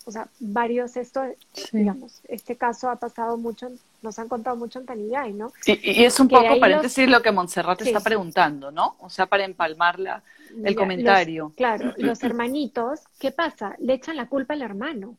o 0.06 0.12
sea, 0.12 0.28
varios, 0.40 0.98
esto, 0.98 1.24
digamos, 1.72 2.22
este 2.28 2.56
caso 2.56 2.90
ha 2.90 2.96
pasado 2.96 3.38
mucho, 3.38 3.70
nos 4.02 4.18
han 4.20 4.28
contado 4.28 4.56
mucho 4.56 4.80
en 4.80 4.86
Tanigay, 4.86 5.34
¿no? 5.34 5.52
Y, 5.66 6.04
es 6.04 6.20
un 6.20 6.28
poco, 6.28 6.60
paréntesis, 6.60 7.10
lo 7.10 7.22
que 7.22 7.32
Montserrat 7.32 7.82
está 7.82 8.00
preguntando, 8.00 8.72
¿no? 8.72 8.96
O 9.00 9.10
sea, 9.10 9.26
para 9.26 9.46
empalmarla 9.46 10.24
el 10.64 10.76
comentario. 10.76 11.52
claro, 11.56 11.94
los 11.98 12.24
hermanitos, 12.24 13.02
¿qué 13.20 13.32
pasa? 13.32 13.76
Le 13.80 13.94
echan 13.94 14.16
la 14.16 14.28
culpa 14.28 14.54
al 14.54 14.62
hermano. 14.62 15.18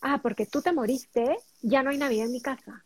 Ah, 0.00 0.18
porque 0.20 0.46
tú 0.46 0.60
te 0.62 0.72
moriste, 0.72 1.36
ya 1.62 1.82
no 1.82 1.90
hay 1.90 1.98
Navidad 1.98 2.26
en 2.26 2.32
mi 2.32 2.40
casa. 2.40 2.82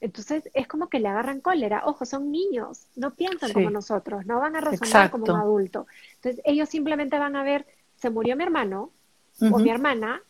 Entonces 0.00 0.48
es 0.54 0.68
como 0.68 0.88
que 0.88 1.00
le 1.00 1.08
agarran 1.08 1.40
cólera. 1.40 1.82
Ojo, 1.86 2.04
son 2.04 2.30
niños, 2.30 2.86
no 2.94 3.14
piensan 3.14 3.52
como 3.52 3.70
nosotros, 3.70 4.26
no 4.26 4.38
van 4.38 4.54
a 4.54 4.60
razonar 4.60 5.10
como 5.10 5.24
un 5.24 5.40
adulto. 5.40 5.86
Entonces 6.16 6.40
ellos 6.44 6.68
simplemente 6.68 7.18
van 7.18 7.36
a 7.36 7.42
ver, 7.42 7.66
se 7.96 8.10
murió 8.10 8.36
mi 8.36 8.44
hermano 8.44 8.90
o 9.40 9.58
mi 9.58 9.70
hermana, 9.70 10.22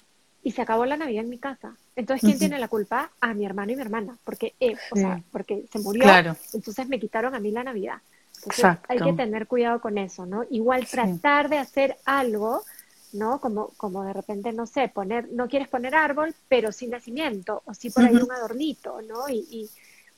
y 0.42 0.52
se 0.52 0.62
acabó 0.62 0.86
la 0.86 0.96
Navidad 0.96 1.24
en 1.24 1.30
mi 1.30 1.38
casa. 1.38 1.76
Entonces, 1.96 2.26
¿quién 2.26 2.38
tiene 2.38 2.58
la 2.58 2.68
culpa? 2.68 3.10
A 3.20 3.34
mi 3.34 3.44
hermano 3.44 3.72
y 3.72 3.76
mi 3.76 3.82
hermana, 3.82 4.16
porque, 4.24 4.54
eh, 4.60 4.74
o 4.90 4.96
sea, 4.96 5.20
porque 5.32 5.64
se 5.70 5.78
murió, 5.80 6.04
entonces 6.52 6.88
me 6.88 7.00
quitaron 7.00 7.34
a 7.34 7.40
mí 7.40 7.50
la 7.50 7.64
Navidad. 7.64 7.98
Entonces, 8.36 8.64
hay 8.88 8.98
que 8.98 9.12
tener 9.14 9.46
cuidado 9.48 9.80
con 9.80 9.98
eso, 9.98 10.24
¿no? 10.24 10.44
Igual 10.50 10.86
tratar 10.86 11.48
de 11.48 11.58
hacer 11.58 11.96
algo, 12.04 12.62
¿no? 13.12 13.40
Como, 13.40 13.68
como 13.76 14.04
de 14.04 14.12
repente, 14.12 14.52
no 14.52 14.66
sé, 14.66 14.88
poner, 14.88 15.28
no 15.32 15.48
quieres 15.48 15.68
poner 15.68 15.94
árbol, 15.96 16.34
pero 16.48 16.70
sin 16.70 16.90
nacimiento, 16.90 17.62
o 17.64 17.74
sí 17.74 17.90
por 17.90 18.04
ahí 18.04 18.14
un 18.14 18.30
adornito, 18.30 19.02
¿no? 19.02 19.28
Y, 19.28 19.46
y, 19.50 19.70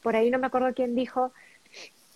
por 0.02 0.16
ahí 0.16 0.30
no 0.30 0.38
me 0.38 0.46
acuerdo 0.46 0.72
quién 0.74 0.94
dijo 0.94 1.33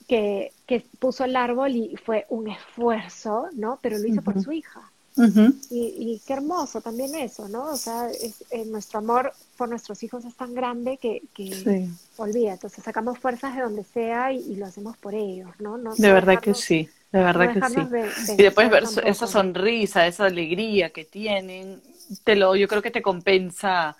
que, 0.08 0.52
que 0.66 0.86
puso 0.98 1.24
el 1.24 1.36
árbol 1.36 1.72
y 1.72 1.96
fue 1.96 2.26
un 2.28 2.48
esfuerzo, 2.48 3.48
¿no? 3.54 3.78
Pero 3.82 3.98
lo 3.98 4.06
hizo 4.06 4.22
por 4.22 4.40
su 4.42 4.52
hija 4.52 4.90
y, 5.16 6.20
qué 6.26 6.32
hermoso 6.32 6.80
también 6.80 7.14
eso, 7.14 7.48
¿no? 7.48 7.70
O 7.70 7.76
sea, 7.76 8.08
eh, 8.50 8.64
nuestro 8.66 8.98
amor 8.98 9.32
por 9.56 9.68
nuestros 9.68 10.02
hijos 10.02 10.24
es 10.24 10.34
tan 10.34 10.54
grande 10.54 10.98
que, 10.98 11.22
que 11.32 11.88
olvida, 12.16 12.52
entonces 12.52 12.82
sacamos 12.82 13.18
fuerzas 13.18 13.54
de 13.54 13.62
donde 13.62 13.84
sea 13.84 14.32
y, 14.32 14.56
lo 14.56 14.66
hacemos 14.66 14.96
por 14.96 15.14
ellos, 15.14 15.50
¿no? 15.60 15.78
de 15.78 16.12
verdad 16.12 16.40
que 16.40 16.54
sí, 16.54 16.88
de 17.12 17.20
verdad 17.20 17.52
que 17.52 18.12
sí. 18.14 18.32
y 18.32 18.42
después 18.42 18.68
ver 18.70 18.84
esa 19.04 19.26
sonrisa, 19.26 20.06
esa 20.06 20.26
alegría 20.26 20.90
que 20.90 21.04
tienen, 21.04 21.80
te 22.24 22.34
lo, 22.34 22.56
yo 22.56 22.66
creo 22.66 22.82
que 22.82 22.90
te 22.90 23.02
compensa 23.02 23.96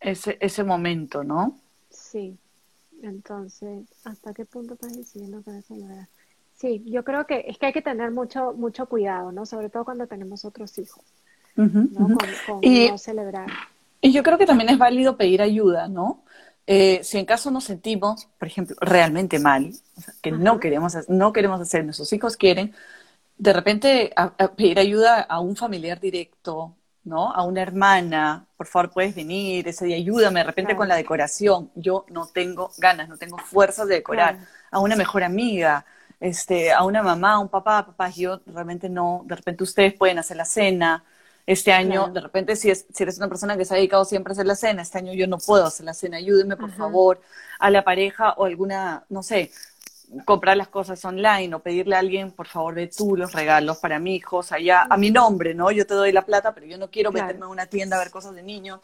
ese, 0.00 0.36
ese 0.40 0.64
momento, 0.64 1.24
¿no? 1.24 1.58
Sí, 1.90 2.36
entonces, 3.02 3.84
¿hasta 4.04 4.32
qué 4.32 4.44
punto 4.44 4.74
estás 4.74 4.96
decidiendo 4.96 5.42
que 5.42 5.60
celebrar? 5.62 6.08
Sí, 6.56 6.82
yo 6.86 7.04
creo 7.04 7.26
que 7.26 7.44
es 7.48 7.58
que 7.58 7.66
hay 7.66 7.72
que 7.72 7.82
tener 7.82 8.10
mucho, 8.10 8.52
mucho 8.52 8.86
cuidado, 8.86 9.32
¿no? 9.32 9.44
Sobre 9.44 9.70
todo 9.70 9.84
cuando 9.84 10.06
tenemos 10.06 10.44
otros 10.44 10.78
hijos, 10.78 11.04
¿no? 11.56 12.16
Con, 12.46 12.58
y, 12.62 12.88
no 12.88 12.98
celebrar. 12.98 13.48
Y 14.00 14.12
yo 14.12 14.22
creo 14.22 14.38
que 14.38 14.46
también 14.46 14.70
es 14.70 14.78
válido 14.78 15.16
pedir 15.16 15.42
ayuda, 15.42 15.88
¿no? 15.88 16.22
Eh, 16.66 17.00
si 17.02 17.18
en 17.18 17.26
caso 17.26 17.50
nos 17.50 17.64
sentimos, 17.64 18.28
por 18.38 18.48
ejemplo, 18.48 18.76
realmente 18.80 19.38
mal, 19.38 19.72
que 20.22 20.30
no 20.30 20.60
queremos, 20.60 20.96
no 21.08 21.32
queremos 21.32 21.60
hacer, 21.60 21.84
nuestros 21.84 22.12
hijos 22.12 22.36
quieren, 22.36 22.72
de 23.36 23.52
repente 23.52 24.14
pedir 24.56 24.78
ayuda 24.78 25.20
a 25.20 25.40
un 25.40 25.56
familiar 25.56 26.00
directo, 26.00 26.74
¿no? 27.02 27.32
A 27.32 27.42
una 27.42 27.62
hermana, 27.62 28.46
por 28.56 28.66
favor, 28.66 28.90
puedes 28.92 29.14
venir, 29.14 29.68
ese 29.68 29.84
día 29.86 29.96
ayúdame 29.96 30.40
de 30.40 30.44
repente 30.44 30.76
con 30.76 30.88
la 30.88 30.96
decoración. 30.96 31.70
Yo 31.74 32.06
no 32.08 32.26
tengo 32.28 32.70
ganas, 32.78 33.08
no 33.08 33.18
tengo 33.18 33.36
fuerzas 33.38 33.88
de 33.88 33.96
decorar. 33.96 34.38
A 34.70 34.78
una 34.80 34.96
mejor 34.96 35.22
amiga, 35.22 35.84
este, 36.20 36.72
a 36.72 36.84
una 36.84 37.02
mamá, 37.02 37.34
a 37.34 37.38
un 37.38 37.48
papá, 37.48 37.86
papá, 37.86 38.10
yo 38.10 38.40
realmente 38.46 38.88
no, 38.88 39.22
de 39.26 39.36
repente 39.36 39.64
ustedes 39.64 39.94
pueden 39.94 40.18
hacer 40.18 40.36
la 40.36 40.44
cena. 40.44 41.04
Este 41.46 41.72
año, 41.72 42.08
de 42.08 42.20
repente, 42.22 42.56
si, 42.56 42.70
es, 42.70 42.86
si 42.90 43.02
eres 43.02 43.18
una 43.18 43.28
persona 43.28 43.54
que 43.56 43.66
se 43.66 43.74
ha 43.74 43.76
dedicado 43.76 44.06
siempre 44.06 44.30
a 44.30 44.32
hacer 44.32 44.46
la 44.46 44.56
cena, 44.56 44.80
este 44.80 44.96
año 44.96 45.12
yo 45.12 45.26
no 45.26 45.36
puedo 45.36 45.66
hacer 45.66 45.84
la 45.84 45.92
cena, 45.92 46.16
ayúdenme 46.16 46.56
por 46.56 46.72
favor 46.72 47.20
a 47.58 47.68
la 47.68 47.84
pareja 47.84 48.32
o 48.38 48.46
alguna, 48.46 49.04
no 49.10 49.22
sé, 49.22 49.50
comprar 50.24 50.56
las 50.56 50.68
cosas 50.68 51.04
online 51.04 51.54
o 51.54 51.60
pedirle 51.60 51.96
a 51.96 51.98
alguien, 51.98 52.30
por 52.30 52.46
favor, 52.46 52.74
de 52.74 52.86
tú 52.86 53.16
los 53.16 53.32
regalos 53.32 53.78
para 53.78 53.98
mi 53.98 54.16
hijos 54.16 54.52
allá, 54.52 54.86
a 54.88 54.96
mi 54.96 55.10
nombre, 55.10 55.54
¿no? 55.54 55.70
Yo 55.70 55.86
te 55.86 55.94
doy 55.94 56.12
la 56.12 56.22
plata, 56.22 56.54
pero 56.54 56.66
yo 56.66 56.78
no 56.78 56.90
quiero 56.90 57.12
meterme 57.12 57.44
en 57.44 57.50
una 57.50 57.66
tienda 57.66 57.96
a 57.96 57.98
ver 58.00 58.10
cosas 58.10 58.34
de 58.34 58.42
niños. 58.42 58.80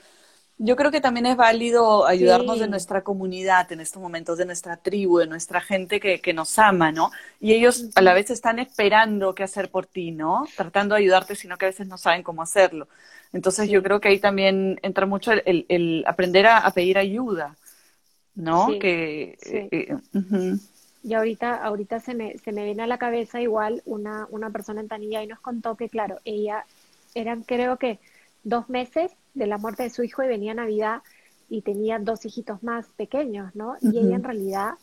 Yo 0.62 0.76
creo 0.76 0.90
que 0.90 1.00
también 1.00 1.24
es 1.24 1.38
válido 1.38 2.06
ayudarnos 2.06 2.60
de 2.60 2.68
nuestra 2.68 3.02
comunidad 3.02 3.72
en 3.72 3.80
estos 3.80 4.02
momentos, 4.02 4.36
de 4.36 4.44
nuestra 4.44 4.76
tribu, 4.76 5.16
de 5.16 5.26
nuestra 5.26 5.62
gente 5.62 6.00
que, 6.00 6.20
que 6.20 6.34
nos 6.34 6.58
ama, 6.58 6.92
¿no? 6.92 7.10
Y 7.40 7.54
ellos 7.54 7.86
a 7.94 8.02
la 8.02 8.12
vez 8.12 8.28
están 8.28 8.58
esperando 8.58 9.34
qué 9.34 9.42
hacer 9.42 9.70
por 9.70 9.86
ti, 9.86 10.10
¿no? 10.10 10.46
Tratando 10.54 10.94
de 10.94 11.00
ayudarte, 11.00 11.34
sino 11.34 11.56
que 11.56 11.64
a 11.64 11.70
veces 11.70 11.86
no 11.86 11.96
saben 11.96 12.22
cómo 12.22 12.42
hacerlo. 12.42 12.88
Entonces 13.32 13.70
yo 13.70 13.82
creo 13.82 14.02
que 14.02 14.08
ahí 14.08 14.18
también 14.18 14.78
entra 14.82 15.06
mucho 15.06 15.32
el, 15.32 15.64
el, 15.70 16.04
aprender 16.06 16.46
a, 16.46 16.70
pedir 16.72 16.98
ayuda, 16.98 17.56
¿no? 18.34 18.68
que, 18.78 19.38
eh, 19.46 19.68
eh, 19.72 20.56
Y 21.02 21.14
ahorita, 21.14 21.54
ahorita 21.54 22.00
se 22.00 22.14
me, 22.14 22.36
se 22.36 22.52
me 22.52 22.66
viene 22.66 22.82
a 22.82 22.86
la 22.86 22.98
cabeza 22.98 23.40
igual 23.40 23.80
una, 23.86 24.26
una 24.28 24.50
persona 24.50 24.82
en 24.82 24.88
Tanilla 24.88 25.22
y 25.22 25.26
nos 25.26 25.40
contó 25.40 25.74
que, 25.74 25.88
claro, 25.88 26.18
ella 26.26 26.66
eran 27.14 27.44
creo 27.44 27.78
que 27.78 27.98
dos 28.42 28.68
meses 28.68 29.12
de 29.35 29.46
la 29.46 29.59
muerte 29.59 29.83
de 29.85 29.90
su 29.90 30.03
hijo 30.03 30.22
y 30.22 30.29
venía 30.29 30.55
Navidad 30.55 31.03
y 31.48 31.62
tenía 31.62 31.98
dos 31.98 32.24
hijitos 32.24 32.62
más 32.62 32.87
pequeños, 32.96 33.55
¿no? 33.55 33.76
Y 33.81 33.98
ella 33.98 34.16
en 34.16 34.24
realidad, 34.24 34.74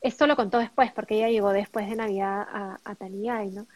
esto 0.00 0.26
lo 0.26 0.36
contó 0.36 0.58
después, 0.58 0.90
porque 0.92 1.16
ella 1.16 1.28
llegó 1.28 1.52
después 1.52 1.88
de 1.88 1.96
Navidad 1.96 2.46
a, 2.50 2.80
a 2.84 3.08
¿no? 3.08 3.66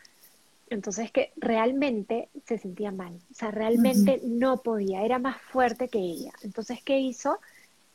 Entonces 0.71 1.11
que 1.11 1.33
realmente 1.37 2.31
se 2.47 2.57
sentía 2.57 2.91
mal, 2.91 3.13
o 3.31 3.35
sea, 3.35 3.51
realmente 3.51 4.23
no 4.25 4.63
podía, 4.63 5.03
era 5.03 5.19
más 5.19 5.41
fuerte 5.43 5.89
que 5.89 5.99
ella. 5.99 6.33
Entonces, 6.43 6.81
¿qué 6.83 6.99
hizo? 6.99 7.39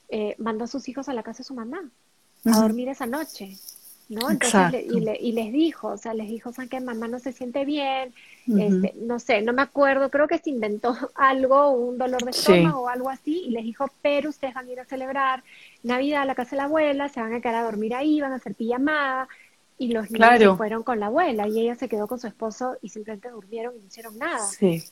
Eh, 0.10 0.36
mandó 0.38 0.66
a 0.66 0.68
sus 0.68 0.88
hijos 0.88 1.10
a 1.10 1.14
la 1.14 1.24
casa 1.24 1.40
de 1.40 1.44
su 1.46 1.56
mamá 1.56 1.90
a 2.46 2.62
dormir 2.62 2.90
esa 2.90 3.08
noche. 3.08 3.58
¿No? 4.10 4.30
Entonces, 4.30 4.86
y, 5.20 5.32
les 5.32 5.52
dijo, 5.52 5.90
o 5.90 5.98
sea, 5.98 6.14
les 6.14 6.30
dijo, 6.30 6.54
¿saben 6.54 6.70
que 6.70 6.80
mamá 6.80 7.08
no 7.08 7.20
se 7.20 7.34
siente 7.34 7.66
bien? 7.66 8.14
este, 8.48 8.94
no 9.02 9.20
sé, 9.20 9.42
no 9.42 9.52
me 9.52 9.62
acuerdo, 9.62 10.10
creo 10.10 10.28
que 10.28 10.38
se 10.38 10.50
inventó 10.50 10.96
algo, 11.16 11.72
un 11.72 11.98
dolor 11.98 12.24
de 12.24 12.32
estómago 12.32 12.82
o 12.82 12.90
algo 12.90 13.10
así, 13.10 13.44
y 13.48 13.50
les 13.50 13.64
dijo, 13.64 13.90
pero 14.02 14.30
ustedes 14.30 14.54
van 14.54 14.68
a 14.68 14.72
ir 14.72 14.80
a 14.80 14.86
celebrar 14.86 15.44
Navidad 15.84 16.22
a 16.22 16.26
la 16.26 16.36
casa 16.36 16.52
de 16.52 16.58
la 16.58 16.64
abuela, 16.64 17.10
se 17.10 17.20
van 17.20 17.34
a 17.34 17.42
quedar 17.42 17.56
a 17.56 17.64
dormir 17.64 17.94
ahí, 17.94 18.22
van 18.22 18.32
a 18.32 18.38
hacer 18.38 18.56
pijamada, 18.56 19.28
y 19.80 19.90
los 19.90 20.10
niños 20.10 20.58
fueron 20.58 20.84
con 20.84 21.00
la 21.00 21.08
abuela, 21.08 21.48
y 21.48 21.60
ella 21.60 21.76
se 21.76 21.90
quedó 21.90 22.08
con 22.08 22.20
su 22.20 22.28
esposo 22.28 22.78
y 22.82 22.90
simplemente 22.90 23.30
durmieron 23.30 23.76
y 23.76 23.80
no 23.80 23.88
hicieron 23.88 24.18
nada. 24.18 24.48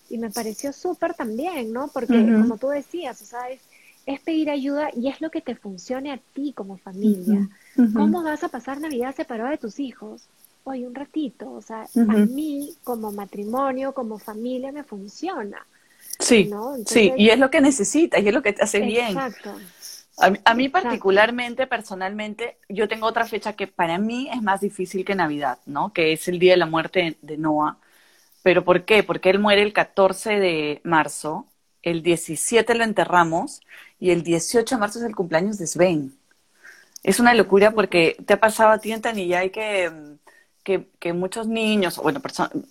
Y 0.10 0.17
me 0.17 0.30
pareció 0.30 0.73
súper 0.73 1.13
también, 1.13 1.71
¿no? 1.71 1.88
Porque 1.88 2.13
como 2.13 2.58
tú 2.58 2.67
decías, 2.67 3.21
o 3.21 3.25
sea, 3.25 3.49
es, 3.49 3.62
es 4.05 4.19
pedir 4.19 4.49
ayuda 4.49 4.89
y 4.95 5.09
es 5.09 5.21
lo 5.21 5.31
que 5.31 5.41
te 5.41 5.55
funcione 5.55 6.11
a 6.11 6.19
ti 6.33 6.53
como 6.53 6.77
familia. 6.77 7.49
¿Cómo 7.93 8.23
vas 8.23 8.43
a 8.43 8.49
pasar 8.49 8.79
Navidad 8.79 9.15
separada 9.15 9.51
de 9.51 9.57
tus 9.57 9.79
hijos? 9.79 10.23
Oye, 10.63 10.87
un 10.87 10.95
ratito, 10.95 11.51
o 11.51 11.61
sea, 11.61 11.81
a 11.95 12.13
mí 12.13 12.73
como 12.83 13.11
matrimonio, 13.11 13.93
como 13.93 14.17
familia 14.17 14.71
me 14.71 14.83
funciona. 14.83 15.65
Sí, 16.19 16.49
sí, 16.85 17.13
y 17.17 17.29
es 17.29 17.37
lo 17.37 17.51
que 17.51 17.61
necesitas, 17.61 18.21
y 18.21 18.27
es 18.27 18.33
lo 18.33 18.41
que 18.41 18.53
te 18.53 18.63
hace 18.63 18.79
bien. 18.79 19.09
Exacto. 19.09 19.55
A, 20.17 20.53
mí 20.53 20.69
particularmente, 20.69 21.67
personalmente, 21.67 22.57
yo 22.69 22.87
tengo 22.87 23.05
otra 23.05 23.25
fecha 23.25 23.53
que 23.53 23.67
para 23.67 23.97
mí 23.97 24.29
es 24.31 24.41
más 24.41 24.61
difícil 24.61 25.03
que 25.03 25.13
Navidad, 25.13 25.59
¿no? 25.65 25.91
Que 25.91 26.13
es 26.13 26.27
el 26.29 26.39
día 26.39 26.53
de 26.53 26.57
la 26.57 26.65
muerte 26.65 27.17
de 27.21 27.37
Noah. 27.37 27.77
¿Pero 28.41 28.63
por 28.63 28.85
qué? 28.85 29.03
Porque 29.03 29.29
él 29.29 29.39
muere 29.39 29.61
el 29.61 29.73
14 29.73 30.39
de 30.39 30.79
marzo, 30.83 31.47
el 31.86 32.04
17 32.04 32.76
lo 32.76 32.84
enterramos 32.84 33.62
y 34.00 34.10
el 34.10 34.24
18 34.24 34.76
de 34.76 34.80
marzo 34.80 35.00
es 35.00 35.06
el 35.06 35.15
cumpleaños 35.15 35.58
de 35.58 35.67
Sven. 35.67 36.17
Es 37.04 37.19
una 37.19 37.34
locura 37.36 37.71
porque 37.71 38.17
te 38.26 38.34
ha 38.34 38.39
pasado 38.39 38.71
a 38.71 38.80
ti 38.80 38.91
en 38.91 39.02
Tanilla 39.02 39.48
que, 39.50 40.17
que, 40.63 40.89
que 41.00 41.13
muchos 41.13 41.48
niños, 41.48 41.98
bueno, 41.98 42.19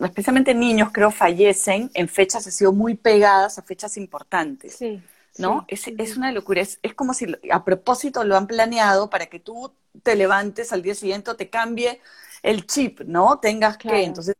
especialmente 0.00 0.52
niños, 0.52 0.90
creo, 0.92 1.12
fallecen 1.12 1.90
en 1.94 2.08
fechas 2.08 2.46
así 2.48 2.66
muy 2.66 2.96
pegadas 2.96 3.56
a 3.58 3.62
fechas 3.62 3.96
importantes. 3.96 4.74
Sí. 4.76 5.00
¿No? 5.38 5.64
Es, 5.68 5.86
es, 5.86 6.16
una 6.16 6.30
locura. 6.30 6.60
Es, 6.60 6.78
es, 6.82 6.94
como 6.94 7.14
si 7.14 7.26
a 7.50 7.64
propósito 7.64 8.22
lo 8.24 8.36
han 8.36 8.46
planeado 8.46 9.10
para 9.10 9.26
que 9.26 9.40
tú 9.40 9.72
te 10.02 10.14
levantes 10.14 10.72
al 10.72 10.82
día 10.82 10.94
siguiente 10.94 11.30
o 11.30 11.36
te 11.36 11.50
cambie 11.50 12.00
el 12.42 12.66
chip, 12.66 13.00
¿no? 13.00 13.38
Tengas 13.40 13.76
que. 13.76 14.04
Entonces, 14.04 14.36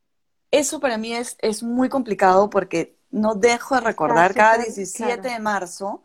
eso 0.53 0.79
para 0.79 0.99
mí 0.99 1.13
es, 1.13 1.37
es 1.41 1.65
muy 1.65 1.89
complicado 1.89 2.49
porque 2.49 2.95
no 3.15 3.37
dejo 3.37 3.77
de 3.77 3.81
recordar 3.81 4.35
cada 4.35 4.59
17 4.59 5.29
de 5.29 5.39
marzo 5.39 6.03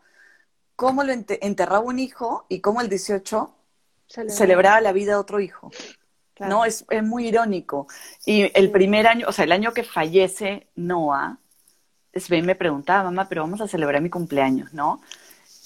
cómo 0.76 1.02
lo 1.02 1.12
enterraba 1.12 1.80
un 1.80 1.98
hijo 1.98 2.46
y 2.48 2.60
cómo 2.60 2.80
el 2.80 2.88
18 2.88 3.52
celebraba, 4.28 4.80
la 4.80 4.92
vida 4.92 5.12
de 5.12 5.18
otro 5.18 5.40
hijo. 5.40 5.70
¿No? 6.38 6.64
Es, 6.64 6.86
es, 6.88 7.02
muy 7.02 7.26
irónico. 7.26 7.86
Y 8.24 8.50
el 8.58 8.70
primer 8.70 9.06
año, 9.06 9.26
o 9.28 9.32
sea, 9.32 9.44
el 9.44 9.52
año 9.52 9.74
que 9.74 9.82
fallece 9.82 10.68
Noah, 10.76 11.36
Sven 12.14 12.46
me 12.46 12.54
preguntaba, 12.54 13.04
mamá, 13.04 13.28
pero 13.28 13.42
vamos 13.42 13.60
a 13.60 13.68
celebrar 13.68 14.00
mi 14.00 14.08
cumpleaños, 14.08 14.72
¿no? 14.72 15.02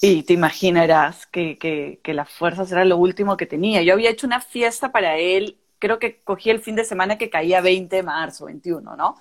Y 0.01 0.23
te 0.23 0.33
imaginarás 0.33 1.27
que, 1.27 1.57
que, 1.57 2.01
que 2.03 2.13
las 2.13 2.29
fuerzas 2.29 2.69
era 2.71 2.83
lo 2.83 2.97
último 2.97 3.37
que 3.37 3.45
tenía. 3.45 3.83
Yo 3.83 3.93
había 3.93 4.09
hecho 4.09 4.27
una 4.27 4.41
fiesta 4.41 4.91
para 4.91 5.15
él, 5.17 5.57
creo 5.79 5.97
que 5.97 6.21
cogí 6.23 6.49
el 6.49 6.59
fin 6.59 6.75
de 6.75 6.83
semana 6.83 7.17
que 7.17 7.29
caía 7.29 7.61
20 7.61 7.95
de 7.95 8.03
marzo, 8.03 8.45
21, 8.45 8.97
¿no? 8.97 9.15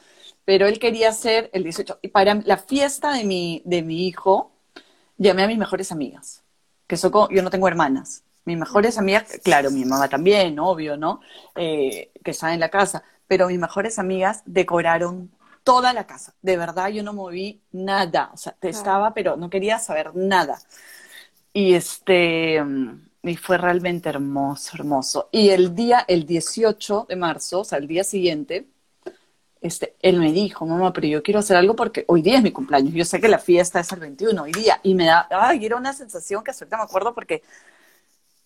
Pero 0.45 0.67
él 0.67 0.79
quería 0.79 1.09
hacer 1.09 1.51
el 1.53 1.63
18. 1.63 2.01
Y 2.03 2.09
para 2.09 2.35
la 2.35 2.59
fiesta 2.59 3.13
de 3.13 3.25
mi, 3.25 3.63
de 3.65 3.83
mi 3.83 4.07
hijo, 4.07 4.53
llamé 5.17 5.45
a 5.45 5.47
mis 5.47 5.59
mejores 5.59 5.93
amigas, 5.93 6.43
que 6.87 6.97
yo 6.97 7.43
no 7.43 7.51
tengo 7.51 7.69
hermanas. 7.69 8.25
Mis 8.45 8.59
mejores 8.59 8.99
amigas, 8.99 9.41
claro, 9.43 9.71
mi 9.71 9.87
mamá 9.87 10.09
también, 10.09 10.59
obvio, 10.59 10.99
¿no? 10.99 11.21
Eh, 11.55 12.13
que 12.23 12.33
está 12.33 12.53
en 12.53 12.61
la 12.61 12.69
casa, 12.69 13.03
pero 13.27 13.49
mis 13.49 13.59
mejores 13.59 13.99
amigas 13.99 14.43
decoraron 14.45 15.31
toda 15.63 15.95
la 15.95 16.07
casa. 16.07 16.35
De 16.43 16.59
verdad, 16.59 16.89
yo 16.89 17.03
no 17.03 17.15
moví 17.15 17.63
nada. 17.73 18.31
O 18.35 18.37
sea, 18.37 18.55
estaba, 18.61 19.15
pero 19.15 19.37
no 19.37 19.49
quería 19.49 19.79
saber 19.79 20.15
nada. 20.15 20.59
Y 21.55 21.73
este, 21.75 22.63
y 23.23 23.37
fue 23.37 23.57
realmente 23.57 24.11
hermoso, 24.11 24.77
hermoso. 24.77 25.29
Y 25.33 25.49
el 25.49 25.75
día, 25.75 26.05
el 26.07 26.27
18 26.27 27.07
de 27.09 27.17
marzo, 27.17 27.61
o 27.61 27.65
sea, 27.65 27.79
el 27.79 27.89
día 27.89 28.05
siguiente, 28.05 28.67
este, 29.65 29.97
él 30.03 30.21
me 30.21 30.31
dijo, 30.31 30.67
mamá, 30.67 30.93
pero 30.93 31.07
yo 31.07 31.23
quiero 31.23 31.41
hacer 31.41 31.57
algo 31.57 31.75
porque 31.75 32.05
hoy 32.09 32.21
día 32.21 32.37
es 32.37 32.43
mi 32.43 32.53
cumpleaños. 32.53 32.93
Yo 32.93 33.07
sé 33.07 33.19
que 33.19 33.29
la 33.29 33.39
fiesta 33.39 33.81
es 33.81 33.91
el 33.93 34.01
21 34.01 34.43
hoy 34.43 34.53
día. 34.53 34.79
Y 34.83 34.95
me 34.95 35.07
da, 35.07 35.27
ay, 35.31 35.65
era 35.65 35.77
una 35.77 35.95
sensación 35.95 36.45
que 36.45 36.51
ahorita 36.51 36.77
me 36.77 36.83
acuerdo 36.83 37.15
porque 37.15 37.43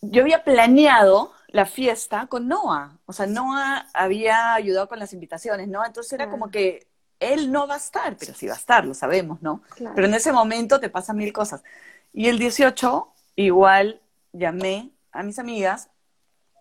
yo 0.01 0.23
había 0.23 0.45
planeado 0.45 1.33
la 1.49 1.67
fiesta 1.67 2.29
con 2.29 2.47
Noah. 2.47 2.99
O 3.05 3.13
sea, 3.13 3.27
Noah 3.27 3.89
había 3.95 4.55
ayudado 4.55 4.89
con 4.89 5.01
las 5.01 5.13
invitaciones, 5.13 5.67
¿no? 5.67 5.85
Entonces 5.85 6.13
era 6.13 6.31
como 6.31 6.53
que 6.53 6.87
él 7.19 7.51
no 7.51 7.67
va 7.67 7.75
a 7.75 7.79
estar, 7.79 8.17
pero 8.17 8.33
sí 8.33 8.47
va 8.47 8.55
a 8.55 8.59
estar, 8.59 8.85
lo 8.85 8.95
sabemos, 8.95 9.43
¿no? 9.43 9.61
Pero 9.97 10.07
en 10.07 10.15
ese 10.15 10.31
momento 10.31 10.79
te 10.79 10.89
pasan 10.89 11.17
mil 11.17 11.33
cosas. 11.33 11.65
Y 12.13 12.29
el 12.29 12.39
18, 12.39 13.13
igual 13.35 14.01
llamé 14.33 14.93
a 15.11 15.25
mis 15.25 15.41
amigas 15.41 15.91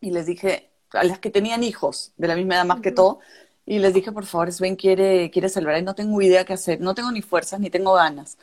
y 0.02 0.10
les 0.10 0.26
dije, 0.26 0.72
a 0.94 1.04
las 1.04 1.20
que 1.20 1.30
tenían 1.30 1.64
hijos 1.64 2.14
de 2.18 2.28
la 2.28 2.36
misma 2.36 2.56
edad 2.56 2.66
más 2.66 2.82
que 2.82 2.92
todo, 2.92 3.20
y 3.68 3.80
les 3.80 3.94
dije, 3.94 4.14
por 4.14 4.26
favor, 4.26 4.52
Sven 4.52 4.78
quiere, 4.78 5.30
quiere 5.32 5.50
celebrar 5.50 5.80
y 5.80 5.84
no 5.84 5.94
tengo 5.96 6.22
idea 6.22 6.46
qué 6.46 6.54
hacer, 6.54 6.80
no 6.82 6.96
tengo 6.96 7.12
ni 7.12 7.22
fuerzas 7.22 7.60
ni 7.60 7.70
tengo 7.70 7.94
ganas. 7.94 8.38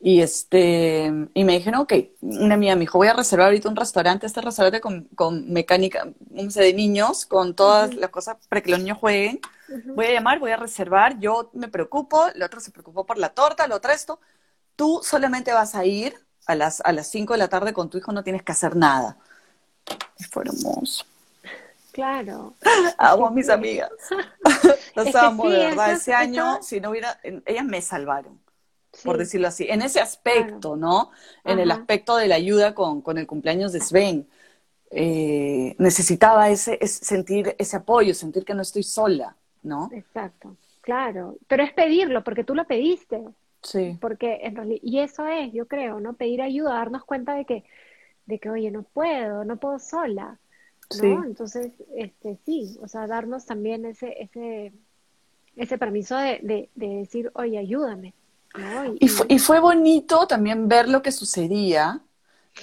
Y, 0.00 0.22
este, 0.22 1.12
y 1.34 1.44
me 1.44 1.54
dijeron, 1.54 1.80
ok, 1.82 1.94
una 2.22 2.54
amiga 2.54 2.74
me 2.76 2.82
dijo, 2.82 2.98
voy 2.98 3.08
a 3.08 3.14
reservar 3.14 3.48
ahorita 3.48 3.68
un 3.68 3.76
restaurante, 3.76 4.26
este 4.26 4.40
restaurante 4.40 4.80
con, 4.80 5.04
con 5.16 5.52
mecánica, 5.52 6.08
un 6.30 6.50
sé, 6.52 6.62
de 6.62 6.74
niños, 6.74 7.26
con 7.26 7.54
todas 7.56 7.94
las 7.94 8.10
cosas 8.10 8.36
para 8.48 8.62
que 8.62 8.70
los 8.70 8.80
niños 8.80 8.98
jueguen. 8.98 9.40
Voy 9.94 10.06
a 10.06 10.12
llamar, 10.12 10.38
voy 10.40 10.52
a 10.52 10.56
reservar, 10.56 11.18
yo 11.20 11.50
me 11.54 11.68
preocupo, 11.68 12.28
el 12.28 12.42
otro 12.42 12.60
se 12.60 12.70
preocupó 12.72 13.06
por 13.06 13.18
la 13.18 13.30
torta, 13.34 13.66
lo 13.68 13.76
otro 13.76 13.92
esto. 13.92 14.20
Tú 14.76 15.00
solamente 15.04 15.52
vas 15.52 15.74
a 15.74 15.84
ir 15.84 16.14
a 16.46 16.54
las, 16.54 16.80
a 16.82 16.92
las 16.92 17.10
5 17.10 17.34
de 17.34 17.38
la 17.40 17.48
tarde 17.48 17.72
con 17.74 17.90
tu 17.90 17.98
hijo, 17.98 18.12
no 18.12 18.24
tienes 18.24 18.42
que 18.44 18.52
hacer 18.52 18.76
nada. 18.76 19.18
Y 20.18 20.24
fue 20.24 20.44
hermoso. 20.44 21.09
Claro. 21.92 22.54
Amo 22.98 23.26
a 23.26 23.30
mis 23.30 23.48
amigas. 23.48 23.90
Los 24.94 25.14
amo, 25.14 25.48
de 25.48 25.58
verdad. 25.58 25.92
Ese 25.92 26.14
año, 26.14 26.62
si 26.62 26.80
no 26.80 26.90
hubiera, 26.90 27.20
ellas 27.46 27.64
me 27.64 27.80
salvaron 27.80 28.40
por 29.04 29.18
decirlo 29.18 29.48
así, 29.48 29.66
en 29.68 29.82
ese 29.82 30.00
aspecto, 30.00 30.76
¿no? 30.76 31.10
En 31.44 31.58
el 31.58 31.70
aspecto 31.70 32.16
de 32.16 32.28
la 32.28 32.34
ayuda 32.34 32.74
con, 32.74 33.02
con 33.02 33.18
el 33.18 33.26
cumpleaños 33.26 33.72
de 33.72 33.80
Sven. 33.80 34.28
Eh, 34.90 35.76
necesitaba 35.78 36.50
ese, 36.50 36.78
sentir 36.86 37.54
ese 37.58 37.76
apoyo, 37.76 38.12
sentir 38.14 38.44
que 38.44 38.54
no 38.54 38.62
estoy 38.62 38.82
sola, 38.82 39.36
¿no? 39.62 39.88
Exacto, 39.92 40.56
claro. 40.80 41.36
Pero 41.46 41.62
es 41.62 41.72
pedirlo, 41.72 42.24
porque 42.24 42.44
tú 42.44 42.54
lo 42.54 42.66
pediste. 42.66 43.22
Sí. 43.62 43.96
Porque 44.00 44.40
en 44.42 44.56
realidad, 44.56 44.80
y 44.82 44.98
eso 44.98 45.26
es, 45.26 45.52
yo 45.52 45.66
creo, 45.66 46.00
¿no? 46.00 46.14
Pedir 46.14 46.42
ayuda, 46.42 46.74
darnos 46.74 47.04
cuenta 47.04 47.34
de 47.34 47.44
que, 47.44 47.64
de 48.26 48.38
que, 48.38 48.50
oye, 48.50 48.70
no 48.70 48.82
puedo, 48.82 49.44
no 49.44 49.58
puedo 49.58 49.78
sola. 49.78 50.38
¿No? 51.02 51.24
Entonces, 51.24 51.72
este, 51.94 52.38
sí, 52.44 52.78
o 52.82 52.88
sea, 52.88 53.06
darnos 53.06 53.46
también 53.46 53.84
ese, 53.84 54.14
ese, 54.22 54.72
ese 55.56 55.78
permiso 55.78 56.16
de, 56.16 56.40
de, 56.42 56.70
de 56.74 56.86
decir, 56.96 57.30
oye, 57.34 57.58
ayúdame. 57.58 58.14
Y, 58.98 59.38
fue, 59.38 59.60
bonito 59.60 60.26
también 60.26 60.68
ver 60.68 60.88
lo 60.88 61.02
que 61.02 61.12
sucedía, 61.12 62.00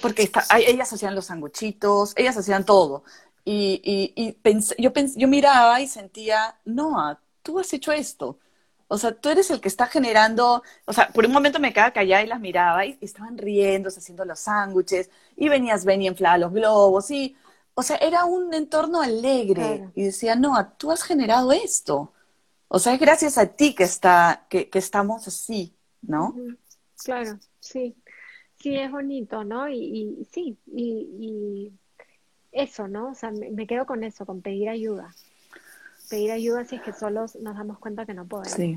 porque 0.02 0.30
ellas 0.66 0.92
hacían 0.92 1.14
los 1.14 1.26
sanguchitos, 1.26 2.12
ellas 2.16 2.36
hacían 2.36 2.64
todo. 2.64 3.04
Y, 3.44 3.80
y, 4.14 4.36
yo, 4.78 4.92
yo 5.16 5.28
miraba 5.28 5.80
y 5.80 5.86
sentía, 5.86 6.56
no, 6.66 7.18
tú 7.42 7.58
has 7.58 7.72
hecho 7.72 7.92
esto. 7.92 8.38
O 8.86 8.98
sea, 8.98 9.12
tú 9.12 9.28
eres 9.28 9.50
el 9.50 9.60
que 9.60 9.68
está 9.68 9.86
generando, 9.86 10.62
o 10.86 10.92
sea, 10.92 11.08
por 11.08 11.24
un 11.26 11.32
momento 11.32 11.58
me 11.58 11.72
quedaba 11.72 11.92
callada 11.92 12.22
y 12.22 12.26
las 12.26 12.40
miraba 12.40 12.84
y, 12.84 12.98
estaban 13.00 13.38
riendo, 13.38 13.88
haciendo 13.88 14.24
los 14.24 14.40
sándwiches, 14.40 15.10
y 15.36 15.48
venías, 15.48 15.84
ven 15.84 16.02
y 16.02 16.06
inflaba 16.06 16.38
los 16.38 16.52
globos, 16.52 17.10
y, 17.10 17.34
o 17.78 17.82
sea, 17.84 17.96
era 17.98 18.24
un 18.24 18.52
entorno 18.54 19.00
alegre. 19.00 19.88
Y 19.94 20.02
decía, 20.02 20.34
no, 20.34 20.52
tú 20.78 20.90
has 20.90 21.04
generado 21.04 21.52
esto. 21.52 22.12
O 22.66 22.80
sea, 22.80 22.92
es 22.92 22.98
gracias 22.98 23.38
a 23.38 23.46
ti 23.46 23.72
que, 23.72 23.84
está, 23.84 24.46
que, 24.48 24.68
que 24.68 24.80
estamos 24.80 25.28
así, 25.28 25.72
¿no? 26.02 26.34
Claro, 27.04 27.38
sí. 27.60 27.94
Sí, 28.60 28.74
es 28.74 28.90
bonito, 28.90 29.44
¿no? 29.44 29.68
Y, 29.68 30.26
sí, 30.32 30.58
y, 30.66 31.70
eso, 32.50 32.88
¿no? 32.88 33.10
O 33.10 33.14
sea, 33.14 33.30
me, 33.30 33.68
quedo 33.68 33.86
con 33.86 34.02
eso, 34.02 34.26
con 34.26 34.42
pedir 34.42 34.70
ayuda. 34.70 35.14
Pedir 36.10 36.32
ayuda 36.32 36.64
si 36.64 36.74
es 36.74 36.82
que 36.82 36.92
solos 36.92 37.36
nos 37.36 37.56
damos 37.56 37.78
cuenta 37.78 38.04
que 38.04 38.14
no 38.14 38.26
podemos. 38.26 38.50
Sí, 38.54 38.76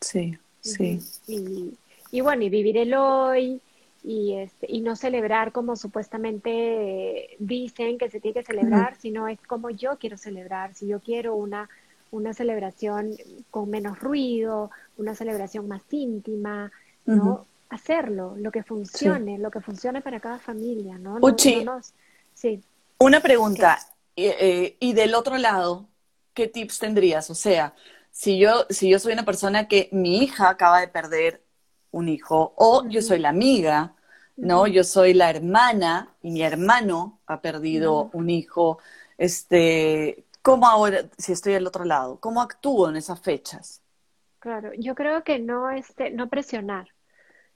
sí, 0.00 0.38
sí. 0.62 0.98
Y, 1.26 1.74
y, 2.10 2.20
bueno, 2.22 2.42
y 2.42 2.48
vivir 2.48 2.78
el 2.78 2.94
hoy 2.94 3.60
y, 4.04 4.34
este, 4.34 4.66
y 4.68 4.82
no 4.82 4.96
celebrar 4.96 5.50
como 5.50 5.76
supuestamente 5.76 7.36
dicen 7.38 7.96
que 7.96 8.10
se 8.10 8.20
tiene 8.20 8.34
que 8.34 8.44
celebrar, 8.44 8.96
sino 9.00 9.28
es 9.28 9.40
como 9.46 9.70
yo 9.70 9.98
quiero 9.98 10.18
celebrar. 10.18 10.74
Si 10.74 10.86
yo 10.86 11.00
quiero 11.00 11.34
una, 11.34 11.70
una 12.10 12.34
celebración 12.34 13.16
con 13.50 13.70
menos 13.70 13.98
ruido, 13.98 14.70
una 14.98 15.14
celebración 15.14 15.68
más 15.68 15.82
íntima, 15.90 16.70
¿no? 17.06 17.46
hacerlo, 17.70 18.34
lo 18.36 18.52
que 18.52 18.62
funcione, 18.62 19.38
lo 19.38 19.50
que 19.50 19.60
funcione 19.60 20.02
para 20.02 20.20
cada 20.20 20.38
familia, 20.38 20.98
¿no? 20.98 21.16
Uchi, 21.20 21.64
sí. 22.34 22.62
Una 22.98 23.20
pregunta, 23.20 23.78
eh, 24.16 24.76
y 24.78 24.92
del 24.92 25.14
otro 25.14 25.38
lado, 25.38 25.88
¿qué 26.34 26.46
tips 26.46 26.78
tendrías? 26.78 27.30
O 27.30 27.34
sea, 27.34 27.74
si 28.10 28.38
yo, 28.38 28.66
si 28.70 28.90
yo 28.90 28.98
soy 28.98 29.14
una 29.14 29.24
persona 29.24 29.66
que 29.66 29.88
mi 29.92 30.22
hija 30.22 30.50
acaba 30.50 30.80
de 30.80 30.88
perder 30.88 31.43
un 31.94 32.08
hijo, 32.08 32.54
o 32.56 32.84
yo 32.88 33.02
soy 33.02 33.18
la 33.20 33.30
amiga, 33.30 33.94
¿no? 34.40 34.66
Yo 34.66 34.84
soy 34.84 35.14
la 35.14 35.30
hermana 35.30 36.14
y 36.22 36.30
mi 36.30 36.42
hermano 36.42 37.20
ha 37.26 37.40
perdido 37.40 38.10
un 38.12 38.30
hijo, 38.30 38.78
este, 39.18 40.26
¿cómo 40.42 40.66
ahora, 40.68 41.08
si 41.18 41.32
estoy 41.32 41.54
al 41.54 41.66
otro 41.66 41.84
lado, 41.84 42.18
cómo 42.20 42.42
actúo 42.42 42.88
en 42.88 42.96
esas 42.96 43.20
fechas? 43.20 43.82
Claro, 44.38 44.72
yo 44.78 44.94
creo 44.94 45.24
que 45.24 45.38
no, 45.38 45.70
este, 45.70 46.10
no 46.10 46.28
presionar, 46.28 46.88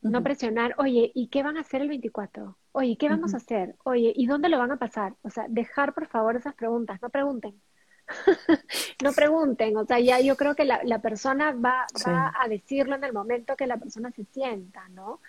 no 0.03 0.23
presionar, 0.23 0.75
oye, 0.79 1.13
¿y 1.15 1.29
qué 1.29 1.43
van 1.43 1.57
a 1.59 1.63
hacer 1.63 1.83
el 1.83 1.89
24? 1.89 2.59
Oye, 2.73 2.97
¿qué 2.99 3.09
vamos 3.09 3.35
a 3.35 3.39
hacer? 3.39 3.77
Oye, 3.85 4.13
¿y 4.17 4.27
dónde 4.27 4.49
lo 4.49 4.59
van 4.59 4.73
a 4.73 4.79
pasar? 4.79 5.17
O 5.23 5.31
sea, 5.31 5.47
dejar 5.49 5.95
por 5.95 6.07
favor 6.09 6.37
esas 6.37 6.55
preguntas, 6.55 7.01
no 7.03 7.11
pregunten. 7.11 7.63
no 9.03 9.13
pregunten, 9.13 9.77
o 9.77 9.85
sea, 9.85 10.01
ya 10.01 10.21
yo 10.21 10.37
creo 10.37 10.55
que 10.55 10.65
la, 10.65 10.81
la 10.85 11.01
persona 11.01 11.53
va, 11.53 11.87
va 12.07 12.35
a 12.39 12.49
decirlo 12.49 12.97
en 12.97 13.05
el 13.05 13.13
momento 13.13 13.57
que 13.57 13.67
la 13.67 13.77
persona 13.77 14.11
se 14.11 14.25
sienta, 14.25 14.89
¿no? 14.91 15.21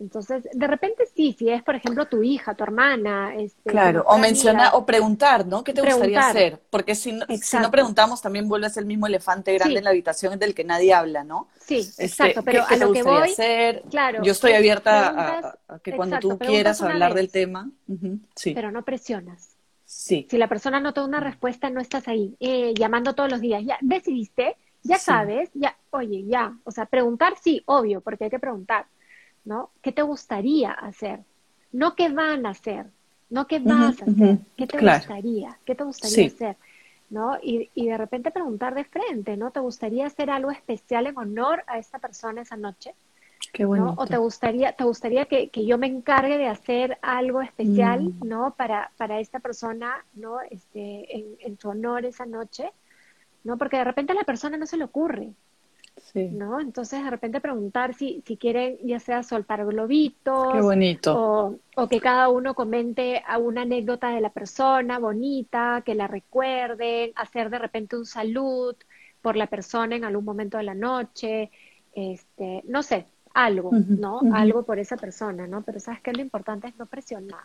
Entonces, 0.00 0.48
de 0.50 0.66
repente 0.66 1.04
sí, 1.14 1.36
si 1.38 1.50
es, 1.50 1.62
por 1.62 1.74
ejemplo, 1.74 2.06
tu 2.06 2.22
hija, 2.22 2.54
tu 2.54 2.64
hermana. 2.64 3.34
Este, 3.36 3.70
claro, 3.70 4.02
o 4.08 4.16
mencionar, 4.16 4.70
o 4.72 4.86
preguntar, 4.86 5.46
¿no? 5.46 5.62
¿Qué 5.62 5.74
te 5.74 5.82
gustaría 5.82 6.26
hacer? 6.26 6.58
Porque 6.70 6.94
si 6.94 7.12
no, 7.12 7.26
si 7.42 7.58
no 7.58 7.70
preguntamos, 7.70 8.22
también 8.22 8.48
vuelve 8.48 8.66
a 8.66 8.70
ser 8.70 8.82
el 8.82 8.86
mismo 8.86 9.06
elefante 9.06 9.52
grande 9.52 9.76
en 9.76 9.84
la 9.84 9.90
habitación 9.90 10.38
del 10.38 10.54
que 10.54 10.64
nadie 10.64 10.94
habla, 10.94 11.22
¿no? 11.22 11.48
Sí, 11.60 11.80
este, 11.80 12.06
exacto. 12.06 12.42
Pero 12.42 12.64
¿qué, 12.66 12.74
a 12.76 12.78
lo 12.78 12.92
que 12.94 13.02
voy, 13.02 13.30
hacer? 13.30 13.82
Claro, 13.90 14.22
Yo 14.22 14.32
estoy 14.32 14.52
abierta 14.52 15.58
a, 15.68 15.78
que 15.80 15.94
cuando 15.94 16.18
tú 16.18 16.38
quieras 16.38 16.80
hablar 16.80 17.12
del 17.12 17.30
tema. 17.30 17.70
sí. 18.34 18.54
Pero 18.54 18.72
no 18.72 18.82
presionas. 18.82 19.59
Sí. 19.92 20.26
Si 20.30 20.38
la 20.38 20.48
persona 20.48 20.78
no 20.78 20.94
te 20.94 21.00
da 21.00 21.06
una 21.06 21.18
respuesta, 21.20 21.68
no 21.68 21.80
estás 21.80 22.06
ahí 22.06 22.36
eh, 22.38 22.74
llamando 22.74 23.14
todos 23.14 23.30
los 23.30 23.40
días. 23.40 23.64
Ya 23.64 23.76
decidiste, 23.80 24.56
ya 24.84 24.98
sabes, 24.98 25.50
ya, 25.52 25.76
oye, 25.90 26.24
ya. 26.26 26.56
O 26.62 26.70
sea, 26.70 26.86
preguntar 26.86 27.34
sí, 27.42 27.62
obvio, 27.66 28.00
porque 28.00 28.24
hay 28.24 28.30
que 28.30 28.38
preguntar 28.38 28.86
¿no? 29.44 29.70
¿Qué 29.82 29.92
te 29.92 30.02
gustaría 30.02 30.72
hacer? 30.72 31.20
No 31.72 31.94
qué 31.94 32.08
van 32.08 32.46
a 32.46 32.50
hacer, 32.50 32.86
no 33.30 33.46
qué 33.46 33.58
vas 33.58 34.00
a 34.02 34.04
hacer, 34.04 34.38
qué 34.56 34.66
te 34.66 34.78
gustaría, 34.78 35.58
qué 35.64 35.74
te 35.74 35.84
gustaría 35.84 36.26
hacer, 36.26 36.56
¿no? 37.10 37.38
Y, 37.42 37.70
y, 37.74 37.88
de 37.88 37.96
repente 37.96 38.30
preguntar 38.30 38.74
de 38.74 38.84
frente, 38.84 39.36
¿no? 39.36 39.50
¿Te 39.50 39.60
gustaría 39.60 40.06
hacer 40.06 40.30
algo 40.30 40.50
especial 40.50 41.06
en 41.06 41.16
honor 41.16 41.62
a 41.66 41.78
esta 41.78 41.98
persona 41.98 42.42
esa 42.42 42.56
noche? 42.56 42.94
Qué 43.52 43.64
bueno. 43.64 43.94
¿O 43.96 44.06
te 44.06 44.18
gustaría, 44.18 44.72
te 44.72 44.84
gustaría 44.84 45.24
que, 45.24 45.48
que, 45.48 45.64
yo 45.64 45.78
me 45.78 45.86
encargue 45.86 46.38
de 46.38 46.46
hacer 46.46 46.98
algo 47.02 47.40
especial, 47.40 48.02
mm. 48.02 48.28
¿no? 48.28 48.54
Para, 48.54 48.90
para 48.96 49.18
esta 49.18 49.40
persona, 49.40 50.04
¿no? 50.14 50.40
Este, 50.50 51.16
en, 51.16 51.24
en 51.40 51.56
tu 51.56 51.70
honor 51.70 52.04
esa 52.04 52.26
noche, 52.26 52.70
¿no? 53.44 53.56
Porque 53.56 53.78
de 53.78 53.84
repente 53.84 54.12
a 54.12 54.16
la 54.16 54.24
persona 54.24 54.56
no 54.56 54.66
se 54.66 54.76
le 54.76 54.84
ocurre, 54.84 55.32
¿no? 56.14 56.60
Entonces, 56.60 57.02
de 57.02 57.10
repente 57.10 57.40
preguntar 57.40 57.94
si, 57.94 58.22
si 58.26 58.36
quieren, 58.36 58.78
ya 58.82 59.00
sea 59.00 59.22
soltar 59.22 59.64
globitos. 59.64 60.52
Qué 60.52 60.60
bonito. 60.60 61.16
O, 61.16 61.58
o, 61.76 61.88
que 61.88 62.00
cada 62.00 62.28
uno 62.28 62.54
comente 62.54 63.22
una 63.38 63.62
anécdota 63.62 64.10
de 64.10 64.20
la 64.20 64.30
persona 64.30 64.98
bonita, 64.98 65.82
que 65.84 65.94
la 65.94 66.06
recuerden, 66.06 67.12
hacer 67.16 67.50
de 67.50 67.58
repente 67.58 67.96
un 67.96 68.06
salud 68.06 68.76
por 69.22 69.36
la 69.36 69.46
persona 69.46 69.96
en 69.96 70.04
algún 70.04 70.24
momento 70.24 70.58
de 70.58 70.64
la 70.64 70.74
noche, 70.74 71.50
este, 71.92 72.62
no 72.66 72.82
sé, 72.82 73.06
algo, 73.34 73.70
¿no? 73.72 74.20
Algo 74.32 74.64
por 74.64 74.78
esa 74.78 74.96
persona, 74.96 75.46
¿no? 75.46 75.62
Pero 75.62 75.80
sabes 75.80 76.00
que 76.00 76.12
lo 76.12 76.20
importante 76.20 76.68
es 76.68 76.78
no 76.78 76.86
presionar 76.86 77.44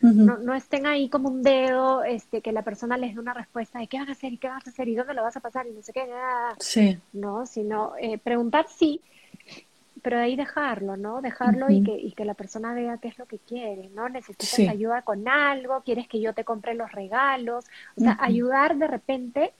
no, 0.00 0.38
no, 0.38 0.54
estén 0.54 0.86
ahí 0.86 1.08
como 1.08 1.28
un 1.28 1.42
dedo, 1.42 2.04
este, 2.04 2.40
que 2.40 2.52
la 2.52 2.62
persona 2.62 2.96
les 2.96 3.14
dé 3.14 3.20
una 3.20 3.34
respuesta 3.34 3.78
de 3.78 3.86
qué 3.86 3.98
van 3.98 4.08
a 4.08 4.12
hacer 4.12 4.32
y 4.32 4.38
qué 4.38 4.48
vas 4.48 4.66
a 4.66 4.70
hacer 4.70 4.88
y 4.88 4.94
dónde 4.94 5.14
lo 5.14 5.22
vas 5.22 5.36
a 5.36 5.40
pasar 5.40 5.66
y 5.66 5.72
no 5.72 5.82
sé 5.82 5.92
qué, 5.92 6.06
sí. 6.58 6.98
no, 7.12 7.46
sino 7.46 7.94
eh, 7.98 8.18
preguntar 8.18 8.66
sí, 8.68 9.00
pero 10.02 10.18
de 10.18 10.24
ahí 10.24 10.36
dejarlo, 10.36 10.96
¿no? 10.96 11.22
Dejarlo 11.22 11.70
y, 11.70 11.82
que, 11.82 11.96
y 11.96 12.12
que 12.12 12.24
la 12.24 12.34
persona 12.34 12.74
vea 12.74 12.98
qué 12.98 13.08
es 13.08 13.18
lo 13.18 13.26
que 13.26 13.38
quiere, 13.38 13.88
¿no? 13.94 14.08
Necesitas 14.08 14.68
ayuda 14.68 15.02
con 15.02 15.26
algo, 15.26 15.82
quieres 15.82 16.06
que 16.08 16.20
yo 16.20 16.32
te 16.34 16.44
compre 16.44 16.74
los 16.74 16.92
regalos, 16.92 17.64
o 17.96 18.00
sea, 18.00 18.16
ayudar 18.20 18.76
de 18.76 18.86
repente 18.86 19.52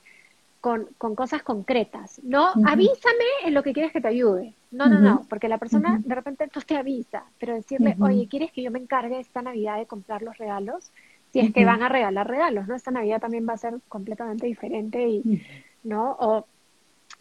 con, 0.61 0.87
con 0.97 1.15
cosas 1.15 1.43
concretas, 1.43 2.19
¿no? 2.23 2.47
Avísame 2.65 3.25
en 3.45 3.53
lo 3.53 3.63
que 3.63 3.73
quieres 3.73 3.91
que 3.91 4.01
te 4.01 4.07
ayude. 4.07 4.53
No, 4.71 4.87
no, 4.87 4.99
no, 4.99 5.25
porque 5.29 5.47
la 5.47 5.57
persona 5.57 6.01
de 6.03 6.15
repente 6.15 6.49
no 6.53 6.61
te 6.61 6.75
avisa, 6.75 7.23
pero 7.39 7.53
decirle, 7.53 7.95
oye, 7.99 8.27
¿quieres 8.27 8.51
que 8.51 8.61
yo 8.61 8.71
me 8.71 8.79
encargue 8.79 9.19
esta 9.19 9.41
Navidad 9.41 9.77
de 9.77 9.85
comprar 9.85 10.21
los 10.21 10.37
regalos? 10.37 10.91
Si 11.31 11.39
es 11.39 11.53
que 11.53 11.65
van 11.65 11.83
a 11.83 11.89
regalar 11.89 12.27
regalos, 12.27 12.67
¿no? 12.67 12.75
Esta 12.75 12.91
Navidad 12.91 13.21
también 13.21 13.47
va 13.47 13.53
a 13.53 13.57
ser 13.57 13.75
completamente 13.87 14.47
diferente 14.47 15.07
y, 15.07 15.41
¿no? 15.83 16.17
O, 16.19 16.45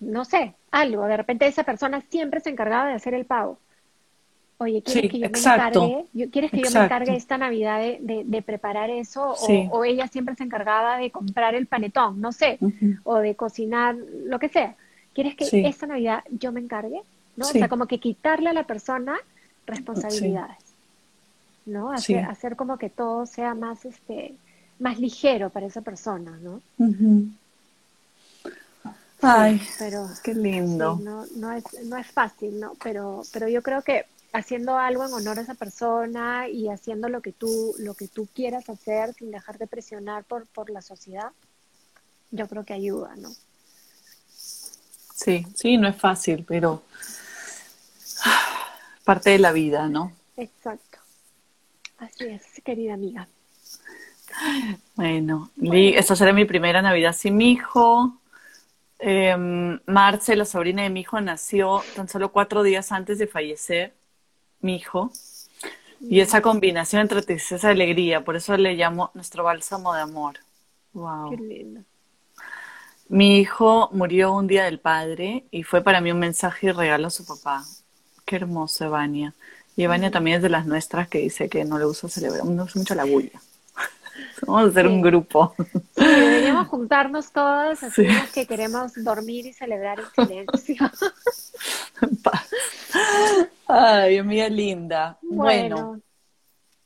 no 0.01 0.25
sé, 0.25 0.55
algo, 0.71 1.07
de 1.07 1.17
repente 1.17 1.47
esa 1.47 1.65
persona 1.65 2.01
siempre 2.09 2.41
se 2.41 2.51
encargaba 2.51 2.89
de 2.89 2.95
hacer 2.95 3.15
el 3.15 3.25
pago. 3.25 3.59
Oye, 4.59 4.83
¿quieres 4.83 5.11
que 5.11 5.19
yo 5.19 5.29
me 5.31 5.39
encargue? 5.39 6.05
¿Quieres 6.33 6.51
que 6.51 6.63
yo 6.63 6.71
me 6.71 6.85
encargue 6.85 7.15
esta 7.15 7.37
Navidad 7.37 7.79
de, 7.79 8.23
de, 8.25 8.43
preparar 8.43 8.89
eso? 8.89 9.35
O, 9.71 9.85
ella 9.85 10.09
siempre 10.09 10.35
se 10.35 10.45
encargaba 10.45 10.97
de 10.97 11.11
comprar 11.11 11.55
el 11.55 11.67
panetón, 11.67 12.21
no 12.21 12.33
sé, 12.33 12.59
o 13.05 13.17
de 13.19 13.35
cocinar, 13.35 13.97
lo 14.25 14.39
que 14.39 14.49
sea. 14.49 14.75
¿Quieres 15.13 15.35
que 15.35 15.67
esta 15.67 15.87
Navidad 15.87 16.25
yo 16.31 16.53
me 16.53 16.61
encargue? 16.61 17.03
¿no? 17.37 17.47
O 17.47 17.51
sea, 17.51 17.69
como 17.69 17.87
que 17.87 18.01
quitarle 18.01 18.49
a 18.49 18.55
la 18.55 18.67
persona 18.67 19.17
responsabilidades, 19.67 20.59
¿no? 21.67 21.93
Hacer, 21.93 22.25
hacer 22.25 22.57
como 22.57 22.79
que 22.79 22.89
todo 22.89 23.27
sea 23.27 23.55
más, 23.55 23.85
este, 23.85 24.35
más 24.79 24.99
ligero 24.99 25.51
para 25.51 25.67
esa 25.67 25.83
persona, 25.83 26.39
¿no? 26.41 26.63
Ay, 29.21 29.61
pero, 29.79 30.09
qué 30.23 30.35
lindo. 30.35 30.99
no, 31.03 31.25
no, 31.37 31.53
es, 31.53 31.65
no 31.85 31.97
es 31.97 32.07
fácil, 32.07 32.61
¿no? 32.61 32.73
Pero, 32.83 33.23
pero 33.33 33.49
yo 33.49 33.63
creo 33.63 33.83
que 33.83 34.07
haciendo 34.37 34.77
algo 34.79 35.07
en 35.07 35.15
honor 35.15 35.39
a 35.39 35.43
esa 35.43 35.55
persona 35.55 36.49
y 36.49 36.69
haciendo 36.69 37.09
lo 37.09 37.23
que 37.23 37.33
tú, 37.33 37.75
lo 37.79 37.95
que 37.95 38.07
tú 38.07 38.29
quieras 38.35 38.69
hacer 38.69 39.15
sin 39.15 39.31
dejar 39.31 39.57
de 39.57 39.67
presionar 39.67 40.25
por, 40.25 40.47
por 40.47 40.69
la 40.69 40.83
sociedad, 40.83 41.33
yo 42.31 42.47
creo 42.47 42.65
que 42.65 42.75
ayuda, 42.75 43.17
¿no? 43.17 43.31
Sí, 44.29 45.47
sí, 45.55 45.79
no 45.79 45.89
es 45.89 45.97
fácil, 45.97 46.45
pero 46.47 46.83
parte 49.05 49.31
de 49.31 49.39
la 49.39 49.53
vida, 49.53 49.89
¿no? 49.89 50.13
Exacto. 50.37 50.99
Así 51.97 52.27
es, 52.27 52.43
querida 52.63 52.93
amiga. 52.93 53.27
Bueno, 54.97 55.51
esta 55.73 56.15
será 56.15 56.35
mi 56.35 56.45
primera 56.45 56.83
Navidad 56.83 57.15
sin 57.15 57.39
mi 57.39 57.53
hijo. 57.53 58.21
Eh, 58.99 59.35
Marce, 59.87 60.37
la 60.37 60.45
sobrina 60.45 60.83
de 60.83 60.91
mi 60.91 61.01
hijo, 61.01 61.19
nació 61.23 61.83
tan 61.95 62.07
solo 62.07 62.33
cuatro 62.33 62.63
días 62.63 62.93
antes 62.93 63.19
de 63.19 63.27
fallecer 63.27 63.96
mi 64.67 64.77
hijo. 64.77 65.11
Y 66.01 66.21
esa 66.21 66.43
combinación 66.43 67.03
entre 67.03 67.23
tristeza 67.23 67.69
y 67.69 67.73
alegría, 67.73 68.23
por 68.23 68.37
eso 68.37 68.57
le 68.59 68.75
llamo 68.75 69.11
nuestro 69.15 69.45
bálsamo 69.45 69.95
de 69.95 70.03
amor. 70.03 70.41
Wow. 70.93 71.31
Qué 71.31 71.37
lindo. 71.39 71.81
Mi 73.09 73.39
hijo 73.39 73.89
murió 73.93 74.33
un 74.33 74.47
día 74.47 74.65
del 74.65 74.79
padre 74.81 75.45
y 75.51 75.63
fue 75.63 75.81
para 75.81 76.01
mí 76.01 76.11
un 76.11 76.19
mensaje 76.19 76.67
y 76.67 76.73
regalo 76.73 77.07
a 77.07 77.11
su 77.11 77.25
papá. 77.25 77.65
Qué 78.25 78.37
hermoso, 78.37 78.85
Evania. 78.85 79.33
Y 79.77 79.85
Evania 79.85 80.11
también 80.11 80.39
es 80.39 80.43
de 80.43 80.49
las 80.49 80.67
nuestras 80.67 81.09
que 81.09 81.19
dice 81.19 81.49
que 81.49 81.65
no 81.65 81.79
le 81.79 81.85
gusta 81.85 82.09
celebrar, 82.09 82.45
no 82.45 82.67
mucho 82.75 82.95
la 82.95 83.05
bulla. 83.05 83.41
Vamos 84.47 84.65
a 84.65 84.71
hacer 84.71 84.87
un 84.87 85.01
grupo. 85.01 85.55
Sí, 85.97 86.05
deberíamos 86.05 86.69
juntarnos 86.69 87.31
todos, 87.31 87.83
así 87.83 88.07
que 88.35 88.47
queremos 88.47 88.93
dormir 88.97 89.47
y 89.47 89.53
celebrar 89.53 90.01
en 90.01 90.27
silencio. 90.27 90.91
Ay, 93.67 94.19
amiga 94.19 94.49
linda. 94.49 95.19
Bueno. 95.23 96.01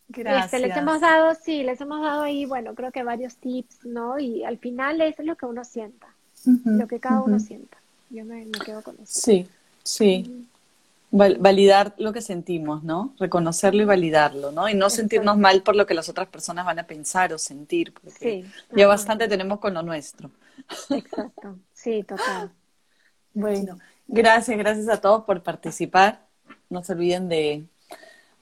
Este, 0.08 0.22
gracias. 0.22 0.60
les 0.60 0.76
hemos 0.76 1.00
dado, 1.00 1.34
sí, 1.34 1.62
les 1.62 1.80
hemos 1.80 2.00
dado 2.02 2.22
ahí, 2.22 2.44
bueno, 2.44 2.74
creo 2.74 2.90
que 2.90 3.02
varios 3.02 3.36
tips, 3.36 3.84
¿no? 3.84 4.18
Y 4.18 4.44
al 4.44 4.58
final 4.58 5.00
es 5.00 5.18
lo 5.20 5.36
que 5.36 5.46
uno 5.46 5.64
sienta, 5.64 6.08
lo 6.64 6.88
que 6.88 6.98
cada 6.98 7.22
uno 7.22 7.38
sienta. 7.38 7.78
Yo 8.08 8.24
me, 8.24 8.50
quedo 8.50 8.82
con 8.82 8.96
eso. 8.96 9.20
Sí, 9.20 9.48
sí. 9.84 10.48
validar 11.12 11.94
lo 11.98 12.12
que 12.12 12.22
sentimos, 12.22 12.82
¿no? 12.82 13.14
Reconocerlo 13.20 13.82
y 13.82 13.86
validarlo, 13.86 14.50
¿no? 14.50 14.68
Y 14.68 14.74
no 14.74 14.90
sentirnos 14.90 15.38
mal 15.38 15.62
por 15.62 15.76
lo 15.76 15.86
que 15.86 15.94
las 15.94 16.08
otras 16.08 16.26
personas 16.26 16.66
van 16.66 16.80
a 16.80 16.86
pensar 16.86 17.32
o 17.32 17.38
sentir, 17.38 17.94
porque 17.94 18.44
ya 18.74 18.88
bastante 18.88 19.28
tenemos 19.28 19.60
con 19.60 19.74
lo 19.74 19.82
nuestro. 19.82 20.30
Exacto, 20.90 21.58
sí, 21.72 22.02
total. 22.02 22.50
Bueno, 23.32 23.78
gracias, 24.08 24.58
gracias 24.58 24.88
a 24.88 25.00
todos 25.00 25.22
por 25.22 25.40
participar. 25.40 26.26
No 26.70 26.82
se 26.82 26.92
olviden 26.92 27.28
de, 27.28 27.64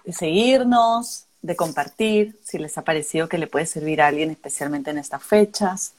de 0.04 0.12
seguirnos, 0.12 1.24
de 1.42 1.56
compartir, 1.56 2.38
si 2.44 2.58
les 2.58 2.76
ha 2.78 2.82
parecido 2.82 3.28
que 3.28 3.38
le 3.38 3.46
puede 3.46 3.66
servir 3.66 4.00
a 4.00 4.08
alguien, 4.08 4.30
especialmente 4.30 4.90
en 4.90 4.98
estas 4.98 5.22
fechas. 5.22 5.94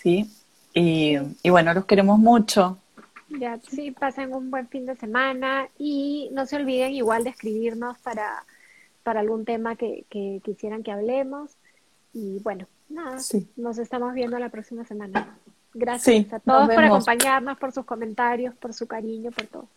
¿Sí? 0.00 0.30
Y, 0.72 1.16
y 1.42 1.50
bueno, 1.50 1.74
los 1.74 1.84
queremos 1.84 2.18
mucho. 2.18 2.78
Ya, 3.28 3.58
sí, 3.68 3.90
pasen 3.90 4.32
un 4.32 4.50
buen 4.50 4.68
fin 4.68 4.86
de 4.86 4.96
semana 4.96 5.68
y 5.78 6.30
no 6.32 6.46
se 6.46 6.56
olviden 6.56 6.92
igual 6.92 7.24
de 7.24 7.30
escribirnos 7.30 7.98
para, 7.98 8.44
para 9.02 9.20
algún 9.20 9.44
tema 9.44 9.76
que, 9.76 10.04
que 10.08 10.40
quisieran 10.44 10.82
que 10.82 10.92
hablemos. 10.92 11.50
Y 12.14 12.38
bueno, 12.38 12.66
nada, 12.88 13.18
nos 13.56 13.78
estamos 13.78 14.14
viendo 14.14 14.38
la 14.38 14.48
próxima 14.48 14.84
semana. 14.84 15.36
Gracias 15.74 16.32
a 16.32 16.40
todos 16.40 16.68
por 16.68 16.84
acompañarnos, 16.84 17.58
por 17.58 17.72
sus 17.72 17.84
comentarios, 17.84 18.54
por 18.54 18.72
su 18.72 18.86
cariño, 18.86 19.30
por 19.30 19.46
todo. 19.46 19.68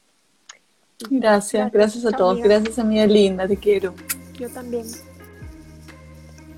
Gracias, 1.10 1.72
gracias, 1.72 2.06
a 2.06 2.12
todos. 2.12 2.42
Gracias, 2.42 2.80
amiga 2.80 3.06
linda, 3.06 3.48
te 3.48 3.58
quiero. 3.58 3.94
Yo 4.40 4.50
también. 4.50 4.86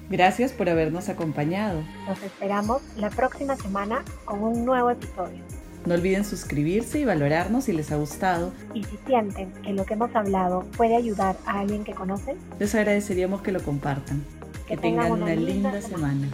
Gracias 0.09 0.51
por 0.51 0.69
habernos 0.69 1.09
acompañado. 1.09 1.81
Nos 2.07 2.21
esperamos 2.21 2.81
la 2.97 3.09
próxima 3.09 3.55
semana 3.55 4.03
con 4.25 4.43
un 4.43 4.65
nuevo 4.65 4.89
episodio. 4.89 5.43
No 5.85 5.95
olviden 5.95 6.23
suscribirse 6.23 6.99
y 6.99 7.05
valorarnos 7.05 7.65
si 7.65 7.73
les 7.73 7.91
ha 7.91 7.97
gustado. 7.97 8.53
Y 8.73 8.83
si 8.85 8.97
sienten 9.05 9.51
que 9.63 9.73
lo 9.73 9.85
que 9.85 9.95
hemos 9.95 10.15
hablado 10.15 10.65
puede 10.77 10.95
ayudar 10.95 11.35
a 11.45 11.59
alguien 11.59 11.83
que 11.83 11.93
conocen, 11.93 12.37
les 12.59 12.73
agradeceríamos 12.73 13.41
que 13.41 13.51
lo 13.51 13.61
compartan. 13.61 14.23
Que, 14.67 14.77
tengan, 14.77 15.11
una, 15.11 15.35
linda, 15.35 15.81
semana. 15.81 16.27